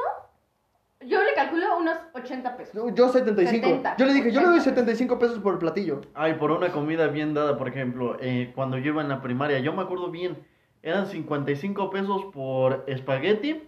Yo 1.00 1.22
le 1.22 1.32
calculo 1.34 1.78
unos 1.78 1.96
80 2.14 2.56
pesos. 2.56 2.74
Yo- 2.74 2.88
Yo 2.94 3.08
75. 3.08 3.66
70. 3.66 3.96
Yo 3.96 4.06
le 4.06 4.12
dije, 4.14 4.32
yo 4.32 4.40
le 4.40 4.46
doy 4.48 4.60
75 4.60 5.18
pesos 5.18 5.38
por 5.38 5.54
el 5.54 5.58
platillo. 5.58 6.00
Ay, 6.14 6.34
por 6.34 6.50
una 6.50 6.72
comida 6.72 7.06
bien 7.08 7.32
dada, 7.34 7.56
por 7.58 7.68
ejemplo, 7.68 8.16
eh, 8.20 8.52
cuando 8.54 8.76
yo 8.78 8.92
iba 8.92 9.02
en 9.02 9.08
la 9.08 9.20
primaria, 9.22 9.58
yo 9.60 9.72
me 9.72 9.82
acuerdo 9.82 10.10
bien, 10.10 10.36
eran 10.82 11.06
55 11.06 11.90
pesos 11.90 12.24
por 12.32 12.84
espagueti, 12.86 13.62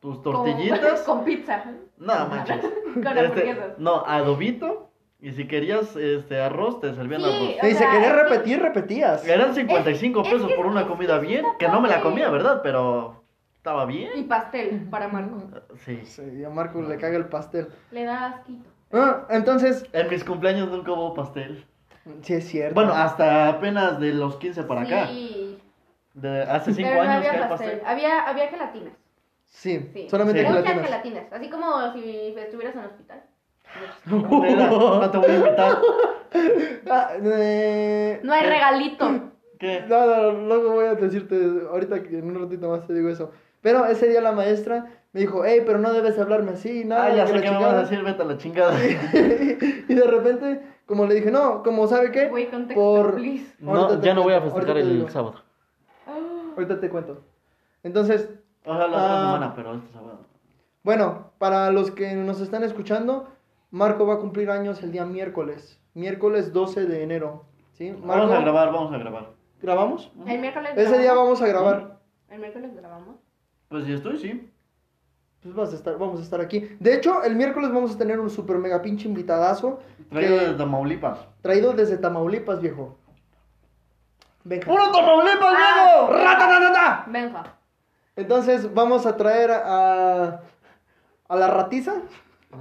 tus 0.00 0.22
tortillitas, 0.22 1.00
Con, 1.02 1.16
con 1.16 1.24
pizza. 1.24 1.64
no 1.98 2.28
manches, 2.28 2.60
Con 2.94 3.18
Este, 3.18 3.56
no, 3.78 4.04
adobito, 4.06 4.90
y 5.20 5.32
si 5.32 5.46
querías 5.48 5.96
este 5.96 6.40
arroz, 6.40 6.80
te 6.80 6.94
servían 6.94 7.22
Sí, 7.22 7.26
arroz. 7.26 7.70
Y 7.70 7.74
si 7.74 7.84
querías 7.84 8.14
repetir, 8.14 8.60
repetías. 8.60 9.26
Eran 9.26 9.54
55 9.54 10.22
es 10.22 10.28
pesos 10.28 10.48
que- 10.48 10.54
por 10.54 10.66
una 10.66 10.86
comida 10.86 11.18
bien, 11.18 11.44
que 11.58 11.68
no 11.68 11.80
me 11.80 11.88
la 11.88 12.00
comía, 12.00 12.28
¿verdad? 12.30 12.60
Pero 12.62 13.22
estaba 13.54 13.86
bien. 13.86 14.10
Y 14.14 14.22
pastel 14.24 14.86
para 14.90 15.08
Marco. 15.08 15.38
Sí. 15.84 16.00
Sí, 16.04 16.44
a 16.44 16.50
Marco 16.50 16.80
le 16.82 16.96
caga 16.98 17.16
el 17.16 17.26
pastel. 17.26 17.68
Le 17.90 18.04
da 18.04 18.26
asquito. 18.26 18.68
Ah, 18.92 19.26
entonces, 19.30 19.84
En 19.92 20.08
mis 20.08 20.22
cumpleaños 20.22 20.70
nunca 20.70 20.92
hubo 20.92 21.12
pastel. 21.14 21.64
sí 22.22 22.34
es 22.34 22.46
cierto. 22.46 22.74
Bueno, 22.74 22.92
hasta 22.92 23.48
apenas 23.48 23.98
de 23.98 24.12
los 24.14 24.36
15 24.36 24.62
para 24.62 24.82
acá. 24.82 25.06
Sí. 25.08 25.45
De 26.16 26.42
hace 26.42 26.72
5 26.74 26.88
Pero 26.90 27.04
no 27.04 27.10
años 27.10 27.22
que 27.22 27.28
había 27.28 27.42
hay 27.44 27.48
pastel. 27.50 27.70
pastel. 27.78 27.86
Había, 27.86 28.28
había 28.28 28.48
gelatinas. 28.48 28.92
sí, 29.44 29.90
Sí. 29.92 30.08
solamente 30.10 30.40
Sí. 30.40 30.46
Muchas 30.48 30.62
gelatinas. 30.64 30.86
gelatinas. 30.90 31.32
Así 31.32 31.50
como 31.50 31.92
si 31.92 32.34
estuvieras 32.38 32.74
en 32.74 32.80
el 32.80 32.86
hospital. 32.86 33.22
Mira, 34.06 34.66
no 34.70 35.10
te 35.10 35.18
voy 35.18 35.30
a 35.30 35.34
invitar. 35.36 35.78
Ah, 36.90 37.10
eh, 37.22 38.20
No 38.22 38.32
hay 38.32 38.42
¿Qué? 38.42 38.48
regalito. 38.50 39.20
¿Qué? 39.58 39.84
No, 39.88 40.06
no, 40.06 40.32
luego 40.32 40.72
voy 40.72 40.86
a 40.86 40.94
decirte, 40.94 41.36
ahorita 41.70 42.02
que 42.02 42.18
en 42.18 42.26
un 42.34 42.42
ratito 42.42 42.68
más 42.70 42.86
te 42.86 42.94
digo 42.94 43.08
eso. 43.08 43.30
Pero 43.62 43.84
ese 43.86 44.06
día 44.08 44.20
la 44.20 44.32
maestra 44.32 44.86
me 45.12 45.20
dijo, 45.20 45.44
hey, 45.44 45.62
pero 45.66 45.78
no 45.78 45.92
debes 45.92 46.18
hablarme 46.18 46.52
así, 46.52 46.84
nada. 46.84 47.06
Ah, 47.06 47.14
ya 47.14 47.24
que 47.24 47.32
sé 47.32 47.34
la 47.36 47.40
que 47.42 47.50
me 47.50 47.54
vas 47.56 47.60
chingada". 47.62 47.78
a 47.78 47.82
decir, 47.82 48.02
vete 48.02 48.22
a 48.22 48.24
la 48.26 48.38
chingada. 48.38 48.78
y 49.88 49.94
de 49.94 50.04
repente, 50.06 50.60
como 50.86 51.06
le 51.06 51.14
dije, 51.16 51.30
no, 51.30 51.62
como 51.62 51.86
sabe 51.88 52.10
qué, 52.12 52.28
Güey, 52.28 52.48
contexto, 52.50 52.74
por... 52.80 53.14
please. 53.16 53.54
No, 53.58 53.74
Ahorita 53.74 54.00
te 54.00 54.06
ya 54.06 54.14
no 54.14 54.22
voy 54.22 54.34
a 54.34 54.40
festejar 54.42 54.74
te 54.74 54.80
el 54.80 54.92
digo. 54.96 55.08
sábado. 55.08 55.42
Ahorita 56.56 56.80
te 56.80 56.88
cuento. 56.88 57.22
Entonces, 57.82 58.28
Ojalá 58.64 58.88
la 58.88 58.96
otra 58.96 59.04
Ah. 59.14 59.26
semana, 59.26 59.54
pero 59.54 59.74
este 59.74 59.92
sábado. 59.92 60.18
bueno, 60.82 61.30
para 61.38 61.70
los 61.70 61.90
que 61.92 62.14
nos 62.14 62.40
están 62.40 62.64
escuchando, 62.64 63.28
Marco 63.70 64.06
va 64.06 64.14
a 64.14 64.18
cumplir 64.18 64.50
años 64.50 64.82
el 64.82 64.90
día 64.90 65.04
miércoles. 65.04 65.78
Miércoles 65.94 66.52
12 66.52 66.86
de 66.86 67.02
enero. 67.02 67.44
¿Sí? 67.74 67.90
Vamos 67.92 68.04
a 68.04 68.26
Marco, 68.26 68.42
grabar, 68.42 68.72
vamos 68.72 68.92
a 68.92 68.98
grabar. 68.98 69.30
¿Grabamos? 69.62 70.10
El 70.26 70.40
miércoles 70.40 70.72
Ese 70.76 70.98
día 70.98 71.12
grabamos. 71.12 71.24
vamos 71.24 71.42
a 71.42 71.46
grabar. 71.46 71.98
El 72.30 72.40
miércoles 72.40 72.74
grabamos. 72.74 73.16
Pues 73.68 73.84
si 73.84 73.92
estoy, 73.92 74.18
sí. 74.18 74.50
Pues 75.42 75.54
vas 75.54 75.72
a 75.72 75.76
estar, 75.76 75.96
vamos 75.98 76.18
a 76.20 76.22
estar 76.22 76.40
aquí. 76.40 76.68
De 76.80 76.94
hecho, 76.94 77.22
el 77.22 77.36
miércoles 77.36 77.70
vamos 77.72 77.94
a 77.94 77.98
tener 77.98 78.18
un 78.18 78.30
super 78.30 78.58
mega 78.58 78.82
pinche 78.82 79.06
invitadazo 79.08 79.78
Traído 80.10 80.38
que- 80.38 80.46
de 80.46 80.54
Tamaulipas. 80.54 81.28
traído 81.40 81.72
desde 81.72 81.98
Tamaulipas, 81.98 82.60
viejo. 82.60 82.98
Venga. 84.48 84.64
¡Puro 84.66 84.90
Tamaulipas, 84.92 85.54
Ah. 85.58 86.06
Diego! 86.06 86.22
¡Ratatata! 86.24 87.04
Benja. 87.08 87.42
Entonces 88.14 88.72
vamos 88.72 89.04
a 89.06 89.16
traer 89.16 89.50
a, 89.50 90.40
a 91.28 91.36
la 91.36 91.48
ratiza, 91.48 91.94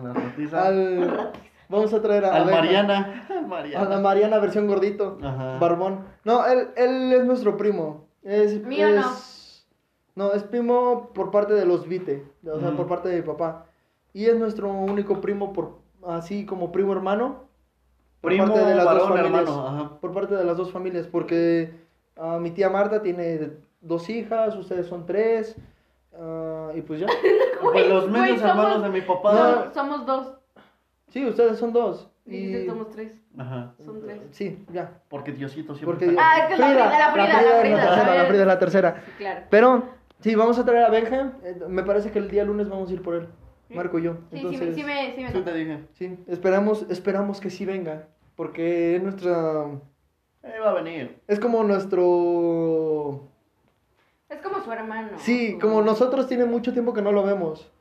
La 0.04 0.12
ratiza. 0.14 0.66
al, 0.68 1.32
vamos 1.70 1.94
a 1.94 2.02
traer 2.02 2.26
a, 2.26 2.34
Al 2.36 2.46
Benja, 2.46 2.60
Mariana. 2.62 3.26
Al 3.30 3.38
a 3.38 3.42
la 3.42 3.48
Mariana. 3.48 4.00
Mariana 4.00 4.40
versión 4.40 4.68
gordito, 4.68 5.18
Ajá. 5.24 5.60
barbón. 5.60 6.06
No, 6.24 6.46
él, 6.48 6.70
él 6.76 7.14
es 7.14 7.24
nuestro 7.26 7.56
primo. 7.56 8.08
Es, 8.24 8.64
Mío 8.66 8.88
es- 8.88 8.96
no. 10.16 10.26
No, 10.28 10.32
es 10.34 10.44
primo 10.44 11.12
por 11.14 11.30
parte 11.30 11.54
de 11.54 11.66
los 11.66 11.88
Vite, 11.88 12.26
o 12.48 12.58
sea, 12.60 12.70
Ujú. 12.70 12.78
por 12.78 12.88
parte 12.88 13.10
de 13.10 13.18
mi 13.18 13.22
papá. 13.22 13.66
Y 14.14 14.26
es 14.28 14.36
nuestro 14.38 14.70
único 14.72 15.20
primo 15.22 15.52
por 15.54 15.80
así 16.08 16.46
como 16.46 16.72
primo 16.72 16.94
hermano. 16.94 17.44
por 18.22 18.32
Primo, 18.32 18.46
parte 18.48 18.66
de 18.66 18.76
las 18.76 18.86
varón, 18.86 19.18
hermano. 19.18 19.68
Ajá. 19.68 19.85
Por 20.06 20.14
parte 20.14 20.36
de 20.36 20.44
las 20.44 20.56
dos 20.56 20.72
familias, 20.72 21.08
porque 21.08 21.72
ah, 22.16 22.38
mi 22.40 22.52
tía 22.52 22.70
Marta 22.70 23.02
tiene 23.02 23.54
dos 23.82 24.08
hijas, 24.08 24.56
ustedes 24.56 24.86
son 24.86 25.08
tres, 25.08 25.56
ah, 26.14 26.70
y 26.76 26.82
pues 26.82 27.00
ya. 27.00 27.08
Pues 27.60 27.88
los 27.90 28.08
medios 28.12 28.40
hermanos 28.44 28.84
de 28.84 28.90
mi 28.90 29.02
papá. 29.02 29.34
No. 29.66 29.74
Somos 29.74 30.06
dos. 30.06 30.36
Sí, 31.10 31.26
ustedes 31.26 31.58
son 31.58 31.74
dos. 31.74 32.08
Y... 32.28 32.68
somos 32.68 32.92
tres. 32.92 33.20
Ajá. 33.36 33.74
Son 33.84 34.00
tres. 34.02 34.22
Sí, 34.30 34.64
ya. 34.72 35.02
Porque 35.10 35.32
Diosito 35.32 35.74
siempre 35.74 36.06
Porque 36.06 36.16
Ah, 36.22 36.48
es 36.50 36.54
que 36.54 36.62
la 36.62 36.68
Frida, 36.68 37.00
la 37.00 37.12
Frida, 37.12 37.28
la 37.28 37.40
es 37.42 37.62
Frida, 37.62 37.78
la 37.78 37.80
tercera, 37.80 37.96
¿sabes? 37.96 38.18
la 38.22 38.26
Frida 38.28 38.42
es 38.42 38.48
la 38.48 38.60
tercera. 38.60 39.04
Sí, 39.04 39.12
claro. 39.18 39.42
Pero, 39.50 39.84
sí, 40.20 40.36
vamos 40.36 40.60
a 40.60 40.66
traer 40.66 40.84
a 40.86 40.90
Benja. 40.90 41.34
eh, 41.44 41.60
Me 41.68 41.82
parece 41.82 42.12
que 42.12 42.20
el 42.20 42.30
día 42.30 42.44
lunes 42.44 42.70
vamos 42.70 42.92
a 42.92 42.94
ir 42.94 43.02
por 43.02 43.16
él. 43.16 43.28
Marco 43.70 43.98
y 43.98 44.04
yo. 44.04 44.18
Sí, 44.30 44.38
Entonces, 44.38 44.60
sí, 44.60 44.66
me, 44.68 44.76
sí 44.76 44.84
me, 44.84 45.16
sí 45.16 45.24
me 45.24 45.32
Sí, 45.32 45.42
te 45.42 45.54
dije. 45.56 45.80
sí, 45.94 46.20
esperamos, 46.28 46.86
esperamos 46.90 47.40
que 47.42 47.50
sí 47.50 47.66
venga. 47.66 48.08
Porque 48.36 48.98
es 48.98 49.02
nuestra. 49.02 49.66
Eh, 50.46 50.60
va 50.64 50.72
a 50.72 50.74
venir. 50.76 51.20
Es 51.28 51.40
como 51.40 51.64
nuestro. 51.64 53.28
Es 54.30 54.40
como 54.42 54.64
su 54.64 54.72
hermano. 54.72 55.10
Sí, 55.18 55.54
Su- 55.54 55.60
como 55.60 55.82
nosotros 55.82 56.28
tiene 56.28 56.46
mucho 56.46 56.72
tiempo 56.74 56.94
que 56.94 57.02
no 57.02 57.12
lo 57.12 57.24
vemos. 57.24 57.72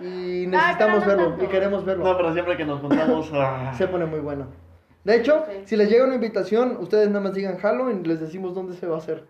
Y 0.00 0.46
necesitamos 0.46 1.00
no 1.02 1.06
verlo 1.06 1.28
tanto. 1.30 1.44
y 1.44 1.48
queremos 1.48 1.84
verlo. 1.84 2.04
No, 2.04 2.16
pero 2.16 2.32
siempre 2.32 2.56
que 2.56 2.64
nos 2.64 2.80
juntamos. 2.80 3.30
ah. 3.34 3.72
Se 3.76 3.86
pone 3.88 4.04
muy 4.06 4.20
bueno. 4.20 4.46
De 5.04 5.16
hecho, 5.16 5.44
Sí. 5.46 5.62
si 5.66 5.76
les 5.76 5.88
llega 5.88 6.04
una 6.04 6.16
invitación, 6.16 6.76
ustedes 6.80 7.08
nada 7.08 7.20
más 7.20 7.34
digan 7.34 7.58
jalo 7.58 7.90
y 7.90 8.02
les 8.02 8.20
decimos 8.20 8.54
dónde 8.54 8.74
se 8.74 8.86
va 8.86 8.96
a 8.96 8.98
hacer. 8.98 9.24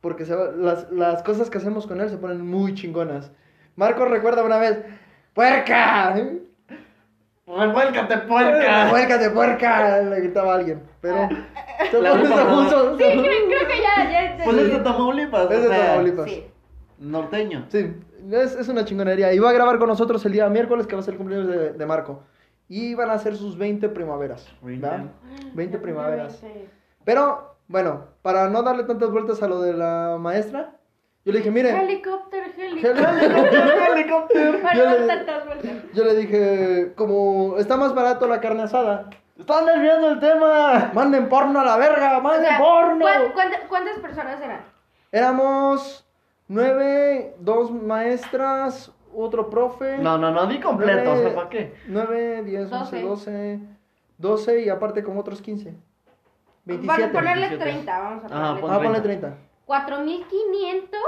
Porque 0.00 0.24
se 0.26 0.34
va- 0.34 0.50
las, 0.50 0.90
las 0.90 1.22
cosas 1.22 1.48
que 1.48 1.58
hacemos 1.58 1.86
con 1.86 2.00
él 2.00 2.10
se 2.10 2.16
ponen 2.18 2.44
muy 2.46 2.74
chingonas. 2.74 3.30
Marco 3.76 4.04
recuerda 4.04 4.42
una 4.42 4.58
vez, 4.58 4.84
¡puerca! 5.32 6.14
¡Revuélcate, 7.56 8.18
puerca! 8.18 8.86
¡Puércate, 8.90 9.30
puerca! 9.30 10.00
Le 10.02 10.20
gritaba 10.20 10.52
a 10.52 10.56
alguien. 10.56 10.82
Pero 11.00 11.28
se 11.90 11.96
última 11.98 12.48
puso- 12.50 12.96
Sí, 12.96 13.04
creo, 13.04 13.22
creo 13.22 13.68
que 13.68 13.82
ya, 13.82 14.10
ya 14.10 14.44
Pues 14.44 14.56
es 14.56 14.72
de. 14.72 14.78
Tamaulipas. 14.80 15.50
Es 15.50 15.62
de 15.62 15.68
Tamaulipas. 15.68 16.30
Sí. 16.30 16.46
Norteño. 16.98 17.66
Sí, 17.68 17.96
es, 18.30 18.54
es 18.54 18.68
una 18.68 18.84
chingonería. 18.84 19.32
Y 19.32 19.38
va 19.38 19.50
a 19.50 19.52
grabar 19.52 19.78
con 19.78 19.88
nosotros 19.88 20.24
el 20.24 20.32
día 20.32 20.48
miércoles, 20.48 20.86
que 20.86 20.94
va 20.94 21.00
a 21.00 21.04
ser 21.04 21.14
el 21.14 21.18
cumpleaños 21.18 21.48
de, 21.48 21.72
de 21.72 21.86
Marco. 21.86 22.22
Y 22.68 22.94
van 22.94 23.10
a 23.10 23.18
ser 23.18 23.36
sus 23.36 23.58
20 23.58 23.88
primaveras. 23.90 24.48
Veinte. 24.62 24.86
¿va? 24.86 25.04
20 25.54 25.76
Ya 25.76 25.82
primaveras. 25.82 26.32
cumplí 26.36 26.48
20. 26.52 26.70
Pero, 27.04 27.56
bueno, 27.68 28.06
para 28.22 28.48
no 28.48 28.62
darle 28.62 28.84
tantas 28.84 29.10
vueltas 29.10 29.42
a 29.42 29.48
lo 29.48 29.60
de 29.60 29.72
la 29.74 30.16
maestra, 30.20 30.76
yo 31.24 31.32
le 31.32 31.38
dije, 31.38 31.50
mire, 31.50 31.70
Helicóptero, 31.84 32.44
helicóptero. 32.58 33.92
¡Helicóptero! 33.94 34.60
Para 34.62 34.74
Yo 34.74 34.84
le- 34.90 35.82
yo 35.94 36.14
dije, 36.14 36.92
como 36.96 37.56
está 37.58 37.76
más 37.76 37.94
barato 37.94 38.26
la 38.26 38.40
carne 38.40 38.62
asada, 38.64 39.08
¡Están 39.38 39.66
desviando 39.66 40.08
el 40.10 40.20
tema! 40.20 40.90
manden 40.94 41.28
porno 41.28 41.60
a 41.60 41.64
la 41.64 41.76
verga, 41.76 42.18
O 42.18 42.20
manden 42.20 42.44
sea, 42.46 42.58
porno. 42.58 43.00
¿cuán- 43.04 43.32
cuánta- 43.32 43.60
¿Cuántas 43.68 43.98
personas 43.98 44.40
eran? 44.40 44.60
Éramos 45.10 46.06
nueve, 46.48 47.34
dos 47.40 47.70
maestras, 47.70 48.92
otro 49.14 49.48
profe. 49.50 49.98
No, 49.98 50.18
no, 50.18 50.30
no, 50.30 50.46
di 50.46 50.60
completo, 50.60 51.12
o 51.12 51.16
sea, 51.16 51.34
¿para 51.34 51.48
qué? 51.48 51.74
9, 51.86 52.42
10, 52.44 52.72
11, 52.72 53.02
Doce. 53.02 53.02
12, 53.02 53.58
12 54.18 54.60
y 54.62 54.68
aparte 54.68 55.02
como 55.02 55.20
otros 55.20 55.40
15. 55.42 55.70
Para 55.70 56.78
27. 56.78 57.08
ponerle 57.08 57.48
27. 57.48 57.64
30, 57.64 57.98
vamos 57.98 58.24
a 58.24 58.28
ponerle. 58.28 58.60
pon- 58.60 58.70
Ah, 58.72 58.80
ponle 58.82 59.00
30. 59.00 59.34
30. 59.66 59.66
4500 59.66 61.00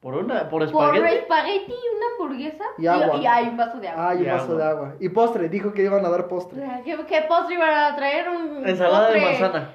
¿Por 0.00 0.14
una? 0.14 0.48
¿Por 0.48 0.50
por 0.50 0.62
espagueti? 0.64 1.14
espagueti 1.14 1.72
y 1.72 1.96
una 1.96 2.06
hamburguesa. 2.12 2.64
Y 2.76 2.86
agua. 2.88 3.16
Y, 3.18 3.26
hay 3.26 3.48
un 3.48 3.56
vaso 3.56 3.78
de 3.78 3.88
agua. 3.88 4.08
Ah, 4.08 4.14
y 4.16 4.18
Y 4.18 4.22
un 4.22 4.30
vaso 4.32 4.44
agua. 4.46 4.56
de 4.56 4.64
agua. 4.64 4.94
Y 4.98 5.08
postre, 5.10 5.48
dijo 5.48 5.72
que 5.72 5.84
iban 5.84 6.04
a 6.04 6.08
dar 6.10 6.26
postre. 6.26 6.60
¿Qué, 6.84 6.98
qué 7.06 7.22
postre 7.28 7.54
iban 7.54 7.70
a 7.70 7.94
traer? 7.94 8.28
Un 8.28 8.66
Ensalada 8.66 9.10
de 9.12 9.20
postre, 9.20 9.40
manzana. 9.40 9.74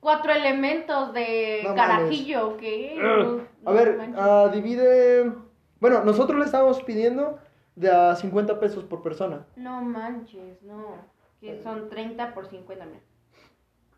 Cuatro 0.00 0.32
elementos 0.32 1.12
de 1.12 1.62
No 1.64 1.74
carajillo, 1.76 2.56
¿qué? 2.56 2.96
No 3.00 3.70
A 3.70 3.72
ver, 3.72 3.96
manches. 3.98 4.16
ah, 4.18 4.48
divide. 4.52 5.32
Bueno, 5.80 6.02
nosotros 6.02 6.38
le 6.40 6.44
estábamos 6.44 6.82
pidiendo 6.82 7.38
de 7.76 7.92
a 7.92 8.16
50 8.16 8.58
pesos 8.58 8.82
por 8.82 9.00
persona. 9.02 9.46
No 9.54 9.80
manches, 9.82 10.60
no. 10.62 10.96
Que 11.40 11.62
son 11.62 11.88
30 11.88 12.34
por 12.34 12.46
50, 12.46 12.84
mira. 12.84 13.00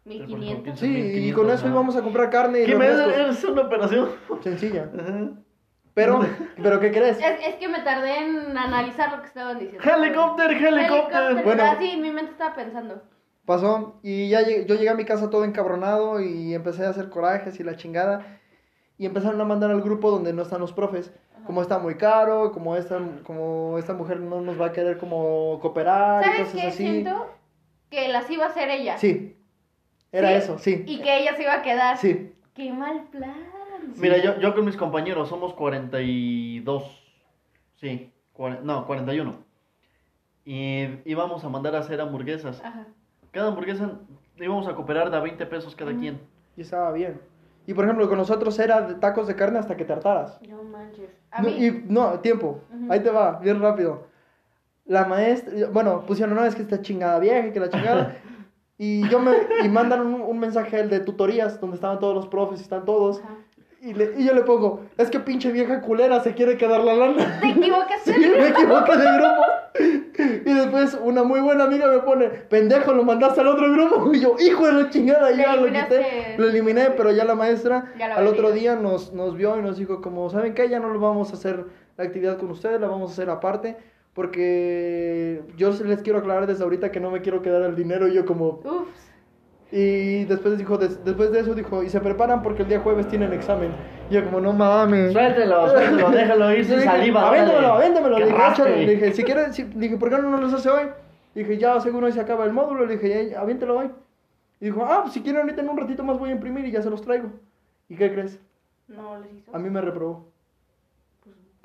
1500. 0.04 0.78
Sí, 0.78 0.86
y 0.86 0.90
1500, 1.02 1.34
con 1.42 1.50
eso 1.52 1.64
ajá. 1.64 1.68
íbamos 1.74 1.96
a 1.96 2.02
comprar 2.02 2.30
carne 2.30 2.62
y 2.62 2.66
¿Qué 2.66 2.74
restos. 2.74 3.12
es 3.38 3.44
una 3.44 3.62
operación? 3.62 4.08
Sencilla. 4.42 4.90
Ajá. 4.98 5.30
Pero, 5.94 6.20
¿pero 6.62 6.80
qué 6.80 6.90
crees? 6.90 7.18
Es, 7.18 7.46
es 7.48 7.54
que 7.56 7.68
me 7.68 7.80
tardé 7.80 8.18
en 8.18 8.56
analizar 8.56 9.10
lo 9.12 9.20
que 9.20 9.26
estaban 9.28 9.58
diciendo. 9.58 9.82
¡Helicóptero, 9.88 10.50
helicóptero! 10.50 11.42
Bueno. 11.44 11.62
Ah, 11.66 11.76
sí, 11.78 11.96
mi 11.96 12.10
mente 12.10 12.32
estaba 12.32 12.54
pensando. 12.54 13.02
Pasó 13.44 13.98
y 14.02 14.28
ya 14.28 14.42
llegué- 14.42 14.66
yo 14.66 14.74
llegué 14.76 14.90
a 14.90 14.94
mi 14.94 15.04
casa 15.04 15.28
todo 15.30 15.44
encabronado 15.44 16.20
y 16.20 16.54
empecé 16.54 16.86
a 16.86 16.90
hacer 16.90 17.08
corajes 17.10 17.58
y 17.58 17.64
la 17.64 17.76
chingada. 17.76 18.38
Y 18.96 19.06
empezaron 19.06 19.40
a 19.40 19.44
mandar 19.44 19.70
al 19.70 19.80
grupo 19.80 20.10
donde 20.10 20.32
no 20.32 20.42
están 20.42 20.60
los 20.60 20.72
profes. 20.72 21.12
Como 21.46 21.62
está 21.62 21.78
muy 21.78 21.94
caro, 21.96 22.52
como 22.52 22.76
esta, 22.76 23.00
como 23.24 23.78
esta 23.78 23.94
mujer 23.94 24.20
no 24.20 24.42
nos 24.42 24.60
va 24.60 24.66
a 24.66 24.72
querer 24.72 24.98
como 24.98 25.58
cooperar 25.60 26.20
y 26.22 26.24
¿Sabes 26.26 26.40
cosas 26.40 26.60
qué? 26.60 26.66
así. 26.68 26.76
Siento 26.76 27.26
que 27.88 28.08
las 28.08 28.30
iba 28.30 28.44
a 28.44 28.48
hacer 28.48 28.68
ella. 28.68 28.98
Sí, 28.98 29.36
era 30.12 30.28
¿Sí? 30.28 30.34
eso, 30.34 30.58
sí. 30.58 30.84
Y 30.86 31.00
que 31.02 31.18
ella 31.20 31.36
se 31.36 31.42
iba 31.42 31.54
a 31.54 31.62
quedar. 31.62 31.96
Sí. 31.98 32.32
Qué 32.54 32.72
mal 32.72 33.04
plan. 33.10 33.34
Mira, 33.96 34.18
yo, 34.18 34.38
yo 34.40 34.54
con 34.54 34.64
mis 34.64 34.76
compañeros 34.76 35.28
somos 35.28 35.54
42. 35.54 36.82
Sí, 37.76 38.12
cuare- 38.36 38.60
no, 38.62 38.86
41. 38.86 39.34
y 40.44 40.88
íbamos 41.04 41.44
a 41.44 41.48
mandar 41.48 41.76
a 41.76 41.78
hacer 41.80 42.00
hamburguesas. 42.00 42.60
Ajá. 42.64 42.86
Cada 43.30 43.48
hamburguesa 43.48 43.92
íbamos 44.36 44.66
a 44.66 44.74
cooperar 44.74 45.10
de 45.10 45.16
a 45.16 45.20
20 45.20 45.46
pesos 45.46 45.76
cada 45.76 45.94
quien. 45.96 46.20
Y 46.56 46.62
estaba 46.62 46.92
bien. 46.92 47.20
Y 47.66 47.74
por 47.74 47.84
ejemplo, 47.84 48.08
con 48.08 48.18
nosotros 48.18 48.58
era 48.58 48.80
de 48.82 48.94
tacos 48.94 49.28
de 49.28 49.36
carne 49.36 49.58
hasta 49.58 49.76
que 49.76 49.84
te 49.84 49.92
hartaras. 49.92 50.40
No 50.48 50.62
manches. 50.64 51.10
A 51.30 51.42
No, 51.42 51.48
mí. 51.50 51.64
y 51.66 51.84
no, 51.88 52.18
tiempo. 52.20 52.60
Ahí 52.88 53.00
te 53.00 53.10
va, 53.10 53.38
bien 53.38 53.60
rápido. 53.60 54.06
La 54.86 55.04
maestra, 55.04 55.68
bueno, 55.72 56.04
pusieron, 56.04 56.34
no, 56.34 56.44
es 56.44 56.56
que 56.56 56.62
está 56.62 56.80
chingada 56.82 57.18
vieja 57.20 57.46
y 57.46 57.52
que 57.52 57.60
la 57.60 57.70
chingada. 57.70 58.16
y 58.82 59.06
yo 59.10 59.18
me, 59.18 59.32
y 59.62 59.68
mandan 59.68 60.00
un, 60.06 60.22
un 60.22 60.38
mensaje 60.38 60.80
el 60.80 60.88
de 60.88 61.00
tutorías, 61.00 61.60
donde 61.60 61.74
estaban 61.76 61.98
todos 61.98 62.14
los 62.14 62.28
profes 62.28 62.60
y 62.60 62.62
están 62.62 62.84
todos. 62.86 63.20
Ajá. 63.20 63.36
Y, 63.82 63.94
le- 63.94 64.12
y 64.18 64.24
yo 64.26 64.34
le 64.34 64.42
pongo, 64.42 64.80
es 64.98 65.08
que 65.10 65.20
pinche 65.20 65.50
vieja 65.52 65.80
culera 65.80 66.20
se 66.20 66.34
quiere 66.34 66.56
quedar 66.58 66.80
la 66.82 66.94
lana. 66.94 67.40
Te 67.40 67.48
equivocaste. 67.50 68.12
Sí, 68.14 68.18
me 68.20 68.48
equivoqué 68.48 68.96
de 68.96 69.04
grupo. 69.16 69.42
Y 70.44 70.52
después 70.54 70.98
una 71.02 71.22
muy 71.22 71.40
buena 71.40 71.64
amiga 71.64 71.86
me 71.86 72.00
pone, 72.00 72.28
pendejo, 72.28 72.92
lo 72.92 73.04
mandaste 73.04 73.40
al 73.40 73.48
otro 73.48 73.70
grupo. 73.72 74.10
Y 74.14 74.20
yo, 74.20 74.36
hijo 74.38 74.66
de 74.66 74.72
la 74.72 74.90
chingada, 74.90 75.32
y 75.32 75.38
ya 75.38 75.56
lo 75.56 75.66
quité. 75.66 76.34
Lo 76.36 76.48
eliminé, 76.48 76.90
pero 76.96 77.10
ya 77.12 77.24
la 77.24 77.34
maestra 77.34 77.92
Ya 77.98 78.14
al 78.16 78.26
otro 78.26 78.50
día 78.52 78.76
nos, 78.76 79.12
nos 79.12 79.36
vio 79.36 79.58
y 79.58 79.62
nos 79.62 79.76
dijo 79.78 80.00
como, 80.02 80.28
¿saben 80.30 80.52
qué? 80.54 80.68
Ya 80.68 80.78
no 80.80 80.88
lo 80.88 81.00
vamos 81.00 81.30
a 81.30 81.34
hacer 81.34 81.64
la 81.96 82.04
actividad 82.04 82.36
con 82.38 82.50
ustedes, 82.50 82.80
la 82.80 82.86
vamos 82.88 83.10
a 83.10 83.12
hacer 83.14 83.30
aparte. 83.30 83.76
Porque 84.14 85.42
yo 85.56 85.70
les 85.84 86.02
quiero 86.02 86.18
aclarar 86.18 86.46
desde 86.46 86.62
ahorita 86.64 86.90
que 86.90 87.00
no 87.00 87.10
me 87.10 87.20
quiero 87.20 87.42
quedar 87.42 87.62
el 87.62 87.76
dinero. 87.76 88.08
Y 88.08 88.14
yo 88.14 88.24
como... 88.26 88.60
Ups. 88.64 89.10
Y 89.72 90.24
después 90.24 90.58
dijo, 90.58 90.78
des- 90.78 91.04
después 91.04 91.30
de 91.30 91.40
eso 91.40 91.54
dijo, 91.54 91.84
y 91.84 91.88
se 91.90 92.00
preparan 92.00 92.42
porque 92.42 92.62
el 92.62 92.68
día 92.68 92.80
jueves 92.80 93.06
tienen 93.06 93.32
examen. 93.32 93.70
Y 94.10 94.14
yo 94.14 94.24
como, 94.24 94.40
no 94.40 94.52
mames. 94.52 95.12
Suéltelo, 95.12 95.68
suéltelo, 95.70 96.10
déjalo 96.10 96.52
ir 96.52 96.64
sin 96.64 96.80
saliva. 96.80 97.20
Que 98.16 98.20
Le 98.20 98.26
dije, 98.26 98.36
raspe. 98.38 98.62
échale. 98.62 98.86
Le 98.86 98.94
dije, 98.96 99.12
si 99.12 99.22
quieres, 99.22 99.54
si- 99.54 99.62
dije, 99.62 99.96
¿por 99.96 100.10
qué 100.10 100.16
no 100.18 100.28
nos 100.28 100.40
los 100.40 100.54
hace 100.54 100.70
hoy? 100.70 100.88
Dije, 101.36 101.56
ya 101.56 101.78
seguro 101.78 102.06
hoy 102.06 102.12
se 102.12 102.20
acaba 102.20 102.44
el 102.46 102.52
módulo. 102.52 102.84
Le 102.86 102.96
dije, 102.96 103.30
ya, 103.30 103.40
aviéntalo 103.40 103.78
hoy. 103.78 103.90
Y 104.60 104.64
dijo, 104.64 104.84
ah, 104.84 105.02
pues 105.02 105.14
si 105.14 105.22
quieren 105.22 105.42
ahorita 105.42 105.62
en 105.62 105.68
un 105.68 105.76
ratito 105.78 106.02
más 106.02 106.18
voy 106.18 106.30
a 106.30 106.32
imprimir 106.32 106.64
y 106.64 106.72
ya 106.72 106.82
se 106.82 106.90
los 106.90 107.00
traigo. 107.02 107.28
¿Y 107.88 107.94
qué 107.94 108.12
crees? 108.12 108.40
No 108.88 109.18
les 109.20 109.32
hizo. 109.32 109.54
A 109.54 109.58
mí 109.60 109.70
me 109.70 109.80
reprobó. 109.80 110.26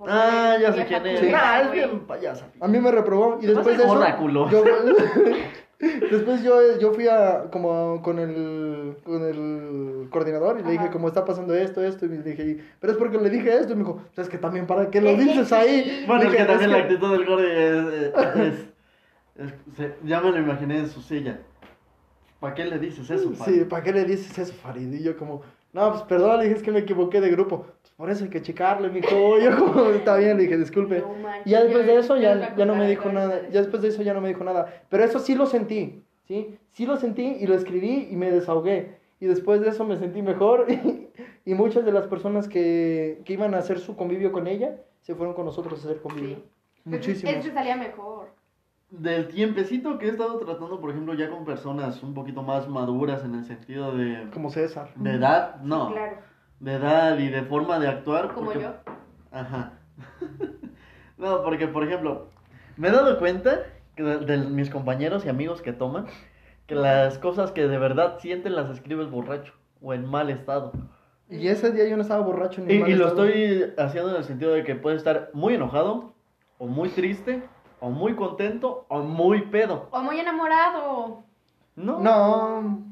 Ah, 0.08 0.58
ya 0.62 0.74
sé 0.74 0.86
quién 0.86 1.06
es. 1.08 1.20
Sí. 1.20 1.32
Ah, 1.34 1.62
es 1.62 1.68
güey. 1.68 1.80
bien 1.80 2.00
payasa. 2.02 2.48
A 2.60 2.68
mí 2.68 2.80
me 2.80 2.92
reprobó. 2.92 3.40
Y 3.42 3.46
después 3.48 3.78
de 3.78 3.84
eso. 3.84 3.94
oráculo. 3.94 4.50
Yo, 4.50 4.64
después 6.12 6.44
yo, 6.44 6.78
yo 6.80 6.94
fui 6.94 7.08
a, 7.08 7.46
como 7.52 8.02
con 8.02 8.20
el, 8.20 8.98
con 9.04 9.24
el 9.24 10.10
coordinador 10.10 10.60
y 10.60 10.64
le 10.64 10.72
dije, 10.72 10.90
como 10.90 11.08
está 11.08 11.26
pasando 11.26 11.54
esto, 11.56 11.84
esto. 11.84 12.06
Y 12.06 12.10
le 12.10 12.24
dije, 12.24 12.58
pero 12.80 12.94
es 12.94 13.00
porque 13.00 13.18
le 13.18 13.30
dije 13.30 13.54
esto. 13.58 13.74
Y 13.74 13.76
me 13.76 13.84
dijo, 13.84 14.02
pues 14.14 14.28
es 14.28 14.30
que 14.30 14.38
también 14.38 14.68
para 14.68 14.90
qué 14.90 15.02
lo 15.02 15.14
dices 15.16 15.48
sí. 15.48 15.54
ahí. 15.56 16.04
Bueno, 16.08 16.24
es 16.24 16.36
que 16.36 16.44
también 16.44 16.72
"Es 16.72 16.78
la 16.78 16.84
actitud 16.84 17.12
del 17.12 17.26
gordo 17.26 17.44
es, 17.48 18.14
es- 18.36 18.66
es- 19.38 19.54
se- 19.78 19.96
ya 20.04 20.22
me 20.22 20.32
lo 20.32 20.40
imaginé 20.40 20.80
en 20.80 20.90
su 20.90 21.02
silla. 21.02 21.40
¿Para 22.40 22.54
qué 22.54 22.66
le 22.66 22.80
dices 22.80 23.10
eso, 23.10 23.30
Sí, 23.30 23.36
Farid? 23.36 23.64
¿para 23.68 23.84
qué 23.84 23.92
le 23.94 24.06
dices 24.06 24.38
eso, 24.38 24.54
Farid? 24.54 24.92
Y 24.94 25.02
yo 25.04 25.18
como, 25.18 25.42
no, 25.76 25.92
pues 25.92 26.04
perdón, 26.04 26.38
le 26.38 26.44
dije, 26.46 26.56
es 26.56 26.64
que 26.64 26.72
me 26.72 26.80
equivoqué 26.80 27.20
de 27.20 27.30
grupo. 27.30 27.66
Pues 27.82 27.94
por 27.98 28.10
eso 28.10 28.24
hay 28.24 28.30
que 28.30 28.42
checarle, 28.42 28.90
mijo. 28.90 29.38
Yo 29.44 29.58
como, 29.58 29.90
está 29.90 30.16
bien, 30.16 30.38
le 30.38 30.44
dije, 30.44 30.58
disculpe. 30.58 31.02
No 31.02 31.14
manches, 31.16 31.48
Y 31.48 31.50
ya 31.50 31.64
después 31.64 31.86
yo- 31.86 31.94
de 31.94 32.00
eso 32.00 32.16
yo 32.16 32.22
ya, 32.22 32.56
ya 32.56 32.66
no 32.66 32.76
me 32.76 32.88
dijo 32.88 33.12
nada. 33.12 33.42
Ya 33.52 33.60
después 33.60 33.82
de 33.82 33.90
eso 33.90 34.02
ya 34.02 34.14
no 34.14 34.22
me 34.22 34.30
dijo 34.30 34.46
nada. 34.46 34.84
Pero 34.90 35.04
eso 35.04 35.20
sí 35.20 35.36
lo 35.36 35.46
sentí, 35.46 36.02
¿sí? 36.30 36.58
Sí 36.72 36.86
lo 36.86 36.96
sentí 36.96 37.38
y 37.42 37.46
lo 37.46 37.56
escribí 37.56 38.08
y 38.10 38.16
me 38.16 38.32
desahogué. 38.32 38.96
Y 39.20 39.26
después 39.26 39.60
de 39.60 39.70
eso 39.70 39.84
me 39.84 39.98
sentí 39.98 40.22
mejor. 40.22 40.66
Y, 41.48 41.54
muchas 41.54 41.86
de 41.86 41.92
las 41.92 42.08
personas 42.08 42.48
que, 42.48 43.22
que 43.24 43.34
iban 43.34 43.54
a 43.54 43.60
hacer 43.60 43.78
su 43.78 43.96
convivio 43.96 44.32
con 44.32 44.48
ella 44.48 44.78
se 45.02 45.14
fueron 45.14 45.36
con 45.36 45.46
nosotros 45.46 45.80
a 45.80 45.88
hacer 45.90 46.02
convivio. 46.02 46.38
Sí. 46.38 46.44
Muchísimos. 46.86 47.36
Este 47.36 47.54
salía 47.54 47.76
mejor. 47.76 48.30
Del 49.00 49.28
tiempecito 49.28 49.98
que 49.98 50.06
he 50.06 50.10
estado 50.10 50.38
tratando, 50.40 50.80
por 50.80 50.90
ejemplo, 50.92 51.14
ya 51.16 51.30
con 51.30 51.44
personas 51.44 52.02
un 52.04 52.14
poquito 52.14 52.44
más 52.44 52.68
maduras 52.70 53.24
en 53.26 53.36
el 53.36 53.44
sentido 53.46 53.96
de, 53.96 54.30
Como 54.34 54.50
César. 54.50 54.90
de 54.96 55.16
edad, 55.16 55.58
no, 55.62 55.92
Claro. 55.92 56.18
de 56.60 56.74
edad 56.74 57.18
y 57.18 57.28
de 57.30 57.42
forma 57.44 57.80
de 57.80 57.88
actuar. 57.88 58.34
Como 58.34 58.48
porque- 58.52 58.62
yo. 58.64 58.74
Ajá. 59.32 59.74
no, 61.18 61.44
porque, 61.44 61.68
por 61.68 61.84
ejemplo, 61.84 62.28
me 62.78 62.88
he 62.88 62.92
dado 62.92 63.18
cuenta 63.20 63.64
que 63.96 64.04
de, 64.04 64.18
de 64.20 64.38
mis 64.38 64.70
compañeros 64.70 65.26
y 65.26 65.30
amigos 65.30 65.62
que 65.62 65.74
toman, 65.74 66.06
que 66.68 66.76
las 66.76 67.18
cosas 67.20 67.52
que 67.52 67.68
de 67.68 67.78
verdad 67.78 68.18
sienten 68.20 68.56
las 68.56 68.70
escribes 68.70 69.10
borracho 69.10 69.54
o 69.82 69.94
en 69.94 70.06
mal 70.06 70.30
estado. 70.30 70.72
Y 71.30 71.48
ese 71.48 71.72
día 71.72 71.88
yo 71.88 71.96
no 71.96 72.02
estaba 72.04 72.24
borracho 72.24 72.62
ni 72.62 72.74
Y, 72.76 72.80
mal 72.80 72.90
y 72.90 72.96
lo 72.96 73.08
estado. 73.08 73.26
estoy 73.26 73.74
haciendo 73.78 74.12
en 74.12 74.18
el 74.18 74.24
sentido 74.24 74.54
de 74.54 74.64
que 74.64 74.76
puede 74.76 74.96
estar 74.96 75.30
muy 75.34 75.56
enojado, 75.56 76.14
o 76.58 76.68
muy 76.68 76.90
triste, 76.90 77.44
o 77.86 77.90
muy 77.92 78.16
contento, 78.16 78.86
o 78.90 79.02
muy 79.04 79.44
pedo. 79.44 79.88
O 79.92 80.02
muy 80.02 80.20
enamorado. 80.20 81.24
No. 81.76 82.00
No. 82.00 82.84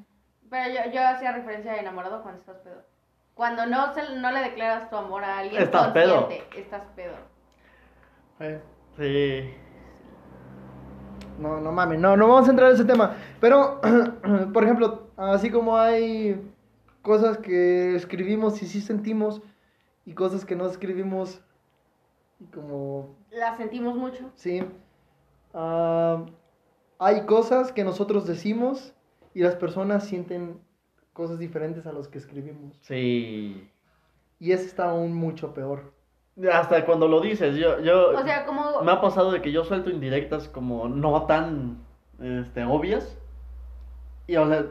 Pero 0.51 0.71
yo, 0.71 0.91
yo 0.91 1.07
hacía 1.07 1.31
referencia 1.31 1.71
a 1.73 1.77
enamorado 1.77 2.21
cuando 2.21 2.39
estás 2.41 2.57
pedo. 2.57 2.83
Cuando 3.33 3.65
no, 3.65 3.91
se, 3.95 4.15
no 4.19 4.31
le 4.31 4.41
declaras 4.41 4.91
tu 4.91 4.95
amor 4.95 5.23
a 5.23 5.39
alguien 5.39 5.59
Estás 5.63 5.87
pedo. 5.93 6.29
estás 6.55 6.83
pedo. 6.95 7.15
Eh. 8.39 8.61
Sí. 8.95 9.55
No, 11.39 11.59
no 11.59 11.71
mames, 11.71 11.99
no, 11.99 12.15
no 12.15 12.27
vamos 12.27 12.47
a 12.47 12.51
entrar 12.51 12.69
en 12.69 12.75
ese 12.75 12.85
tema. 12.85 13.15
Pero, 13.39 13.81
por 14.53 14.63
ejemplo, 14.63 15.07
así 15.17 15.49
como 15.49 15.75
hay 15.75 16.53
cosas 17.01 17.39
que 17.39 17.95
escribimos 17.95 18.61
y 18.61 18.67
sí 18.67 18.79
sentimos, 18.79 19.41
y 20.05 20.13
cosas 20.13 20.45
que 20.45 20.55
no 20.55 20.67
escribimos, 20.67 21.41
y 22.39 22.45
como, 22.45 23.15
La 23.31 23.57
sentimos 23.57 23.95
mucho. 23.95 24.29
sí. 24.35 24.63
Ah, 25.53 26.25
hay 26.99 27.25
cosas 27.25 27.71
que 27.71 27.83
nosotros 27.83 28.25
decimos 28.27 28.93
y 29.33 29.41
las 29.41 29.55
personas 29.55 30.05
sienten 30.05 30.59
cosas 31.13 31.39
diferentes 31.39 31.85
a 31.85 31.91
los 31.91 32.07
que 32.07 32.17
escribimos. 32.17 32.77
Sí. 32.81 33.69
Y 34.39 34.51
eso 34.51 34.65
está 34.65 34.89
aún 34.89 35.13
mucho 35.13 35.53
peor. 35.53 35.93
Hasta 36.51 36.83
cuando 36.85 37.07
lo 37.07 37.21
dices, 37.21 37.55
yo, 37.55 37.79
yo 37.81 38.09
O 38.17 38.23
sea, 38.23 38.45
como... 38.45 38.81
me 38.81 38.91
ha 38.91 38.99
pasado 39.01 39.31
de 39.31 39.41
que 39.41 39.51
yo 39.51 39.63
suelto 39.63 39.89
indirectas 39.91 40.47
como 40.49 40.89
no 40.89 41.25
tan 41.27 41.77
este, 42.19 42.63
obvias. 42.63 43.17
Y 44.25 44.35
o 44.37 44.47
sea, 44.47 44.65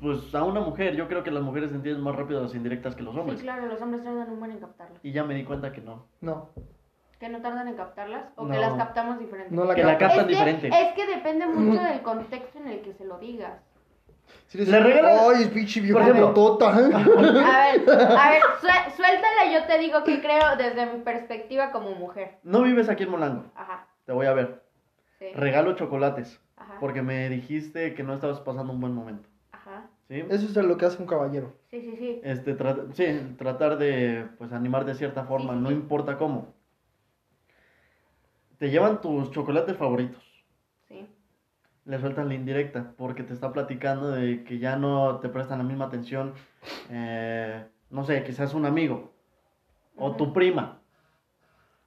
pues 0.00 0.34
a 0.34 0.44
una 0.44 0.60
mujer, 0.60 0.96
yo 0.96 1.08
creo 1.08 1.22
que 1.22 1.30
las 1.30 1.42
mujeres 1.42 1.72
entienden 1.72 2.02
más 2.02 2.16
rápido 2.16 2.40
las 2.42 2.54
indirectas 2.54 2.94
que 2.94 3.02
los 3.02 3.14
Sí, 3.14 3.20
hombres. 3.20 3.42
claro, 3.42 3.66
los 3.66 3.82
hombres 3.82 4.04
tardan 4.04 4.30
un 4.30 4.38
buen 4.38 4.52
en 4.52 4.60
captarlas. 4.60 5.04
Y 5.04 5.12
ya 5.12 5.24
me 5.24 5.34
di 5.34 5.44
cuenta 5.44 5.72
que 5.72 5.80
no. 5.82 6.06
No. 6.20 6.50
¿Que 7.22 7.28
no 7.28 7.40
tardan 7.40 7.68
en 7.68 7.76
captarlas? 7.76 8.24
¿O 8.34 8.44
No. 8.46 8.52
que 8.52 8.58
las 8.58 8.72
captamos 8.74 9.16
diferente? 9.20 9.54
No 9.54 9.64
la 9.64 9.76
Que 9.76 9.84
la 9.84 9.96
captan 9.96 10.18
es 10.22 10.24
que, 10.26 10.32
diferente. 10.32 10.68
Es 10.68 10.92
que 10.94 11.06
depende 11.06 11.46
mucho 11.54 11.80
del 11.80 12.02
contexto 12.02 12.58
en 12.58 12.66
el 12.66 12.80
que 12.80 12.94
se 12.94 13.04
lo 13.04 13.16
digas. 13.18 13.60
Si 14.48 14.58
Le 14.58 14.80
regalas- 14.80 15.22
Ay, 15.36 15.44
pinche 15.54 15.80
viejo 15.80 16.00
Por 16.00 16.02
ejemplo- 16.08 16.32
tota. 16.34 16.70
A 16.70 16.80
ver, 16.80 16.90
a 16.98 18.30
ver, 18.30 18.42
sué- 18.60 18.90
suéltala, 18.96 19.52
yo 19.52 19.64
te 19.68 19.78
digo 19.78 20.02
que 20.02 20.20
creo 20.20 20.56
desde 20.58 20.84
mi 20.92 20.98
perspectiva 21.04 21.70
como 21.70 21.92
mujer. 21.94 22.38
No 22.42 22.62
vives 22.62 22.88
aquí 22.88 23.04
en 23.04 23.10
Molango, 23.10 23.44
Ajá, 23.54 23.86
te 24.04 24.10
voy 24.10 24.26
a 24.26 24.32
ver. 24.32 24.64
sí. 25.20 25.26
Regalo 25.36 25.74
chocolates. 25.76 26.40
Ajá, 26.56 26.74
Porque 26.80 27.02
me 27.02 27.28
dijiste 27.28 27.94
que 27.94 28.02
no 28.02 28.14
estabas 28.14 28.40
pasando 28.40 28.72
un 28.72 28.80
buen 28.80 28.94
momento. 28.94 29.28
ajá. 29.52 29.84
¿Sí? 30.08 30.24
Eso 30.28 30.46
es 30.46 30.56
lo 30.66 30.76
que 30.76 30.86
hace 30.86 31.00
un 31.00 31.06
caballero. 31.08 31.52
Sí, 31.70 31.80
sí, 31.82 31.94
sí. 31.96 32.20
Este, 32.24 32.58
tra- 32.58 32.92
sí, 32.94 33.36
tratar 33.38 33.78
de 33.78 34.26
pues 34.38 34.52
animar 34.52 34.84
de 34.84 34.96
cierta 34.96 35.22
forma, 35.22 35.52
Sí, 35.52 35.58
sí, 35.58 35.62
no 35.62 35.68
sí. 35.68 35.74
importa 35.76 36.18
cómo. 36.18 36.52
Te 38.62 38.70
llevan 38.70 39.00
tus 39.00 39.32
chocolates 39.32 39.76
favoritos. 39.76 40.22
Sí. 40.86 41.04
Le 41.84 41.98
sueltan 41.98 42.28
la 42.28 42.34
indirecta 42.34 42.92
porque 42.96 43.24
te 43.24 43.34
está 43.34 43.52
platicando 43.52 44.12
de 44.12 44.44
que 44.44 44.60
ya 44.60 44.76
no 44.76 45.16
te 45.18 45.28
prestan 45.28 45.58
la 45.58 45.64
misma 45.64 45.86
atención. 45.86 46.32
eh, 46.88 47.66
no 47.90 48.04
sé, 48.04 48.22
quizás 48.22 48.54
un 48.54 48.64
amigo 48.64 49.10
o 49.96 50.12
tu 50.12 50.32
prima, 50.32 50.78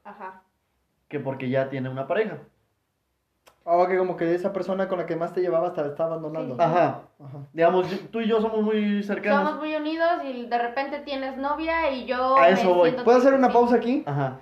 Ajá. 0.03 0.41
que 1.07 1.17
porque 1.21 1.49
ya 1.49 1.69
tiene 1.69 1.87
una 1.87 2.07
pareja. 2.07 2.39
Ah, 3.65 3.85
que 3.87 3.97
como 3.97 4.17
que 4.17 4.35
esa 4.35 4.51
persona 4.51 4.89
con 4.89 4.97
la 4.97 5.05
que 5.05 5.15
más 5.15 5.31
te 5.33 5.39
llevabas 5.39 5.75
te 5.75 5.81
está 5.87 6.03
abandonando. 6.03 6.55
Sí. 6.55 6.61
Ajá. 6.61 7.03
Ajá. 7.23 7.37
Digamos, 7.53 7.89
yo- 7.89 7.99
tú 8.11 8.19
y 8.19 8.27
yo 8.27 8.41
somos 8.41 8.61
muy 8.63 9.01
cercanos. 9.01 9.45
Somos 9.47 9.59
muy 9.63 9.73
unidos 9.75 10.09
y 10.25 10.45
de 10.45 10.57
repente 10.57 10.99
tienes 10.99 11.37
novia 11.37 11.89
y 11.91 12.05
yo. 12.05 12.35
A 12.37 12.41
me 12.41 12.49
eso 12.51 12.73
voy. 12.75 12.91
¿Puedo 12.91 13.17
hacer 13.17 13.33
una 13.33 13.47
pausa 13.53 13.77
aquí? 13.77 14.03
Ajá. 14.05 14.41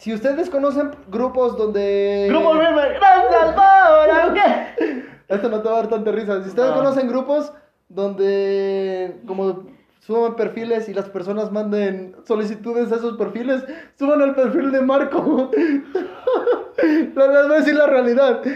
Si 0.00 0.14
ustedes 0.14 0.48
conocen 0.48 0.90
grupos 1.10 1.58
donde... 1.58 2.26
Grupo 2.30 2.54
River, 2.54 2.94
gracias 2.98 3.52
por 3.54 4.10
aunque. 4.10 5.04
Esto 5.28 5.48
no 5.50 5.60
te 5.60 5.68
va 5.68 5.74
a 5.74 5.80
dar 5.82 5.88
tanta 5.90 6.10
risa. 6.10 6.42
Si 6.42 6.48
ustedes 6.48 6.70
No. 6.70 6.76
conocen 6.76 7.06
grupos 7.06 7.52
donde 7.90 9.20
como 9.26 9.64
suban 10.00 10.36
perfiles 10.36 10.88
y 10.88 10.94
las 10.94 11.10
personas 11.10 11.52
manden 11.52 12.16
solicitudes 12.26 12.90
a 12.90 12.96
esos 12.96 13.18
perfiles, 13.18 13.62
suban 13.98 14.22
el 14.22 14.34
perfil 14.34 14.72
de 14.72 14.80
Marco. 14.80 15.50
Les 16.82 17.14
voy 17.14 17.26
a 17.36 17.58
decir 17.58 17.74
la 17.74 17.86
realidad. 17.86 18.40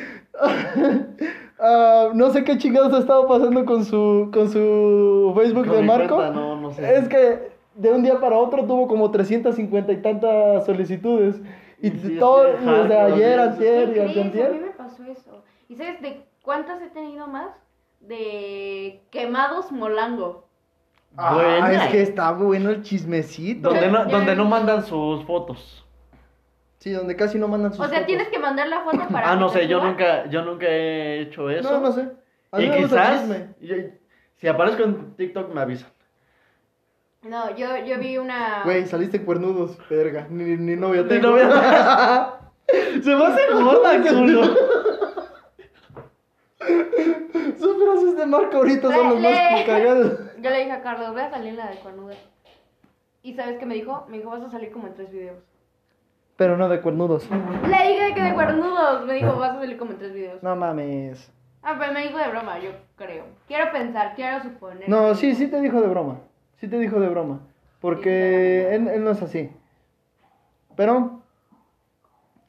Ah, 1.67 2.09
no 2.13 2.31
sé 2.31 2.43
qué 2.43 2.59
chingados 2.59 2.93
ha 2.93 2.99
estado 2.99 3.29
pasando 3.29 3.65
con 3.65 3.85
su, 3.85 4.29
con 4.35 4.51
su 4.51 5.33
Facebook 5.37 5.71
de 5.71 5.83
Marco. 5.83 6.17
cuenta, 6.17 6.35
no, 6.35 6.61
no 6.61 6.73
sé. 6.73 6.97
Es 6.97 7.09
que 7.09 7.53
de 7.75 7.93
un 7.93 8.03
día 8.03 8.21
para 8.21 8.37
otro 8.37 8.65
tuvo 8.65 8.87
como 8.89 9.11
350 9.11 9.93
y 9.93 9.97
tantas 10.03 10.65
solicitudes. 10.67 11.37
Y 11.81 11.91
Sí, 11.91 12.17
todo, 12.19 12.47
sí, 12.59 12.69
ayer, 12.69 13.39
antier 13.41 13.89
y 13.91 13.93
¿Qué 13.93 14.01
crees? 14.01 14.11
A 14.11 14.15
mí 14.15 14.21
antier. 14.23 14.53
me 14.61 14.71
pasó 14.71 15.03
¿Y 15.69 15.77
sabes 15.77 16.01
de 16.01 16.25
cuántas 16.43 16.81
he 16.83 16.89
tenido 16.89 17.27
más? 17.27 17.49
De 18.01 19.03
quemados 19.11 19.71
molango. 19.73 20.47
Ah, 21.17 21.35
Buena. 21.35 21.85
es 21.85 21.91
que 21.93 22.03
está 22.03 22.33
bueno 22.33 22.71
el 22.71 22.83
chismecito. 22.83 23.69
Donde 23.71 23.89
no, 23.89 24.05
donde 24.07 24.35
no 24.35 24.45
mandan 24.47 24.83
sus 24.85 25.25
fotos. 25.25 25.85
Sí, 26.79 26.91
donde 26.91 27.17
casi 27.17 27.39
no 27.39 27.49
mandan 27.49 27.73
sus 27.73 27.81
O 27.81 27.89
sea, 27.89 27.99
fotos. 27.99 28.07
tienes 28.07 28.29
que 28.29 28.39
mandar 28.39 28.69
la 28.69 28.81
foto 28.81 29.07
para. 29.11 29.31
Ah, 29.33 29.37
no 29.37 29.49
sé, 29.49 29.67
yo 29.69 29.83
nunca, 29.83 30.27
yo 30.29 30.43
nunca 30.45 30.67
he 30.67 31.21
hecho 31.23 31.49
eso. 31.51 31.71
No, 31.73 31.81
no 31.81 31.93
sé. 31.93 32.09
A 32.51 32.59
mí 32.59 32.65
Y 32.65 32.69
me 32.69 32.81
gusta 32.83 32.97
el 32.97 33.19
quizás, 33.21 33.21
chisme. 33.21 33.49
yo- 33.61 33.91
si 34.37 34.49
aparezco 34.49 34.83
en 34.83 35.15
TikTok 35.17 35.55
me 35.55 35.61
avisan. 35.61 35.91
No, 37.25 37.55
yo, 37.57 37.79
yo 37.85 37.99
vi 37.99 38.19
una. 38.19 38.63
Güey, 38.65 38.87
saliste 38.87 39.23
cuernudos, 39.25 39.79
verga. 39.89 40.27
Ni, 40.29 40.57
ni 40.57 40.77
novio 40.77 41.03
Ni 41.05 41.09
tengo. 41.09 41.31
novio. 41.31 41.49
Se 43.03 43.15
me 43.15 43.25
hace 43.27 43.53
gorda, 43.53 44.03
culo. 44.03 44.45
Sus 47.59 47.77
frases 47.83 48.17
de 48.17 48.27
Marco 48.27 48.57
ahorita 48.59 48.91
son 48.93 49.11
los 49.11 49.21
más 49.21 49.65
cagados. 49.67 50.19
Yo 50.41 50.51
le 50.51 50.59
dije 50.59 50.73
a 50.73 50.83
Carlos, 50.83 51.13
voy 51.13 51.23
a 51.23 51.31
salir 51.31 51.49
en 51.51 51.57
la 51.57 51.69
de 51.71 51.77
cuernuda. 51.77 52.15
¿Y 53.23 53.35
sabes 53.35 53.59
qué 53.59 53.67
me 53.67 53.75
dijo? 53.75 54.05
Me 54.09 54.19
dijo, 54.19 54.31
vas 54.31 54.43
a 54.43 54.51
salir 54.51 54.71
como 54.71 54.87
en 54.87 54.95
tres 54.95 55.11
videos. 55.11 55.39
Pero 56.37 56.57
no 56.57 56.69
de 56.69 56.81
cuernudos. 56.81 57.29
Le 57.31 57.89
dije 57.89 58.15
que 58.15 58.23
de 58.23 58.35
cuernudos. 58.35 59.07
Me 59.07 59.15
dijo, 59.15 59.37
vas 59.39 59.53
a 59.57 59.61
salir 59.61 59.79
como 59.79 59.93
en 59.93 59.99
tres 59.99 60.13
videos. 60.13 60.43
No 60.43 60.55
mames. 60.57 61.31
Ah, 61.63 61.77
pero 61.79 61.93
me 61.93 62.03
dijo 62.03 62.19
de 62.19 62.29
broma, 62.29 62.59
yo 62.59 62.71
creo. 62.97 63.25
Quiero 63.47 63.73
pensar, 63.73 64.15
quiero 64.15 64.43
suponer. 64.43 64.87
No, 64.89 65.15
sí, 65.15 65.35
sí 65.35 65.47
te 65.47 65.61
dijo 65.61 65.81
de 65.81 65.87
broma. 65.89 66.19
Sí 66.61 66.69
te 66.69 66.79
dijo 66.79 67.01
de 67.01 67.09
broma. 67.09 67.41
Porque 67.81 68.75
él, 68.75 68.89
él 68.89 69.05
no 69.05 69.11
es 69.11 69.23
así. 69.23 69.51
Pero. 70.77 71.21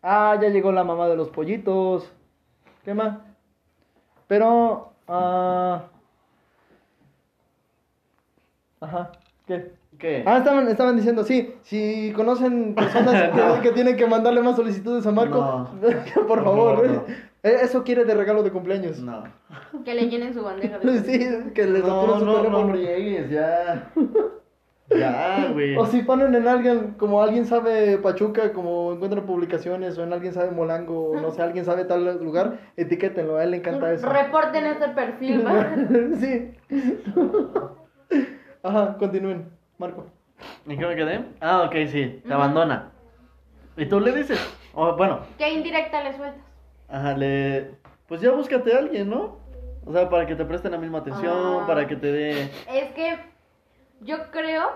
Ah, 0.02 0.38
ya 0.42 0.50
llegó 0.50 0.72
la 0.72 0.84
mamá 0.84 1.08
de 1.08 1.16
los 1.18 1.30
pollitos. 1.30 2.12
¿Qué 2.84 2.94
más? 2.94 3.18
Pero. 4.28 4.94
Ah. 5.08 5.84
Ajá. 8.82 9.12
¿Qué? 9.48 9.72
¿Qué? 9.98 10.24
Ah, 10.26 10.38
estaban, 10.40 10.68
estaban 10.68 10.96
diciendo, 10.98 11.24
sí, 11.24 11.56
si 11.64 12.12
conocen 12.16 12.76
personas 12.76 13.30
que, 13.32 13.38
No. 13.42 13.62
que 13.62 13.72
tienen 13.72 13.96
que 13.96 14.06
mandarle 14.08 14.42
más 14.42 14.56
solicitudes 14.56 15.06
a 15.08 15.12
Marco, 15.12 15.38
No. 15.38 15.70
por 16.28 16.40
No, 16.40 16.44
favor. 16.44 16.88
no. 16.88 17.04
Eso 17.46 17.84
quiere 17.84 18.06
de 18.06 18.16
regalo 18.16 18.42
de 18.42 18.52
cumpleaños. 18.52 19.00
No. 19.00 19.24
Que 19.84 19.94
le 19.94 20.10
llenen 20.10 20.34
su 20.34 20.42
bandeja. 20.42 20.80
de 20.80 21.00
Sí, 21.04 21.52
que 21.54 21.66
les 21.68 21.84
No, 21.84 22.18
su 22.20 22.26
no, 22.26 22.32
no 22.34 22.42
teléfono. 22.42 22.70
friegues, 22.74 23.30
ya. 23.30 23.92
Ya, 24.88 25.50
güey. 25.52 25.76
O 25.78 25.88
si 25.88 26.04
ponen 26.04 26.36
en 26.36 26.48
alguien, 26.48 26.94
como 27.00 27.20
alguien 27.24 27.48
sabe 27.48 27.98
Pachuca, 27.98 28.54
como 28.54 28.94
encuentran 28.94 29.26
publicaciones, 29.26 29.98
o 29.98 30.04
en 30.04 30.14
alguien 30.14 30.32
sabe 30.32 30.52
Molango, 30.52 31.10
o 31.10 31.20
no 31.20 31.32
sé, 31.32 31.42
alguien 31.42 31.66
sabe 31.66 31.86
tal 31.86 32.24
lugar, 32.24 32.60
etiquétenlo, 32.78 33.38
a 33.38 33.44
él 33.44 33.50
le 33.52 33.58
encanta 33.58 33.92
eso. 33.92 34.08
Reporten 34.08 34.64
este 34.68 34.90
perfil, 34.90 35.44
¿va? 35.44 35.76
sí. 36.20 36.52
Ajá, 38.62 38.96
continúen, 39.00 39.50
Marco. 39.80 40.06
¿En 40.68 40.78
qué 40.78 40.86
me 40.86 40.96
quedé? 40.96 41.26
Ah, 41.42 41.64
ok, 41.64 41.76
sí, 41.88 42.22
te 42.26 42.34
abandona. 42.34 42.92
¿Y 43.78 43.88
tú 43.88 44.00
le 44.00 44.12
dices? 44.12 44.40
O, 44.76 44.96
bueno, 44.96 45.22
¿Qué 45.40 45.52
indirecta 45.52 46.04
le 46.04 46.16
sueltas? 46.16 46.44
Ajá, 46.90 47.14
le... 47.18 47.76
Pues 48.08 48.22
ya 48.22 48.32
búscate 48.32 48.74
a 48.76 48.80
alguien, 48.80 49.10
¿no? 49.10 49.38
O 49.86 49.92
sea, 49.94 50.10
para 50.10 50.26
que 50.26 50.36
te 50.36 50.46
presten 50.46 50.72
la 50.72 50.78
misma 50.78 51.00
atención, 51.00 51.62
Ah. 51.64 51.68
para 51.68 51.88
que 51.88 51.96
te 51.96 52.12
dé... 52.12 52.44
Es 52.68 52.92
que 52.94 53.18
yo 54.02 54.30
creo, 54.32 54.70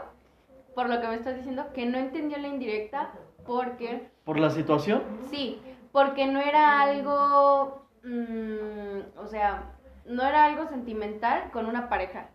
por 0.75 0.89
lo 0.89 0.99
que 1.01 1.07
me 1.07 1.15
estás 1.15 1.35
diciendo, 1.35 1.65
que 1.73 1.85
no 1.85 1.97
entendió 1.97 2.37
la 2.37 2.47
indirecta 2.47 3.11
porque, 3.45 4.07
Por 4.23 4.39
la 4.39 4.49
situación. 4.49 5.03
sí, 5.29 5.61
porque 5.91 6.27
no 6.27 6.39
era 6.39 6.81
algo, 6.81 7.83
mm, 8.03 9.17
o 9.17 9.27
sea, 9.27 9.63
no 10.05 10.23
era 10.25 10.45
algo 10.45 10.67
sentimental 10.67 11.49
con 11.51 11.65
una 11.65 11.89
pareja. 11.89 12.27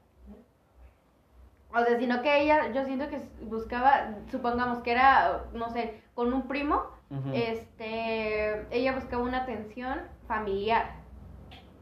O 1.76 1.84
sea, 1.84 1.98
sino 1.98 2.22
que 2.22 2.42
ella, 2.42 2.70
yo 2.72 2.84
siento 2.84 3.08
que 3.08 3.18
buscaba, 3.42 4.10
supongamos 4.30 4.78
que 4.80 4.92
era, 4.92 5.44
no 5.54 5.70
sé, 5.70 6.00
con 6.14 6.32
un 6.32 6.46
primo, 6.46 6.84
Ujú. 7.10 7.30
este, 7.32 8.66
ella 8.76 8.92
buscaba 8.94 9.22
una 9.22 9.42
atención 9.42 10.00
familiar, 10.26 10.96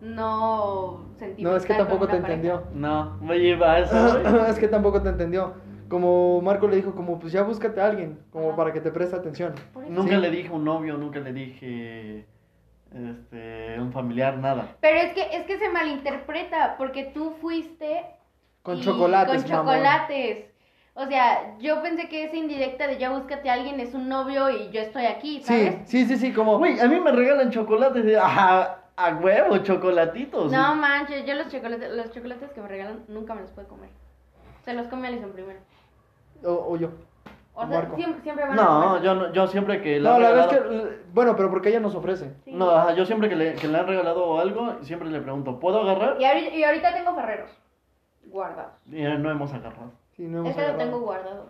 no 0.01 1.05
sentimental. 1.19 1.53
No, 1.53 1.57
es 1.57 1.67
que 1.67 1.75
tampoco 1.75 2.07
te 2.07 2.13
pareja. 2.21 2.27
entendió. 2.29 2.63
No, 2.75 3.17
me 3.21 3.39
lleva 3.39 3.73
a 3.73 3.79
eso. 3.81 4.19
es 4.49 4.59
que 4.59 4.69
tampoco 4.69 5.01
te 5.03 5.09
entendió. 5.09 5.55
Como 5.89 6.41
Marco 6.41 6.67
le 6.69 6.77
dijo, 6.77 6.95
como 6.95 7.19
pues 7.19 7.33
ya 7.33 7.43
búscate 7.43 7.81
a 7.81 7.87
alguien, 7.87 8.19
como 8.31 8.49
Ajá. 8.49 8.57
para 8.57 8.73
que 8.73 8.81
te 8.81 8.91
preste 8.91 9.15
atención. 9.17 9.55
Nunca 9.89 10.15
Sí. 10.17 10.21
le 10.21 10.31
dije 10.31 10.51
un 10.51 10.65
novio, 10.65 10.97
nunca 10.97 11.21
le 11.21 11.33
dije 11.33 12.27
este 12.93 13.77
un 13.79 13.93
familiar, 13.93 14.39
nada. 14.39 14.77
Pero 14.81 14.99
es 14.99 15.13
que, 15.15 15.37
es 15.37 15.45
que 15.47 15.59
se 15.59 15.69
malinterpreta, 15.69 16.77
porque 16.79 17.05
tú 17.15 17.33
fuiste 17.41 18.05
Con 18.63 18.79
y- 18.79 18.83
chocolates, 18.83 19.43
Con 19.45 19.51
chocolates. 19.53 20.47
O 20.95 21.07
sea, 21.07 21.57
yo 21.59 21.81
pensé 21.83 22.09
que 22.09 22.25
esa 22.25 22.37
indirecta 22.37 22.87
de 22.87 22.99
ya 22.99 23.11
búscate 23.11 23.49
a 23.49 23.55
alguien 23.55 23.81
es 23.81 23.95
un 23.95 24.09
novio 24.11 24.51
y 24.51 24.71
yo 24.71 24.81
estoy 24.83 25.07
aquí, 25.07 25.41
¿sabes? 25.43 25.77
Sí, 25.87 26.05
sí, 26.05 26.07
sí, 26.07 26.17
sí, 26.19 26.33
como... 26.35 26.59
Güey, 26.59 26.79
a 26.81 26.87
mí 26.87 27.01
me 27.01 27.13
regalan 27.13 27.51
chocolates 27.51 28.05
de 28.05 28.19
a, 28.19 28.79
a 28.95 29.15
huevo, 29.17 29.57
chocolatitos. 29.59 30.53
No 30.53 30.75
manches, 30.75 31.25
yo 31.25 31.35
los 31.35 31.49
chocolates, 31.49 31.91
los 31.93 32.11
chocolates 32.11 32.51
que 32.53 32.61
me 32.61 32.69
regalan 32.69 33.05
nunca 33.09 33.35
me 33.35 33.41
los 33.41 33.51
puedo 33.53 33.69
comer. 33.69 33.89
Se 34.67 34.75
los 34.75 34.87
come 34.89 35.09
Alison 35.09 35.33
primero. 35.33 35.61
O, 36.45 36.73
o 36.73 36.77
yo. 36.77 36.91
O 37.55 37.61
sea, 37.67 37.79
Marco. 37.79 37.97
siempre, 37.97 38.23
siempre 38.23 38.47
van 38.47 38.59
a 38.59 38.63
No, 38.63 38.83
comer. 38.89 39.03
yo, 39.03 39.15
no- 39.15 39.33
yo 39.33 39.47
siempre 39.47 39.81
que 39.81 39.99
le 39.99 40.09
No, 40.09 40.15
han 40.17 40.23
la 40.23 40.29
verdad 40.31 40.53
es 40.53 40.59
que... 40.59 41.03
Bueno, 41.15 41.37
pero 41.37 41.49
porque 41.51 41.71
ella 41.71 41.81
nos 41.81 41.95
ofrece. 41.95 42.35
Sí. 42.45 42.53
No, 42.53 42.71
ajá, 42.71 42.93
yo 42.95 43.07
siempre 43.07 43.31
que 43.31 43.37
le, 43.37 43.55
que 43.55 43.67
le 43.67 43.79
han 43.79 43.87
regalado 43.87 44.39
algo, 44.39 44.77
siempre 44.83 45.09
le 45.09 45.21
pregunto, 45.23 45.59
¿puedo 45.59 45.81
agarrar? 45.81 46.21
Y, 46.21 46.25
ahorita, 46.27 46.55
y 46.55 46.65
ahorita 46.65 46.93
tengo 46.95 47.15
ferreros 47.15 47.51
guardados. 48.27 48.73
Y 48.91 49.03
no 49.03 49.31
hemos 49.31 49.53
agarrado. 49.55 49.91
Sí, 50.23 50.29
no 50.29 50.39
hemos 50.39 50.51
Es 50.51 50.57
que 50.57 50.63
agarrado. 50.63 50.85
tengo 50.85 51.01
guardados. 51.01 51.47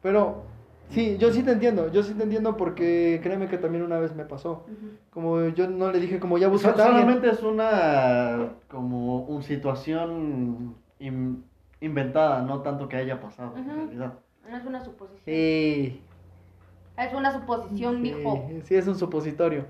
Pero, 0.00 0.42
sí, 0.90 1.18
yo 1.18 1.32
sí 1.32 1.42
te 1.42 1.50
entiendo, 1.50 1.90
yo 1.90 2.04
sí 2.04 2.14
te 2.14 2.22
entiendo 2.22 2.56
porque 2.56 3.18
créeme 3.20 3.48
que 3.48 3.58
también 3.58 3.82
una 3.82 3.98
vez 3.98 4.14
me 4.14 4.24
pasó. 4.24 4.64
Como 5.10 5.48
yo 5.48 5.68
no 5.68 5.90
le 5.90 5.98
dije, 5.98 6.20
como 6.20 6.38
ya 6.38 6.46
So- 6.46 6.52
búscate 6.52 6.82
a 6.82 6.84
alguien. 6.86 7.02
solamente 7.02 7.30
es 7.30 7.42
una 7.42 8.50
como 8.70 9.24
una 9.24 9.42
situación 9.42 10.76
in- 11.00 11.44
inventada, 11.80 12.42
no 12.42 12.60
tanto 12.60 12.88
que 12.88 12.96
haya 12.96 13.20
pasado 13.20 13.56
en 13.56 13.66
realidad. 13.68 14.12
No 14.48 14.56
es 14.56 14.64
una 14.66 14.80
suposición. 14.84 15.20
Sí, 15.24 16.00
Es 16.96 17.12
una 17.14 17.32
suposición, 17.32 18.00
mijo. 18.02 18.44
sí, 18.48 18.62
sí, 18.62 18.74
es 18.76 18.86
un 18.86 18.94
supositorio. 18.94 19.64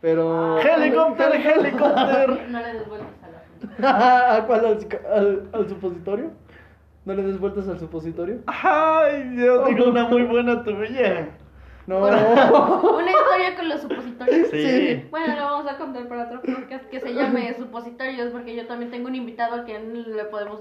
Pero... 0.00 0.58
¡Helicóptero, 0.58 1.34
helicóptero! 1.60 2.36
No 2.48 2.58
le 2.60 2.72
des 2.72 2.88
vueltas 2.88 3.10
a 3.22 3.80
la 3.80 4.36
¿A 4.38 4.46
cuál? 4.48 4.66
¿Al, 4.66 4.80
cica- 4.80 5.02
al- 5.08 5.48
al 5.52 5.68
supositorio? 5.68 6.30
¿No 7.04 7.14
le 7.14 7.22
des 7.22 7.38
vueltas 7.40 7.68
al 7.68 7.78
supositorio? 7.80 8.38
¡Ay, 8.46 9.34
yo 9.36 9.62
tengo 9.64 9.86
una 9.90 10.04
muy 10.04 10.22
buena 10.22 10.62
tuya! 10.62 11.30
No. 11.86 11.98
Una 12.02 13.10
historia 13.10 13.56
con 13.56 13.68
los 13.68 13.80
supositorios. 13.80 14.48
Sí. 14.50 14.62
Sí. 14.62 15.06
Bueno, 15.10 15.34
lo 15.34 15.42
vamos 15.42 15.66
a 15.72 15.76
contar 15.78 16.06
para 16.06 16.24
otro 16.26 16.40
podcast 16.40 16.84
que 16.86 17.00
se 17.00 17.12
llame 17.12 17.52
Supositorios, 17.54 18.30
porque 18.30 18.54
yo 18.54 18.66
también 18.68 18.92
tengo 18.92 19.08
un 19.08 19.16
invitado 19.16 19.54
al 19.54 19.64
que 19.64 19.80
le 19.80 20.24
podemos. 20.26 20.60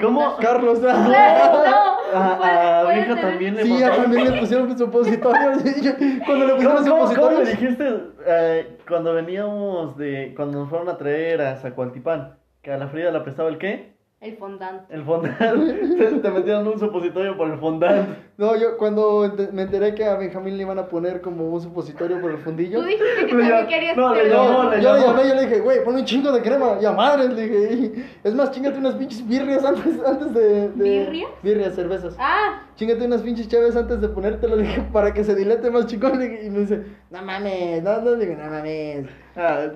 ¿Cómo? 0.00 0.36
Carlos. 0.36 0.78
Claro, 0.78 1.64
no. 1.64 2.20
A, 2.20 2.36
puede- 2.38 2.52
a 2.52 2.82
puede 2.84 2.94
mi 2.96 3.00
hija 3.02 3.14
tener- 3.16 3.30
también 3.30 3.54
le 3.56 3.62
Sí, 3.64 3.78
ya 3.80 3.96
también 3.96 4.30
le 4.32 4.38
pusieron 4.40 4.78
supositorios. 4.78 5.58
Cuando 6.26 6.46
le 6.46 6.52
¿Cómo, 6.52 6.76
pusieron 6.76 6.84
cómo, 6.84 6.84
cómo 6.84 7.06
supositorios... 7.08 7.48
dijiste 7.48 8.00
eh, 8.26 8.78
cuando 8.86 9.14
veníamos 9.14 9.96
de. 9.96 10.34
cuando 10.36 10.60
nos 10.60 10.68
fueron 10.68 10.88
a 10.88 10.98
traer 10.98 11.40
a 11.42 11.56
Zacualtipán? 11.56 12.36
Que 12.62 12.70
a 12.72 12.76
la 12.78 12.86
Frida 12.88 13.10
la 13.10 13.24
prestaba 13.24 13.48
el 13.48 13.58
qué? 13.58 13.96
El 14.20 14.36
fondant. 14.36 14.82
El 14.90 15.02
fondant. 15.02 15.38
te, 16.22 16.30
metieron 16.30 16.68
un 16.68 16.78
supositorio 16.78 17.38
por 17.38 17.50
el 17.50 17.58
fondant. 17.58 18.06
No, 18.36 18.54
yo 18.54 18.76
cuando 18.76 19.32
me 19.52 19.62
enteré 19.62 19.94
que 19.94 20.04
a 20.04 20.16
Benjamín 20.16 20.58
le 20.58 20.64
iban 20.64 20.78
a 20.78 20.88
poner 20.88 21.22
como 21.22 21.48
un 21.48 21.58
supositorio 21.62 22.20
por 22.20 22.30
el 22.30 22.36
fundillo. 22.36 22.80
Tú 22.80 22.86
dijiste 22.86 23.26
que 23.26 23.34
Le 23.34 23.42
también 23.48 23.66
querías 23.66 23.96
no, 23.96 24.14
le 24.14 24.28
llamó, 24.28 24.62
Yo, 24.64 24.70
le 24.72 24.82
yo 24.82 24.92
le 24.94 25.00
llamé, 25.00 25.28
yo 25.28 25.34
le 25.36 25.46
dije, 25.46 25.60
güey, 25.60 25.82
pon 25.82 25.94
un 25.94 26.04
chingo 26.04 26.32
de 26.32 26.42
crema. 26.42 26.76
Y 26.82 26.84
a 26.84 26.92
madres, 26.92 27.32
le 27.32 27.48
dije. 27.48 27.72
y- 27.74 28.04
Es 28.22 28.34
más, 28.34 28.50
chingate 28.50 28.78
unas 28.78 28.94
pinches 28.96 29.26
birrias 29.26 29.64
antes, 29.64 29.98
antes 30.06 30.34
de, 30.34 30.68
de- 30.68 30.84
¿Birrias? 30.84 31.30
Birrias, 31.42 31.74
cervezas. 31.74 32.14
Ah, 32.18 32.60
Chingate 32.76 33.06
unas 33.06 33.22
pinches 33.22 33.48
chaves 33.48 33.74
antes 33.74 34.02
de 34.02 34.08
ponértelo, 34.10 34.56
le 34.56 34.64
dije, 34.64 34.82
para 34.92 35.14
que 35.14 35.24
se 35.24 35.34
dilete 35.34 35.70
más 35.70 35.86
chingón. 35.86 36.18
le 36.18 36.28
dije, 36.28 36.44
Y 36.46 36.50
me 36.50 36.58
dice, 36.60 36.84
no 37.10 37.22
mames, 37.22 37.82
no, 37.82 38.02
no, 38.02 38.16
le 38.16 38.26
digo, 38.26 38.38
no 38.42 38.50
mames. 38.50 39.06
Ah, 39.34 39.66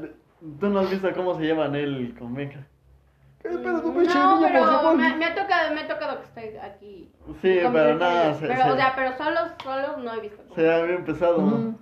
Tú 0.60 0.68
no 0.68 0.80
has 0.80 0.90
visto 0.90 1.08
cómo 1.16 1.34
se 1.34 1.44
llevan 1.44 1.74
él 1.74 2.14
con. 2.18 2.34
¿Qué 3.44 3.58
pedo, 3.58 3.80
tu 3.82 3.92
pinche 3.92 4.18
no, 4.18 4.40
pero 4.40 4.94
me, 4.96 5.16
me 5.16 5.24
ha 5.26 5.34
tocado, 5.34 5.74
me 5.74 5.80
ha 5.82 5.86
tocado 5.88 6.18
que 6.20 6.24
estoy 6.24 6.56
aquí. 6.56 7.12
Sí, 7.42 7.58
con 7.62 7.72
pero 7.74 7.94
nada, 7.98 8.34
Pero, 8.40 8.54
se- 8.64 8.70
o 8.72 8.76
sea, 8.76 8.92
pero 8.96 9.16
solos, 9.18 9.50
solos 9.62 9.98
no 9.98 10.14
he 10.14 10.20
visto. 10.20 10.42
Se 10.54 10.72
había 10.72 10.94
empezado. 10.94 11.38
Ujú. 11.38 11.74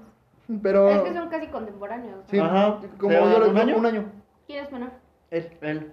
Pero. 0.61 0.89
Es 0.91 1.03
que 1.03 1.15
son 1.15 1.29
casi 1.29 1.47
contemporáneos. 1.47 2.19
Sí, 2.29 2.39
Ajá. 2.41 2.79
como 2.99 3.13
¿Se 3.13 3.21
yo 3.21 3.49
un 3.51 3.57
año? 3.59 3.77
un 3.77 3.87
año. 3.87 4.05
¿Quién 4.47 4.65
es 4.65 4.73
menor? 4.73 4.91
Él. 5.31 5.57
Él. 5.61 5.93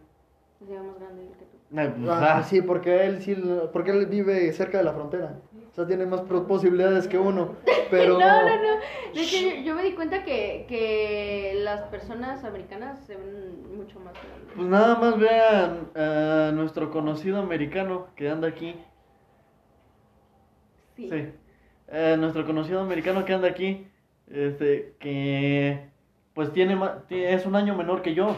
Llama 0.67 0.83
más 0.89 0.99
grande 0.99 1.23
que 1.37 1.45
tú. 1.45 1.57
Pues, 1.71 2.09
Ah, 2.09 2.37
ah, 2.37 2.43
sí, 2.43 2.61
porque 2.63 3.05
él 3.05 3.21
sí, 3.21 3.37
porque 3.71 3.91
él 3.91 4.07
vive 4.07 4.51
cerca 4.53 4.79
de 4.79 4.83
la 4.83 4.93
frontera. 4.93 5.35
Sea, 5.79 5.87
tiene 5.87 6.05
más 6.05 6.21
posibilidades 6.21 7.07
que 7.07 7.17
uno. 7.17 7.55
Pero. 7.89 8.19
No, 8.19 8.27
no, 8.27 8.55
no. 8.57 8.79
De 9.13 9.21
hecho, 9.21 9.37
yo, 9.37 9.61
yo 9.63 9.75
me 9.75 9.83
di 9.83 9.93
cuenta 9.93 10.23
que, 10.25 10.65
que 10.67 11.53
las 11.63 11.83
personas 11.83 12.43
americanas 12.43 12.99
se 13.05 13.15
ven 13.15 13.77
mucho 13.77 13.97
más 14.01 14.13
grandes. 14.13 14.53
Pues 14.55 14.67
nada 14.67 14.95
más 14.95 15.17
vean 15.17 15.89
a 15.95 16.51
nuestro 16.53 16.91
conocido 16.91 17.39
americano 17.39 18.07
que 18.17 18.29
anda 18.29 18.49
aquí. 18.49 18.75
Sí. 20.97 21.09
Sí. 21.09 21.29
Eh, 21.87 22.17
nuestro 22.19 22.45
conocido 22.45 22.81
americano 22.81 23.23
que 23.23 23.33
anda 23.33 23.47
aquí, 23.47 23.87
este, 24.27 24.95
que 24.99 25.87
pues 26.33 26.51
tiene, 26.51 26.77
es 27.09 27.45
un 27.45 27.55
año 27.55 27.73
menor 27.75 28.01
que 28.01 28.13
yo. 28.13 28.35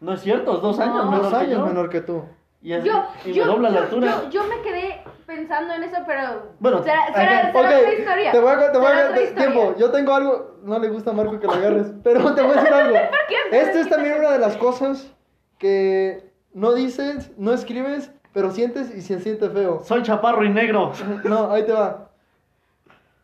No 0.00 0.14
es 0.14 0.22
cierto, 0.22 0.56
es 0.56 0.62
dos 0.62 0.78
No. 0.78 0.84
años 0.84 1.04
Dos 1.04 1.10
menor 1.10 1.30
que 1.30 1.36
años 1.36 1.58
yo. 1.58 1.66
menor 1.66 1.90
que 1.90 2.00
tú. 2.00 2.22
Y, 2.62 2.72
es- 2.72 2.82
Yo, 2.82 3.04
y 3.26 3.32
yo, 3.34 3.44
me 3.44 3.52
dobla 3.52 3.70
la 3.70 3.80
altura. 3.82 4.22
yo- 4.24 4.30
yo 4.30 4.44
me 4.48 4.60
quedé 4.62 5.00
pensando 5.26 5.74
en 5.74 5.82
eso, 5.84 5.96
pero. 6.06 6.52
Bueno, 6.60 6.82
será, 6.82 7.12
será, 7.14 7.50
otra 7.54 7.92
historia. 7.92 8.32
te 8.32 8.38
voy 8.40 8.50
a, 8.52 8.72
te 8.72 8.78
voy 8.78 8.86
a- 8.86 9.14
te- 9.14 9.26
tiempo. 9.32 9.74
Yo 9.76 9.90
tengo 9.90 10.14
algo. 10.14 10.56
No 10.62 10.78
le 10.78 10.88
gusta 10.88 11.10
a 11.10 11.14
Marco 11.14 11.38
que 11.38 11.46
lo 11.46 11.52
agarres, 11.52 11.92
pero 12.04 12.34
te 12.34 12.42
voy 12.42 12.52
a 12.52 12.60
decir 12.60 12.72
algo. 12.72 12.96
qué? 13.28 13.58
Esta 13.60 13.80
es 13.80 13.88
también 13.88 14.18
una 14.18 14.32
de 14.32 14.38
las 14.38 14.56
cosas 14.56 15.12
que 15.58 16.30
no 16.54 16.72
dices, 16.74 17.30
no 17.36 17.52
escribes, 17.52 18.10
pero 18.32 18.50
sientes 18.50 18.94
y 18.94 19.02
se 19.02 19.20
siente 19.20 19.48
feo. 19.50 19.80
Soy 19.84 20.02
chaparro 20.02 20.44
y 20.44 20.48
negro. 20.50 20.92
No, 21.24 21.50
ahí 21.52 21.64
te 21.64 21.72
va. 21.72 22.10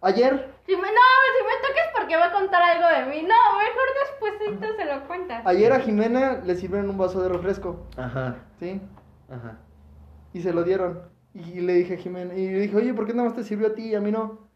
Ayer, 0.01 0.51
Si 0.67 0.73
me, 0.75 0.83
no, 0.83 0.87
si 0.89 1.45
me 1.45 1.69
toques 1.69 1.85
porque 1.97 2.17
va 2.17 2.27
a 2.27 2.33
contar 2.33 2.61
algo 2.63 2.89
de 2.89 3.07
mí. 3.15 3.23
No, 3.23 3.35
mejor 3.59 3.89
después 4.01 4.77
se 4.77 4.85
lo 4.85 5.07
cuentas. 5.07 5.47
ayer 5.47 5.73
a 5.73 5.79
Jimena 5.81 6.41
le 6.45 6.57
sirvieron 6.57 6.91
un 6.91 6.99
vaso 6.99 7.21
de 7.23 7.29
refresco, 7.29 7.87
Ajá, 7.97 8.37
¿sí? 8.59 8.81
ajá. 9.31 9.59
Y 10.33 10.41
se 10.43 10.53
lo 10.53 10.65
dieron. 10.65 11.03
Y 11.35 11.61
le 11.61 11.75
dije 11.75 11.95
a 11.95 11.97
Jimena, 11.97 12.35
y 12.35 12.51
le 12.51 12.61
dije, 12.61 12.77
oye, 12.77 12.93
¿por 12.93 13.07
qué 13.07 13.15
nada 13.15 13.29
más 13.29 13.37
te 13.37 13.45
sirvió 13.45 13.69
a 13.69 13.75
ti 13.75 13.89
y 13.89 13.95
a 13.95 14.01
mí 14.01 14.11
no? 14.11 14.49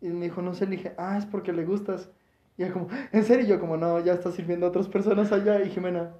Y 0.00 0.08
me 0.08 0.26
dijo, 0.26 0.42
no 0.42 0.54
sé, 0.54 0.66
le 0.66 0.72
dije, 0.76 0.92
ah, 0.98 1.16
es 1.16 1.26
porque 1.26 1.52
le 1.52 1.64
gustas. 1.64 2.10
Y 2.56 2.64
ella 2.64 2.72
como, 2.72 2.88
¿en 3.12 3.24
serio? 3.24 3.44
Y 3.44 3.48
yo 3.48 3.60
como, 3.60 3.76
no, 3.76 4.00
ya 4.00 4.14
está 4.14 4.30
sirviendo 4.30 4.66
a 4.66 4.68
otras 4.68 4.88
personas 4.88 5.32
allá. 5.32 5.62
Y 5.62 5.70
Jimena, 5.70 6.12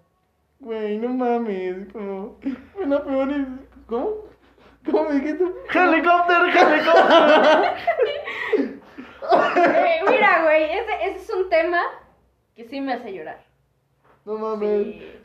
güey, 0.59 0.99
no 0.99 1.11
mames, 1.11 1.93
como, 1.93 2.39
una 2.83 3.05
peor 3.05 3.31
y... 3.31 3.47
¿Cómo? 3.87 4.31
¿Cómo 4.91 5.09
me 5.11 5.17
dijiste? 5.17 5.45
¡Helicóptero, 5.75 6.45
helicóptero! 6.47 7.63
Eh, 9.33 10.01
mira, 10.09 10.43
güey, 10.43 10.65
ese, 10.65 10.93
ese 11.05 11.17
es 11.17 11.31
un 11.31 11.49
tema 11.49 11.83
que 12.55 12.65
sí 12.65 12.81
me 12.81 12.95
hace 12.95 13.13
llorar. 13.13 13.50
No 14.25 14.37
mames. 14.37 14.87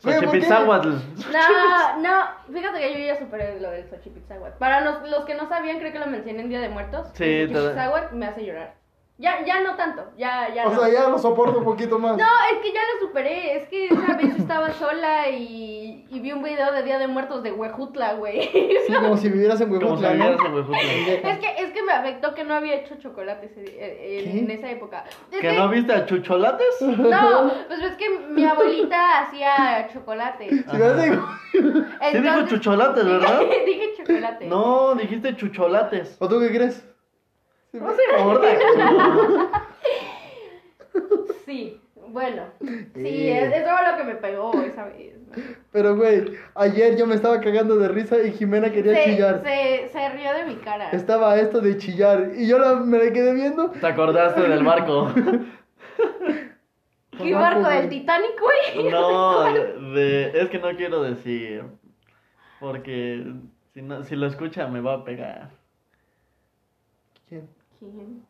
No, 1.32 1.98
no, 2.00 2.24
fíjate 2.52 2.78
que 2.80 2.92
yo 2.92 3.06
ya 3.06 3.18
superé 3.18 3.60
lo 3.60 3.70
del 3.70 3.88
Xochipilzáhuatl. 3.90 4.58
Para 4.58 4.80
los, 4.80 5.08
los 5.08 5.24
que 5.24 5.34
no 5.34 5.48
sabían, 5.48 5.78
creo 5.78 5.92
que 5.92 5.98
lo 5.98 6.06
mencioné 6.06 6.42
en 6.42 6.48
Día 6.48 6.60
de 6.60 6.68
Muertos. 6.70 7.08
Sí, 7.14 7.46
Xochipilzáhuatl 7.46 8.14
me 8.16 8.26
hace 8.26 8.44
llorar. 8.46 8.74
Ya, 9.18 9.42
ya 9.46 9.60
no 9.62 9.76
tanto, 9.76 10.04
ya, 10.18 10.52
ya 10.54 10.66
O 10.66 10.70
no. 10.74 10.78
sea, 10.78 10.90
ya 10.92 11.08
lo 11.08 11.18
soporto 11.18 11.60
un 11.60 11.64
poquito 11.64 11.98
más. 11.98 12.18
No, 12.18 12.24
es 12.52 12.58
que 12.62 12.70
ya 12.70 12.80
lo 12.92 13.06
superé. 13.06 13.56
Es 13.56 13.66
que 13.66 13.86
esa 13.86 14.14
vez 14.14 14.36
estaba 14.36 14.70
sola 14.74 15.30
y, 15.30 16.04
y 16.10 16.20
vi 16.20 16.32
un 16.32 16.42
video 16.42 16.70
de 16.70 16.82
Día 16.82 16.98
de 16.98 17.06
Muertos 17.06 17.42
de 17.42 17.50
Huejutla, 17.50 18.12
güey. 18.14 18.42
Sí, 18.86 18.92
como 18.92 19.16
si 19.16 19.30
vivieras 19.30 19.58
en 19.62 19.68
Como 19.70 19.80
Huejutla, 19.80 20.10
si 20.12 20.18
¿no? 20.18 20.24
vivieras 20.24 20.46
en 20.46 20.54
Huejutla. 20.54 20.80
Es 21.30 21.38
que, 21.38 21.62
es 21.64 21.70
que 21.72 21.82
me 21.82 21.92
afectó 21.92 22.34
que 22.34 22.44
no 22.44 22.54
había 22.56 22.74
hecho 22.74 22.96
chocolate 22.96 23.46
ese- 23.46 23.64
eh, 23.78 24.38
en, 24.38 24.50
esa 24.50 24.70
época. 24.70 25.04
Es 25.32 25.40
¿Que 25.40 25.52
no 25.54 25.68
viste 25.70 25.94
a 25.94 26.04
Chucholates? 26.04 26.82
No, 26.82 27.50
pues 27.68 27.80
es 27.82 27.92
que 27.96 28.10
mi 28.10 28.44
abuelita 28.46 29.20
hacía 29.22 29.88
chocolate. 29.94 30.50
Si 30.50 30.76
hubieras 30.76 31.02
dicho- 31.02 31.26
Sí 31.52 31.58
dijo 31.62 31.86
Entonces- 32.02 32.48
chucholates, 32.50 33.04
¿verdad? 33.06 33.40
Dije, 33.40 33.64
dije 33.66 33.92
chocolate. 33.96 34.46
No, 34.46 34.94
dijiste 34.94 35.34
chucholates. 35.36 36.16
¿O 36.20 36.28
tú 36.28 36.38
qué 36.38 36.48
crees? 36.48 36.86
Se 37.72 37.78
gorda. 37.78 38.48
Sí, 41.44 41.80
bueno. 42.08 42.42
Sí, 42.60 42.86
Sí. 42.94 43.28
es- 43.28 43.52
eso 43.54 43.68
fue 43.76 43.90
lo 43.90 43.96
que 43.98 44.04
me 44.04 44.14
pegó 44.16 44.52
esa 44.62 44.84
vez. 44.86 45.14
Pero, 45.72 45.96
güey, 45.96 46.32
ayer 46.54 46.96
yo 46.96 47.06
me 47.06 47.14
estaba 47.14 47.40
cagando 47.40 47.76
de 47.76 47.88
risa 47.88 48.16
y 48.22 48.32
Jimena 48.32 48.70
quería 48.72 48.94
Se, 48.94 49.04
chillar. 49.04 49.42
se, 49.44 49.88
se 49.90 50.08
rió 50.10 50.32
de 50.32 50.44
mi 50.46 50.56
cara. 50.56 50.90
Estaba 50.90 51.36
esto 51.38 51.60
de 51.60 51.76
chillar. 51.76 52.30
Y 52.36 52.48
yo 52.48 52.58
la- 52.58 52.76
me 52.76 52.98
la 52.98 53.12
quedé 53.12 53.34
viendo. 53.34 53.70
¿Te 53.70 53.86
acordaste 53.86 54.42
del 54.42 54.64
barco? 54.64 55.12
¿Qué 57.18 57.34
barco 57.34 57.68
del 57.68 57.88
Titanic, 57.88 58.40
güey? 58.40 58.90
No, 58.90 59.42
de, 59.94 60.30
es 60.40 60.48
que 60.48 60.58
no 60.58 60.74
quiero 60.76 61.02
decir. 61.02 61.64
Porque 62.60 63.24
si, 63.74 63.82
no, 63.82 64.02
si 64.04 64.16
lo 64.16 64.26
escucha 64.26 64.66
me 64.68 64.80
va 64.80 64.94
a 64.94 65.04
pegar. 65.04 65.50
¿Quién? 67.28 67.48
¿Quién? 67.78 68.22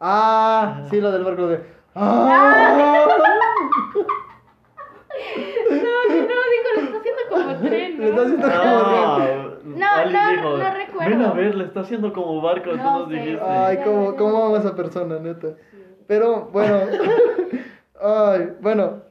Ah, 0.00 0.82
sí, 0.90 1.00
lo 1.00 1.12
del 1.12 1.24
barco 1.24 1.46
de. 1.48 1.60
¡Ah! 1.94 3.06
No, 5.70 6.08
que 6.08 6.22
no, 6.22 6.26
dijo, 6.26 6.68
lo 6.74 6.80
está 6.82 6.98
haciendo 6.98 7.22
como 7.30 7.56
tren. 7.68 7.98
Le 8.00 8.08
está 8.08 8.22
haciendo 8.22 8.48
como 8.48 8.58
No, 9.64 9.76
No, 9.78 9.86
alguien 9.92 10.12
no, 10.22 10.30
dijo, 10.32 10.56
no 10.58 10.74
recuerdo. 10.74 11.10
Ven 11.10 11.22
a 11.22 11.32
ver, 11.32 11.54
le 11.54 11.64
está 11.64 11.80
haciendo 11.80 12.12
como 12.12 12.40
barco, 12.40 12.70
tú 12.70 12.76
No 12.76 13.00
nos 13.00 13.08
sé. 13.08 13.14
dijiste. 13.14 13.44
Ay, 13.44 13.78
cómo, 13.84 14.16
cómo 14.16 14.44
amo 14.46 14.56
a 14.56 14.58
esa 14.58 14.74
persona, 14.74 15.18
neta. 15.18 15.48
Pero, 16.06 16.46
bueno. 16.52 16.78
Ay, 18.00 18.52
bueno. 18.60 19.02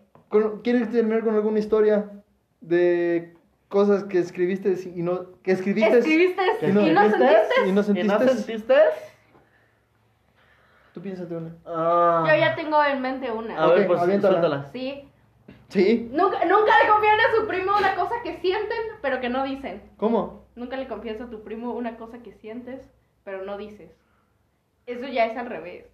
¿Quieres 0.64 0.90
terminar 0.92 1.24
con 1.24 1.36
alguna 1.36 1.60
historia 1.60 2.10
de 2.62 3.36
cosas 3.72 4.04
que 4.04 4.20
escribiste 4.20 4.76
y 4.94 5.02
no. 5.02 5.32
que 5.42 5.54
escribiste 5.54 5.98
Escribiste 5.98 6.42
¿Que 6.60 6.68
y 6.70 6.72
no 6.74 6.82
sentiste. 6.82 7.56
y 7.56 7.62
no 7.64 7.70
¿Y 7.70 7.72
no 7.72 7.84
sentiste? 7.84 8.28
sentiste? 8.28 8.76
Tú 10.94 11.02
piénsate 11.02 11.34
una. 11.36 11.56
Ah. 11.66 12.26
Yo 12.28 12.36
ya 12.36 12.54
tengo 12.56 12.84
en 12.84 13.02
mente 13.02 13.32
una. 13.32 13.58
A 13.64 13.68
ver, 13.68 13.82
Ok, 13.82 13.88
pues 13.88 14.02
aviéntala. 14.02 14.40
suéltala. 14.40 14.70
Sí. 14.74 15.08
¿Sí? 15.70 16.10
Nunca, 16.12 16.44
nunca 16.46 16.74
le 16.84 16.90
confían 16.90 17.18
a 17.22 17.36
su 17.36 17.48
primo 17.48 17.72
una 17.78 17.96
cosa 17.96 18.16
que 18.24 18.38
sienten, 18.40 18.78
pero 19.02 19.22
que 19.22 19.30
no 19.30 19.46
dicen. 19.46 19.82
¿Cómo? 19.96 20.46
Nunca 20.56 20.76
le 20.76 20.88
confías 20.90 21.22
a 21.22 21.30
tu 21.30 21.44
primo 21.44 21.72
una 21.72 21.96
cosa 21.96 22.20
que 22.20 22.34
sientes, 22.34 22.92
pero 23.24 23.46
no 23.46 23.58
dices. 23.58 23.90
Eso 24.86 25.08
ya 25.08 25.26
es 25.28 25.38
al 25.38 25.46
revés. 25.46 25.86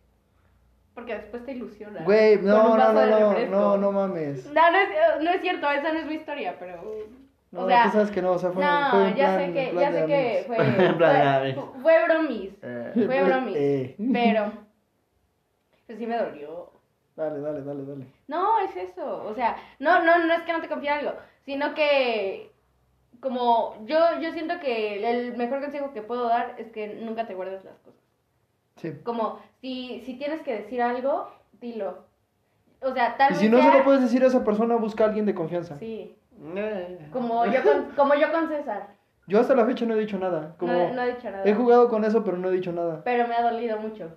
Porque 0.95 1.13
después 1.13 1.45
te 1.45 1.51
ilusiona. 1.51 2.01
Güey, 2.03 2.41
no, 2.41 2.75
no, 2.75 2.91
no, 2.91 3.05
no, 3.05 3.45
no, 3.45 3.77
no 3.77 3.91
mames. 3.91 4.47
No, 4.51 4.71
no 4.71 4.77
es, 4.79 4.89
no 5.21 5.29
es 5.29 5.41
cierto, 5.41 5.69
esa 5.69 5.93
no 5.93 5.99
es 5.99 6.07
mi 6.07 6.15
historia, 6.15 6.55
pero. 6.57 6.81
No, 7.51 7.61
o 7.63 7.67
sea, 7.67 7.83
tú 7.85 7.91
sabes 7.91 8.11
que 8.11 8.21
no, 8.21 8.31
o 8.31 8.37
sea, 8.39 8.51
fue, 8.51 8.63
no, 8.63 8.89
fue 8.91 9.03
un 9.03 9.15
ya 9.15 9.25
plan, 9.35 9.39
sé 9.39 9.53
que, 9.53 9.67
plan 9.71 9.81
ya 9.93 9.99
sé 9.99 10.05
que 10.05 10.43
fue, 10.47 10.57
En 10.85 10.97
de 10.97 11.53
fue, 11.55 11.81
fue 11.81 12.03
bromis, 12.05 12.51
Eh, 12.61 12.91
fue 12.93 13.23
bromis, 13.23 13.55
Eh. 13.57 13.95
pero, 14.13 14.51
pues 15.85 15.97
sí 15.97 16.05
me 16.07 16.17
dolió. 16.17 16.71
Dale, 17.15 17.39
dale, 17.39 17.63
dale, 17.63 17.85
dale. 17.85 18.05
No, 18.27 18.59
es 18.59 18.75
eso, 18.75 19.23
o 19.25 19.33
sea, 19.33 19.55
no, 19.79 20.03
no, 20.03 20.19
no 20.25 20.33
es 20.33 20.41
que 20.43 20.53
no 20.53 20.61
te 20.61 20.67
confíe 20.67 20.89
en 20.91 20.97
algo, 21.07 21.13
sino 21.45 21.73
que, 21.73 22.51
como, 23.21 23.75
yo, 23.85 23.97
yo 24.21 24.31
siento 24.33 24.59
que 24.59 25.09
el 25.09 25.35
mejor 25.37 25.61
consejo 25.61 25.93
que 25.93 26.01
puedo 26.03 26.27
dar 26.27 26.55
es 26.59 26.69
que 26.71 26.87
nunca 27.01 27.25
te 27.25 27.33
guardes 27.33 27.63
las 27.63 27.79
cosas. 27.79 28.01
Sí. 28.75 28.93
Como, 29.03 29.39
si, 29.61 30.03
si 30.05 30.15
tienes 30.19 30.41
que 30.41 30.53
decir 30.53 30.81
algo, 30.81 31.31
dilo. 31.53 32.05
O 32.81 32.93
sea, 32.93 33.17
tal 33.17 33.31
Y 33.31 33.33
vez 33.33 33.39
si 33.41 33.49
no 33.49 33.57
se 33.57 33.63
sea- 33.63 33.77
lo 33.77 33.83
puedes 33.83 34.01
decir 34.01 34.23
a 34.23 34.27
esa 34.27 34.43
persona, 34.43 34.75
busca 34.75 35.05
a 35.05 35.07
alguien 35.07 35.25
de 35.25 35.33
confianza. 35.33 35.77
Sí, 35.77 36.15
eh. 36.55 37.09
como 37.11 37.45
yo 37.45 37.63
con, 37.63 37.85
como 37.95 38.13
yo 38.15 38.31
con 38.31 38.47
César, 38.49 38.87
Yo 39.27 39.39
hasta 39.39 39.55
la 39.55 39.65
fecha 39.65 39.85
no 39.85 39.95
he 39.95 39.99
dicho 39.99 40.17
nada. 40.17 40.55
Como 40.57 40.71
no, 40.73 40.93
no 40.93 41.01
he 41.03 41.15
dicho 41.15 41.29
nada. 41.29 41.43
he 41.45 41.53
jugado 41.53 41.89
con 41.89 42.03
eso, 42.05 42.23
pero 42.23 42.37
no 42.37 42.49
he 42.49 42.51
dicho 42.51 42.71
nada. 42.71 43.01
Pero 43.03 43.27
me 43.27 43.35
ha 43.35 43.41
dolido 43.43 43.77
mucho. 43.77 44.09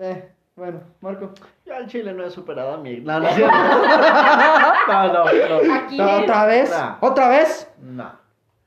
Eh, 0.00 0.30
bueno, 0.54 0.80
Marco. 1.00 1.30
Yo 1.66 1.74
al 1.74 1.86
chile 1.86 2.12
no 2.12 2.24
he 2.24 2.30
superado 2.30 2.74
a 2.74 2.76
mi. 2.78 3.00
No, 3.00 3.18
no 3.20 3.28
es 3.28 3.34
cierto. 3.34 3.56
no, 4.88 5.12
no, 5.12 5.24
no. 5.24 5.74
Aquí. 5.74 5.96
No, 5.98 6.16
¿Otra 6.18 6.46
vez? 6.46 6.70
Nah. 6.70 6.96
¿Otra 7.00 7.28
vez? 7.28 7.70
No. 7.80 8.12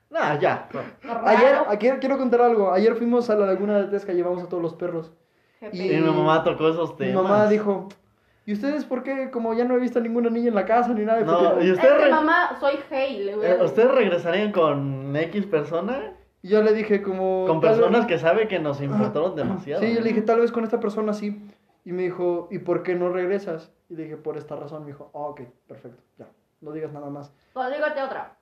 No, 0.09 0.39
ya. 0.39 0.67
no. 0.73 0.81
Ayer, 1.25 1.55
ayer 1.69 1.99
quiero 1.99 2.17
contar 2.17 2.41
algo. 2.41 2.73
Ayer 2.73 2.95
fuimos 2.95 3.29
a 3.29 3.35
la 3.35 3.45
laguna 3.45 3.77
de 3.79 3.85
Tesca, 3.87 4.11
llevamos 4.11 4.43
a 4.43 4.47
todos 4.49 4.61
los 4.61 4.73
perros. 4.73 5.11
Y- 5.71 5.89
Y 5.93 5.97
mi 6.01 6.09
mamá 6.09 6.43
tocó 6.43 6.67
esos 6.69 6.91
Mi 6.91 7.07
temas. 7.07 7.23
mamá 7.23 7.47
dijo, 7.47 7.87
¿y 8.45 8.53
ustedes 8.53 8.85
por 8.85 9.03
qué? 9.03 9.29
Como 9.31 9.53
ya 9.53 9.65
no 9.65 9.75
he 9.75 9.79
visto 9.79 9.99
a 9.99 10.01
ninguna 10.01 10.29
niña 10.29 10.49
en 10.49 10.55
la 10.55 10.65
casa 10.65 10.89
ni 10.93 11.05
nada. 11.05 11.21
No, 11.21 11.61
y 11.61 11.67
Es 11.69 11.73
usted 11.77 11.89
que 11.97 12.03
re- 12.05 12.09
mamá, 12.11 12.57
soy 12.59 12.75
Hale. 12.89 13.31
eh. 13.33 13.59
¿Ustedes 13.63 13.91
regresarían 13.91 14.51
con 14.51 15.15
X 15.15 15.45
persona? 15.45 16.13
Y 16.43 16.49
yo 16.49 16.61
le 16.63 16.73
dije 16.73 17.01
como... 17.01 17.45
Con 17.47 17.59
vez- 17.61 17.71
personas 17.77 18.05
que 18.07 18.17
sabe 18.17 18.47
que 18.47 18.59
nos 18.59 18.81
importaron 18.81 19.35
demasiado. 19.35 19.83
Sí, 19.83 19.93
yo 19.93 20.01
le 20.01 20.09
dije, 20.09 20.21
tal 20.23 20.39
vez 20.39 20.51
con 20.51 20.63
esta 20.63 20.79
persona 20.79 21.13
sí. 21.13 21.39
Y 21.85 21.91
me 21.93 22.03
dijo, 22.03 22.47
¿y 22.51 22.59
por 22.59 22.83
qué 22.83 22.95
no 22.95 23.09
regresas? 23.09 23.71
Y 23.89 23.95
le 23.95 24.03
dije, 24.03 24.17
por 24.17 24.37
esta 24.37 24.55
razón. 24.55 24.81
Me 24.81 24.87
dijo, 24.87 25.11
ah, 25.13 25.19
ok, 25.19 25.41
perfecto, 25.67 26.01
ya. 26.17 26.27
No 26.61 26.71
digas 26.71 26.91
nada 26.93 27.09
más. 27.09 27.33
Pues 27.53 27.71
dígate 27.71 28.01
otra. 28.03 28.37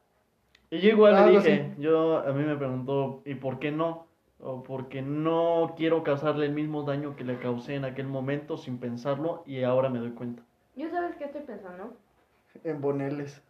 Y 0.71 0.79
yo 0.79 0.89
igual 0.89 1.13
le 1.13 1.19
Algo 1.19 1.39
dije, 1.39 1.73
yo 1.77 2.17
a 2.19 2.31
mí 2.33 2.43
me 2.43 2.55
preguntó, 2.55 3.21
¿y 3.25 3.35
por 3.35 3.59
qué 3.59 3.71
no? 3.71 4.07
O 4.41 4.63
porque 4.63 5.01
no 5.01 5.73
quiero 5.75 6.03
causarle 6.03 6.45
el 6.45 6.53
mismo 6.53 6.83
daño 6.83 7.15
que 7.15 7.25
le 7.25 7.39
causé 7.39 7.75
en 7.75 7.85
aquel 7.85 8.07
momento 8.07 8.57
sin 8.57 8.77
pensarlo 8.77 9.43
y 9.45 9.63
ahora 9.63 9.89
me 9.89 9.99
doy 9.99 10.11
cuenta. 10.11 10.43
¿Yo 10.75 10.89
sabes 10.89 11.15
qué 11.17 11.25
estoy 11.25 11.41
pensando? 11.41 11.93
En 12.63 12.79
Boneles. 12.79 13.41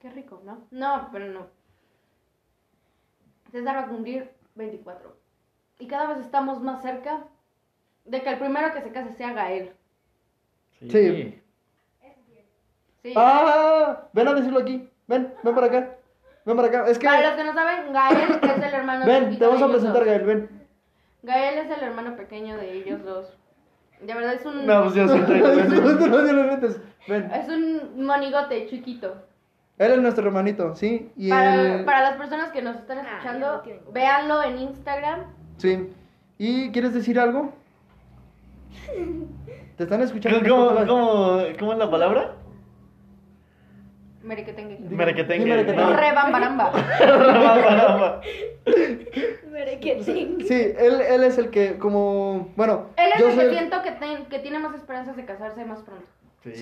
Qué 0.00 0.10
rico, 0.10 0.40
¿no? 0.44 0.62
No, 0.70 1.08
pero 1.12 1.32
no. 1.32 1.46
César 3.50 3.76
va 3.76 3.80
a 3.82 3.88
cumplir 3.88 4.30
24. 4.54 5.16
Y 5.78 5.86
cada 5.86 6.08
vez 6.08 6.18
estamos 6.18 6.60
más 6.60 6.82
cerca 6.82 7.24
de 8.04 8.22
que 8.22 8.28
el 8.28 8.38
primero 8.38 8.72
que 8.72 8.82
se 8.82 8.92
case 8.92 9.12
sea 9.12 9.32
Gael. 9.32 9.72
Sí. 10.78 11.40
Sí. 13.02 13.12
Ah, 13.16 14.08
ven 14.12 14.28
a 14.28 14.34
decirlo 14.34 14.60
aquí. 14.60 14.88
Ven, 15.06 15.34
ven 15.42 15.54
para 15.54 15.66
acá. 15.66 15.96
Ven 16.44 16.56
para 16.56 16.68
acá. 16.68 16.84
Es 16.88 16.98
que. 16.98 17.06
Para 17.06 17.28
los 17.28 17.36
que 17.36 17.44
no 17.44 17.54
saben, 17.54 17.92
Gael 17.92 18.30
es 18.42 18.52
el 18.66 18.74
hermano 18.74 19.06
Ven, 19.06 19.24
chiquito 19.24 19.38
te 19.38 19.46
vamos 19.46 19.62
a 19.62 19.68
presentar, 19.72 19.98
dos. 19.98 20.04
Gael, 20.06 20.22
ven. 20.24 20.50
Gael 21.22 21.58
es 21.58 21.70
el 21.78 21.82
hermano 21.84 22.16
pequeño 22.16 22.56
de 22.56 22.72
ellos 22.72 23.04
dos. 23.04 23.26
De 24.00 24.12
verdad 24.12 24.34
es 24.34 24.44
un 24.44 24.66
No, 24.66 24.82
pues 24.82 24.94
yo 24.94 25.06
no, 25.06 26.56
Ven. 27.08 27.30
es 27.32 27.48
un 27.48 28.04
monigote 28.04 28.66
chiquito. 28.68 29.14
Él 29.78 29.92
es 29.92 29.98
nuestro 29.98 30.26
hermanito, 30.26 30.74
¿sí? 30.76 31.10
Y 31.16 31.30
Para, 31.30 31.84
para 31.84 32.02
las 32.02 32.16
personas 32.16 32.50
que 32.52 32.62
nos 32.62 32.76
están 32.76 32.98
Ah, 32.98 33.02
escuchando, 33.12 33.62
no 33.64 33.92
véanlo 33.92 34.42
en 34.42 34.58
Instagram. 34.58 35.24
Sí. 35.56 35.90
¿Y 36.38 36.70
quieres 36.70 36.94
decir 36.94 37.18
algo? 37.18 37.52
¿Te 39.76 39.82
están 39.82 40.02
escuchando? 40.02 40.40
¿Cómo, 40.48 40.86
cómo, 40.86 41.42
cómo 41.58 41.72
es 41.72 41.78
la 41.78 41.90
palabra? 41.90 42.34
Merequetengue. 44.24 44.78
Merequetengue. 44.90 45.46
Merequetengue. 45.46 45.82
No. 45.84 45.96
Rebambaramba. 45.96 46.72
Merequetín. 49.50 50.38
Sí, 50.46 50.72
él, 50.78 51.00
él 51.00 51.24
es 51.24 51.38
el 51.38 51.50
que, 51.50 51.78
como. 51.78 52.48
Bueno, 52.56 52.86
Él 52.96 53.10
es 53.14 53.20
yo 53.20 53.28
el 53.28 53.34
soy 53.34 53.44
que 53.44 53.50
siento 53.50 53.82
que, 53.82 53.92
ten- 53.92 54.26
que 54.26 54.38
tiene 54.38 54.58
más 54.58 54.74
esperanzas 54.74 55.16
de 55.16 55.24
casarse 55.24 55.64
más 55.64 55.82
pronto. 55.82 56.06
Sí. 56.42 56.54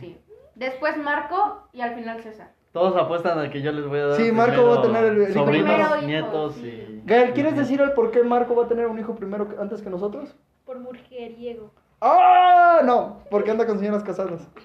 Sí. 0.00 0.16
Después 0.54 0.96
Marco 0.96 1.66
y 1.72 1.80
al 1.80 1.94
final 1.94 2.22
César. 2.22 2.50
Todos 2.72 2.96
apuestan 2.96 3.38
a 3.38 3.50
que 3.50 3.62
yo 3.62 3.70
les 3.72 3.86
voy 3.86 4.00
a 4.00 4.06
dar. 4.06 4.16
Sí, 4.16 4.32
Marco 4.32 4.66
va 4.66 4.78
a 4.78 4.82
tener 4.82 5.04
el- 5.04 5.16
el 5.22 5.30
hijo 5.30 5.32
sobrinos, 5.44 5.70
primero 5.72 5.96
hijo, 5.96 6.06
nietos 6.06 6.54
sí. 6.56 6.66
y. 6.68 7.02
Gael, 7.04 7.32
¿quieres 7.32 7.56
decir 7.56 7.80
el 7.80 7.92
por 7.92 8.10
qué 8.10 8.22
Marco 8.24 8.54
va 8.56 8.64
a 8.64 8.68
tener 8.68 8.86
un 8.88 8.98
hijo 8.98 9.14
primero 9.14 9.48
que- 9.48 9.56
antes 9.60 9.80
que 9.82 9.90
nosotros? 9.90 10.34
Por 10.64 10.80
mujeriego. 10.80 11.70
¡Ah! 12.00 12.80
No, 12.84 13.20
porque 13.30 13.50
anda 13.52 13.66
con 13.66 13.78
señoras 13.78 14.02
casadas. 14.02 14.48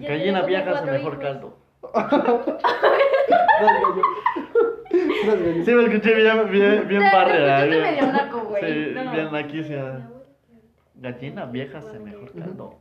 Gallina 0.00 0.42
vieja 0.42 0.70
hace 0.70 0.90
mejor 0.90 1.14
hijos. 1.14 1.24
caldo. 1.24 1.56
Sí, 4.90 5.74
me 5.74 5.84
escuché 5.84 6.14
bien, 6.14 6.50
bien, 6.50 6.88
bien 6.88 7.02
escuchaste 7.02 7.68
bien- 7.68 7.82
medio 7.82 8.06
naco, 8.12 8.40
güey. 8.48 8.62
Sí, 8.64 8.94
No, 8.94 9.12
bien 9.12 9.32
naquísima. 9.32 10.08
Gallina 10.94 11.44
vieja 11.46 11.78
hace 11.78 11.98
mejor 11.98 12.32
caldo. 12.32 12.74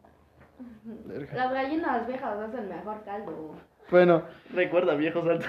Las 1.33 1.51
gallinas 1.53 2.07
viejas 2.07 2.39
hacen 2.39 2.69
mejor 2.69 3.03
caldo. 3.03 3.51
Bueno, 3.91 4.21
Recuerda, 4.53 4.95
viejo 4.95 5.23
salto. 5.23 5.45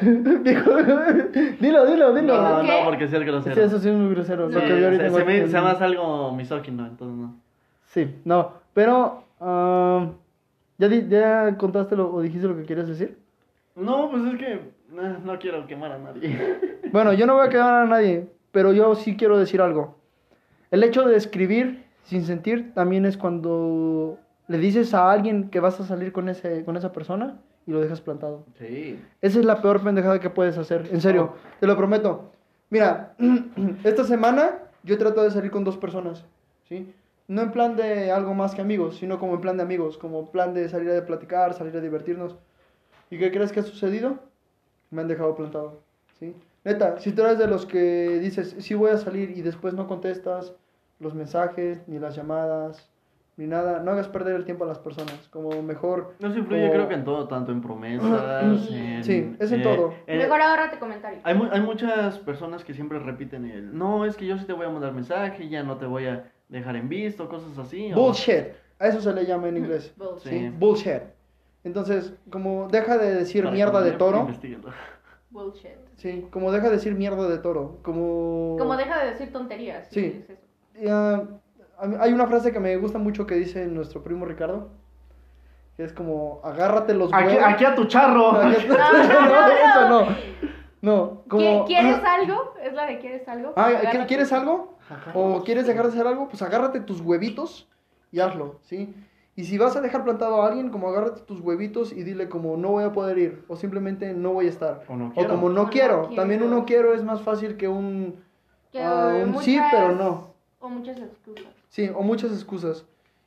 viejo, 0.42 0.70
dilo, 1.60 1.86
dilo, 1.86 2.14
dilo. 2.14 2.42
No, 2.42 2.62
no, 2.62 2.84
porque 2.84 3.08
sí 3.08 3.16
es 3.16 3.22
grosero. 3.24 3.54
Sí, 3.54 3.60
eso 3.60 3.78
sí 3.78 3.88
es 3.88 3.94
muy 3.94 4.14
grosero. 4.14 4.50
Sí, 4.50 4.56
ahorita 4.58 5.10
se, 5.10 5.14
se 5.16 5.24
me, 5.24 5.46
se 5.48 5.60
me 5.60 5.68
hace 5.68 5.84
algo 5.84 6.32
misógino, 6.32 6.86
entonces 6.86 7.16
no. 7.16 7.34
Sí, 7.86 8.16
no, 8.24 8.52
pero. 8.74 9.22
ah, 9.40 10.06
¿ya, 10.78 10.88
di- 10.88 11.06
¿Ya 11.08 11.56
contaste 11.58 11.94
lo, 11.96 12.12
o 12.12 12.20
dijiste 12.22 12.46
lo 12.48 12.56
que 12.56 12.64
quieres 12.64 12.88
decir? 12.88 13.18
No, 13.76 14.10
pues 14.10 14.24
es 14.32 14.38
que 14.38 14.52
eh, 14.54 15.16
no 15.24 15.38
quiero 15.38 15.66
quemar 15.66 15.92
a 15.92 15.98
nadie. 15.98 16.58
Bueno, 16.92 17.12
yo 17.12 17.26
no 17.26 17.34
voy 17.34 17.46
a 17.46 17.50
quedar 17.50 17.82
a 17.82 17.86
nadie, 17.86 18.30
pero 18.50 18.72
yo 18.72 18.94
sí 18.94 19.14
quiero 19.14 19.38
decir 19.38 19.60
algo. 19.60 19.96
El 20.70 20.82
hecho 20.82 21.06
de 21.06 21.16
escribir 21.16 21.84
sin 22.04 22.24
sentir 22.24 22.72
también 22.72 23.04
es 23.04 23.18
cuando 23.18 24.16
le 24.46 24.56
dices 24.56 24.94
a 24.94 25.12
alguien 25.12 25.50
que 25.50 25.60
vas 25.60 25.78
a 25.80 25.84
salir 25.84 26.12
con, 26.12 26.30
ese, 26.30 26.64
con 26.64 26.78
esa 26.78 26.90
persona 26.92 27.36
y 27.66 27.72
lo 27.72 27.80
dejas 27.82 28.00
plantado. 28.00 28.46
Sí. 28.58 28.98
Esa 29.20 29.38
es 29.38 29.44
la 29.44 29.60
peor 29.60 29.82
pendejada 29.82 30.18
que 30.18 30.30
puedes 30.30 30.56
hacer, 30.56 30.88
en 30.90 31.02
serio, 31.02 31.34
te 31.60 31.66
lo 31.66 31.76
prometo. 31.76 32.32
Mira, 32.70 33.14
esta 33.84 34.04
semana 34.04 34.60
yo 34.82 34.94
he 34.94 34.98
tratado 34.98 35.24
de 35.24 35.30
salir 35.30 35.50
con 35.50 35.64
dos 35.64 35.76
personas, 35.76 36.24
¿sí? 36.70 36.90
No 37.28 37.42
en 37.42 37.52
plan 37.52 37.76
de 37.76 38.10
algo 38.10 38.34
más 38.34 38.54
que 38.54 38.62
amigos, 38.62 38.96
sino 38.96 39.18
como 39.18 39.34
en 39.34 39.40
plan 39.42 39.56
de 39.58 39.62
amigos, 39.62 39.98
como 39.98 40.30
plan 40.32 40.54
de 40.54 40.68
salir 40.68 40.90
a 40.90 41.04
platicar, 41.04 41.52
salir 41.54 41.76
a 41.76 41.80
divertirnos. 41.80 42.36
¿Y 43.10 43.18
qué 43.18 43.30
crees 43.30 43.52
que 43.52 43.60
ha 43.60 43.62
sucedido? 43.62 44.18
Me 44.90 45.02
han 45.02 45.08
dejado 45.08 45.34
plantado, 45.36 45.82
¿sí? 46.18 46.34
Neta, 46.64 46.98
si 46.98 47.12
tú 47.12 47.22
eres 47.22 47.38
de 47.38 47.46
los 47.46 47.66
que 47.66 48.18
dices, 48.18 48.56
sí 48.58 48.74
voy 48.74 48.90
a 48.90 48.96
salir 48.96 49.30
y 49.36 49.42
después 49.42 49.74
no 49.74 49.86
contestas 49.86 50.54
los 51.00 51.14
mensajes, 51.14 51.86
ni 51.86 51.98
las 51.98 52.16
llamadas, 52.16 52.90
ni 53.36 53.46
nada, 53.46 53.80
no 53.80 53.92
hagas 53.92 54.08
perder 54.08 54.34
el 54.34 54.44
tiempo 54.44 54.64
a 54.64 54.66
las 54.66 54.78
personas, 54.78 55.28
como 55.30 55.62
mejor... 55.62 56.14
No 56.18 56.32
se 56.32 56.38
influye, 56.40 56.62
como- 56.62 56.72
creo 56.72 56.88
que 56.88 56.94
en 56.94 57.04
todo, 57.04 57.28
tanto 57.28 57.52
en 57.52 57.60
promesas. 57.60 58.60
Sí. 58.66 58.74
en- 58.76 59.04
Sí, 59.04 59.36
es 59.38 59.52
en 59.52 59.60
eh, 59.60 59.62
todo. 59.62 59.94
en- 60.06 60.18
Mejor 60.18 60.40
ahórrate 60.42 60.78
comentarios. 60.78 61.20
Hay, 61.24 61.34
mu- 61.34 61.48
hay 61.52 61.60
muchas 61.60 62.18
personas 62.18 62.64
que 62.64 62.74
siempre 62.74 62.98
repiten 62.98 63.44
el, 63.44 63.76
no, 63.76 64.04
es 64.06 64.16
que 64.16 64.26
yo 64.26 64.36
sí 64.38 64.44
te 64.46 64.52
voy 64.54 64.66
a 64.66 64.70
mandar 64.70 64.92
mensaje, 64.92 65.48
ya 65.48 65.62
no 65.62 65.76
te 65.76 65.86
voy 65.86 66.06
a 66.06 66.32
dejar 66.48 66.76
en 66.76 66.88
visto, 66.88 67.28
cosas 67.28 67.56
así. 67.58 67.92
o- 67.92 67.96
Bullshit. 67.96 68.46
A 68.78 68.86
eso 68.88 69.00
se 69.00 69.12
le 69.12 69.26
llama 69.26 69.48
en 69.48 69.56
inglés. 69.58 69.92
Bullshit. 69.96 70.30
¿sí? 70.30 70.50
Bullshit. 70.56 71.02
Entonces, 71.64 72.12
como 72.30 72.68
deja 72.68 72.96
de 72.96 73.14
decir 73.14 73.42
Para 73.44 73.54
mierda 73.54 73.80
de 73.82 73.92
toro. 73.92 74.28
Bullshit. 75.30 75.70
Sí, 75.96 76.26
como 76.30 76.52
deja 76.52 76.66
de 76.68 76.76
decir 76.76 76.94
mierda 76.94 77.28
de 77.28 77.38
toro. 77.38 77.78
Como. 77.82 78.56
Como 78.58 78.76
deja 78.76 78.98
de 79.04 79.10
decir 79.10 79.32
tonterías. 79.32 79.88
Sí. 79.90 80.22
es 80.24 80.30
eso. 80.30 80.42
Ya, 80.80 81.24
a 81.78 81.86
mí- 81.86 81.96
hay 82.00 82.12
una 82.12 82.26
frase 82.28 82.52
que 82.52 82.60
me 82.60 82.76
gusta 82.76 82.98
mucho 82.98 83.26
que 83.26 83.34
dice 83.34 83.66
nuestro 83.66 84.02
primo 84.02 84.24
Ricardo. 84.24 84.68
Que 85.76 85.84
es 85.84 85.92
como, 85.92 86.40
agárrate 86.42 86.94
los 86.94 87.12
Aquí, 87.12 87.26
huevos. 87.34 87.44
aquí 87.46 87.64
a 87.64 87.74
tu 87.74 87.84
charro. 87.86 88.32
no, 88.42 88.48
eso 88.48 89.88
no. 89.88 90.06
No, 90.80 91.22
como. 91.28 91.64
¿Qui- 91.64 91.66
¿Quieres 91.66 92.02
algo? 92.04 92.54
¿Es 92.62 92.72
la 92.72 92.86
de 92.86 92.98
quieres 93.00 93.28
algo? 93.28 93.52
Ah. 93.56 93.72
¿quieres 94.06 94.32
algo? 94.32 94.77
¿O 95.14 95.42
quieres 95.44 95.66
dejar 95.66 95.84
de 95.86 95.92
hacer 95.92 96.06
algo? 96.06 96.28
Pues 96.28 96.40
agárrate 96.42 96.80
tus 96.80 97.00
huevitos 97.00 97.68
y 98.12 98.20
hazlo, 98.20 98.56
¿sí? 98.62 98.94
Y 99.36 99.44
si 99.44 99.56
vas 99.56 99.76
a 99.76 99.80
dejar 99.80 100.02
plantado 100.04 100.42
a 100.42 100.48
alguien, 100.48 100.70
como 100.70 100.88
agárrate 100.88 101.20
tus 101.20 101.40
huevitos 101.40 101.92
y 101.92 102.02
dile 102.02 102.28
como 102.28 102.56
no 102.56 102.70
voy 102.70 102.84
a 102.84 102.92
poder 102.92 103.18
ir, 103.18 103.44
o 103.48 103.56
simplemente 103.56 104.12
no 104.12 104.32
voy 104.32 104.46
a 104.46 104.50
estar. 104.50 104.82
O 104.88 104.96
no 104.96 105.08
O 105.08 105.12
quiero. 105.12 105.28
como 105.30 105.46
O 105.46 105.50
no 105.50 105.62
no 105.64 105.70
quiero. 105.70 106.00
quiero. 106.08 106.16
También 106.16 106.42
uno 106.42 106.64
quiero 106.64 106.92
es 106.94 107.04
más 107.04 107.22
fácil 107.22 107.56
que 107.56 107.68
un, 107.68 108.16
Que 108.72 108.82
ah, 108.82 109.12
un 109.24 109.38
sí, 109.40 109.56
muchas- 109.56 109.70
pero 109.72 109.92
no. 109.94 110.34
O 110.60 110.68
muchas 110.68 110.98
excusas. 110.98 111.46
Sí, 111.68 111.88
o 111.94 112.02
muchas 112.02 112.32
excusas. 112.32 112.84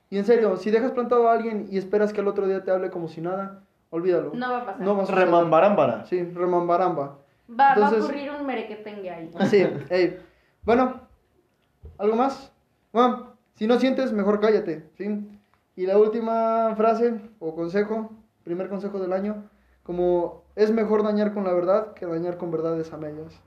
Y 0.10 0.18
en 0.18 0.26
serio, 0.26 0.58
si 0.58 0.70
dejas 0.70 0.92
plantado 0.92 1.30
a 1.30 1.34
alguien 1.34 1.68
y 1.72 1.78
esperas 1.78 2.12
que 2.12 2.20
al 2.20 2.28
otro 2.28 2.46
día 2.46 2.62
te 2.66 2.72
hable 2.72 2.90
como 2.90 3.08
si 3.08 3.22
nada, 3.22 3.62
olvídalo. 3.90 4.32
No 4.34 4.52
va 4.52 4.58
a 4.58 4.66
pasar. 4.66 4.82
No 4.82 4.98
va 4.98 5.04
a. 5.04 6.06
Sí, 6.08 6.22
remambaramba. 6.24 7.20
Va, 7.50 7.70
Entonces- 7.74 8.00
va 8.00 8.04
a 8.04 8.06
ocurrir 8.06 8.32
un 8.32 8.46
merequetengue 8.46 9.10
ahí. 9.10 9.32
Sí, 9.50 9.66
ey. 9.90 10.18
Bueno, 10.64 11.00
¿algo 11.98 12.16
más? 12.16 12.52
Bueno, 12.94 13.36
si 13.56 13.68
no 13.68 13.80
sientes, 13.80 14.12
mejor 14.12 14.40
cállate, 14.40 14.90
¿sí? 14.98 15.28
Y 15.76 15.86
la 15.86 15.98
última 15.98 16.74
frase 16.76 17.20
o 17.40 17.56
consejo, 17.56 18.12
primer 18.44 18.70
consejo 18.70 19.00
del 19.00 19.14
año, 19.14 19.50
como 19.84 20.44
es 20.56 20.72
mejor 20.72 21.04
dañar 21.04 21.34
con 21.34 21.44
la 21.44 21.54
verdad 21.54 21.94
que 21.94 22.06
dañar 22.06 22.38
con 22.38 22.52
verdades 22.52 22.92
a 22.94 22.98
medias. 22.98 23.42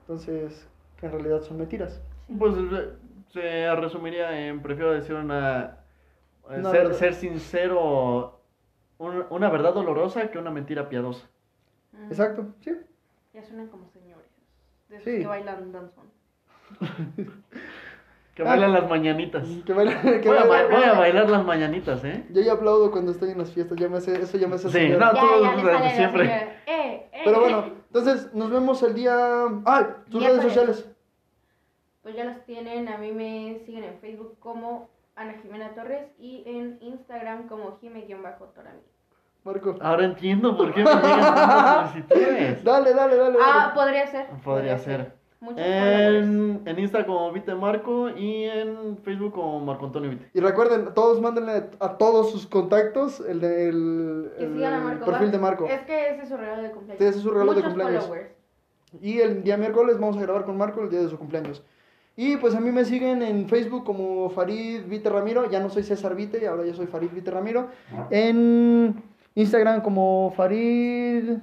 Entonces, 0.00 0.68
que 0.98 1.06
en 1.06 1.12
realidad 1.12 1.42
son 1.42 1.58
mentiras. 1.58 2.00
Pues 2.38 2.54
eh, 2.56 2.90
se 3.32 3.74
resumiría 3.76 4.46
en, 4.46 4.62
prefiero 4.62 4.92
decir 4.92 5.14
una... 5.14 5.78
eh, 6.50 6.58
Una 6.60 6.70
ser, 6.70 6.82
verdad. 6.84 6.96
ser 6.98 7.14
sincero, 7.14 8.40
un- 8.98 9.26
una 9.30 9.50
verdad 9.50 9.74
dolorosa 9.74 10.30
que 10.30 10.38
una 10.38 10.50
mentira 10.50 10.88
piadosa. 10.88 11.26
Mm. 11.92 12.06
Exacto, 12.06 12.46
sí. 12.60 12.72
Ya 13.32 13.42
suenan 13.42 13.68
como 13.68 13.88
señores. 13.90 14.26
De 14.88 14.96
esos 14.96 15.04
Sí. 15.12 15.20
que 15.20 15.26
bailan 15.26 15.72
danzón. 15.72 16.04
Que 18.34 18.42
Ah. 18.42 18.46
bailan 18.46 18.72
las 18.72 18.88
mañanitas. 18.88 19.46
Que 19.64 19.72
baila- 19.72 20.00
que 20.02 20.28
Voy 20.28 20.36
a, 20.38 20.44
baila- 20.44 20.68
ba- 20.68 20.74
voy 20.74 20.84
a 20.84 20.92
bailar 20.94 21.30
las 21.30 21.44
mañanitas, 21.44 22.02
¿eh? 22.04 22.24
Yo 22.30 22.42
ya 22.42 22.54
aplaudo 22.54 22.90
cuando 22.90 23.12
estoy 23.12 23.30
en 23.30 23.38
las 23.38 23.52
fiestas, 23.52 23.78
ya 23.78 23.88
me 23.88 23.98
hace, 23.98 24.20
eso 24.20 24.36
ya 24.38 24.48
me 24.48 24.56
hace 24.56 24.68
Sí, 24.70 24.88
no, 24.88 24.98
ya, 24.98 25.12
todos 25.12 25.42
ya 25.42 25.54
sale 25.56 25.72
la 25.72 25.90
siempre. 25.90 26.24
Eh, 26.24 26.58
eh. 26.66 27.22
Pero 27.24 27.40
bueno, 27.40 27.64
entonces 27.86 28.34
nos 28.34 28.50
vemos 28.50 28.82
el 28.82 28.94
día... 28.94 29.44
¡Ay! 29.64 29.84
Tus 30.10 30.24
redes 30.24 30.42
sociales. 30.42 30.90
Pues 32.02 32.16
ya 32.16 32.24
las 32.24 32.44
tienen. 32.44 32.88
A 32.88 32.98
mí 32.98 33.12
me 33.12 33.60
siguen 33.64 33.84
en 33.84 33.98
Facebook 34.00 34.36
como 34.40 34.90
Ana 35.14 35.34
Jimena 35.40 35.68
Torres 35.74 36.08
y 36.18 36.42
en 36.44 36.78
Instagram 36.82 37.46
como 37.46 37.78
Jime-Torami. 37.80 38.80
Marco. 39.44 39.76
Ahora 39.80 40.06
entiendo 40.06 40.56
por 40.56 40.74
qué 40.74 40.82
me 40.82 40.90
llegan 40.90 41.20
tantas 41.34 41.90
solicitudes. 41.92 42.64
Dale, 42.64 42.94
dale, 42.94 43.16
dale. 43.16 43.38
Ah, 43.40 43.58
dale. 43.66 43.74
podría 43.74 44.06
ser. 44.08 44.26
Podría 44.42 44.78
ser. 44.78 45.12
Muchos. 45.44 45.60
En, 45.64 46.62
en 46.64 46.78
Insta 46.78 47.04
como 47.06 47.30
Vite 47.32 47.54
Marco 47.54 48.08
y 48.10 48.44
en 48.44 48.96
Facebook 49.04 49.32
como 49.34 49.60
Marco 49.60 49.84
Antonio 49.86 50.10
Vite. 50.10 50.28
Y 50.32 50.40
recuerden, 50.40 50.88
todos 50.94 51.20
mándenle 51.20 51.64
a 51.80 51.96
todos 51.98 52.30
sus 52.32 52.46
contactos 52.46 53.20
el, 53.20 53.40
de- 53.40 53.68
el, 53.68 54.30
perfil 55.04 55.30
de 55.30 55.38
Marco. 55.38 55.66
Es 55.66 55.82
que 55.82 56.08
ese 56.10 56.22
es 56.22 56.28
su 56.30 56.36
regalo 56.36 56.62
de 56.62 56.70
cumpleaños. 56.70 56.98
Sí, 56.98 57.04
ese 57.08 57.18
es 57.18 57.22
su 57.22 57.30
regalo 57.30 57.52
de 57.54 57.62
cumpleaños. 57.62 58.04
followers. 58.06 58.30
Y 59.02 59.18
el 59.20 59.42
día 59.42 59.56
miércoles 59.56 59.98
vamos 59.98 60.16
a 60.16 60.20
grabar 60.22 60.44
con 60.44 60.56
Marco 60.56 60.80
el 60.82 60.88
día 60.90 61.00
de 61.00 61.08
su 61.08 61.18
cumpleaños. 61.18 61.62
Y 62.16 62.36
pues 62.36 62.54
a 62.54 62.60
mí 62.60 62.70
me 62.70 62.84
siguen 62.84 63.22
en 63.22 63.48
Facebook 63.48 63.82
como 63.84 64.30
Farid 64.30 64.84
Vite 64.86 65.10
Ramiro. 65.10 65.50
Ya 65.50 65.58
no 65.60 65.68
soy 65.68 65.82
César 65.82 66.14
Vite, 66.14 66.46
ahora 66.46 66.64
ya 66.64 66.72
soy 66.72 66.86
Farid 66.86 67.10
Vite 67.12 67.32
Ramiro. 67.32 67.66
En 68.10 69.02
Instagram 69.34 69.82
como 69.82 70.32
Farid.vite 70.36 71.42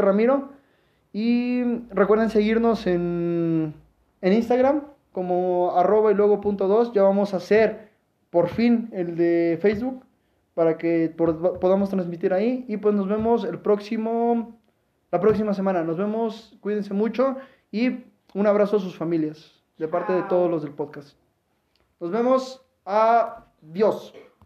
Ramiro. 0.00 0.48
Y 1.12 1.62
recuerden 1.90 2.30
seguirnos 2.30 2.86
en, 2.86 3.74
en 4.20 4.32
Instagram 4.32 4.82
como 5.12 5.72
arroba 5.76 6.10
y 6.10 6.14
luego 6.14 6.40
punto 6.40 6.68
dos. 6.68 6.92
Ya 6.92 7.02
vamos 7.02 7.34
a 7.34 7.36
hacer 7.36 7.90
por 8.30 8.48
fin 8.48 8.88
el 8.92 9.16
de 9.16 9.58
Facebook 9.60 10.04
para 10.54 10.78
que 10.78 11.12
por- 11.16 11.58
podamos 11.60 11.90
transmitir 11.90 12.32
ahí. 12.32 12.64
Y 12.68 12.78
pues 12.78 12.94
nos 12.94 13.08
vemos 13.08 13.44
el 13.44 13.58
próximo, 13.58 14.58
la 15.10 15.20
próxima 15.20 15.52
semana. 15.52 15.82
Nos 15.84 15.98
vemos, 15.98 16.56
cuídense 16.60 16.94
mucho 16.94 17.36
y 17.70 18.04
un 18.34 18.46
abrazo 18.46 18.78
a 18.78 18.80
sus 18.80 18.96
familias 18.96 19.62
de 19.78 19.88
parte 19.88 20.12
de 20.14 20.22
todos 20.22 20.50
los 20.50 20.62
del 20.62 20.72
podcast. 20.72 21.16
Nos 22.00 22.10
vemos. 22.10 22.64
Adiós. 22.84 24.14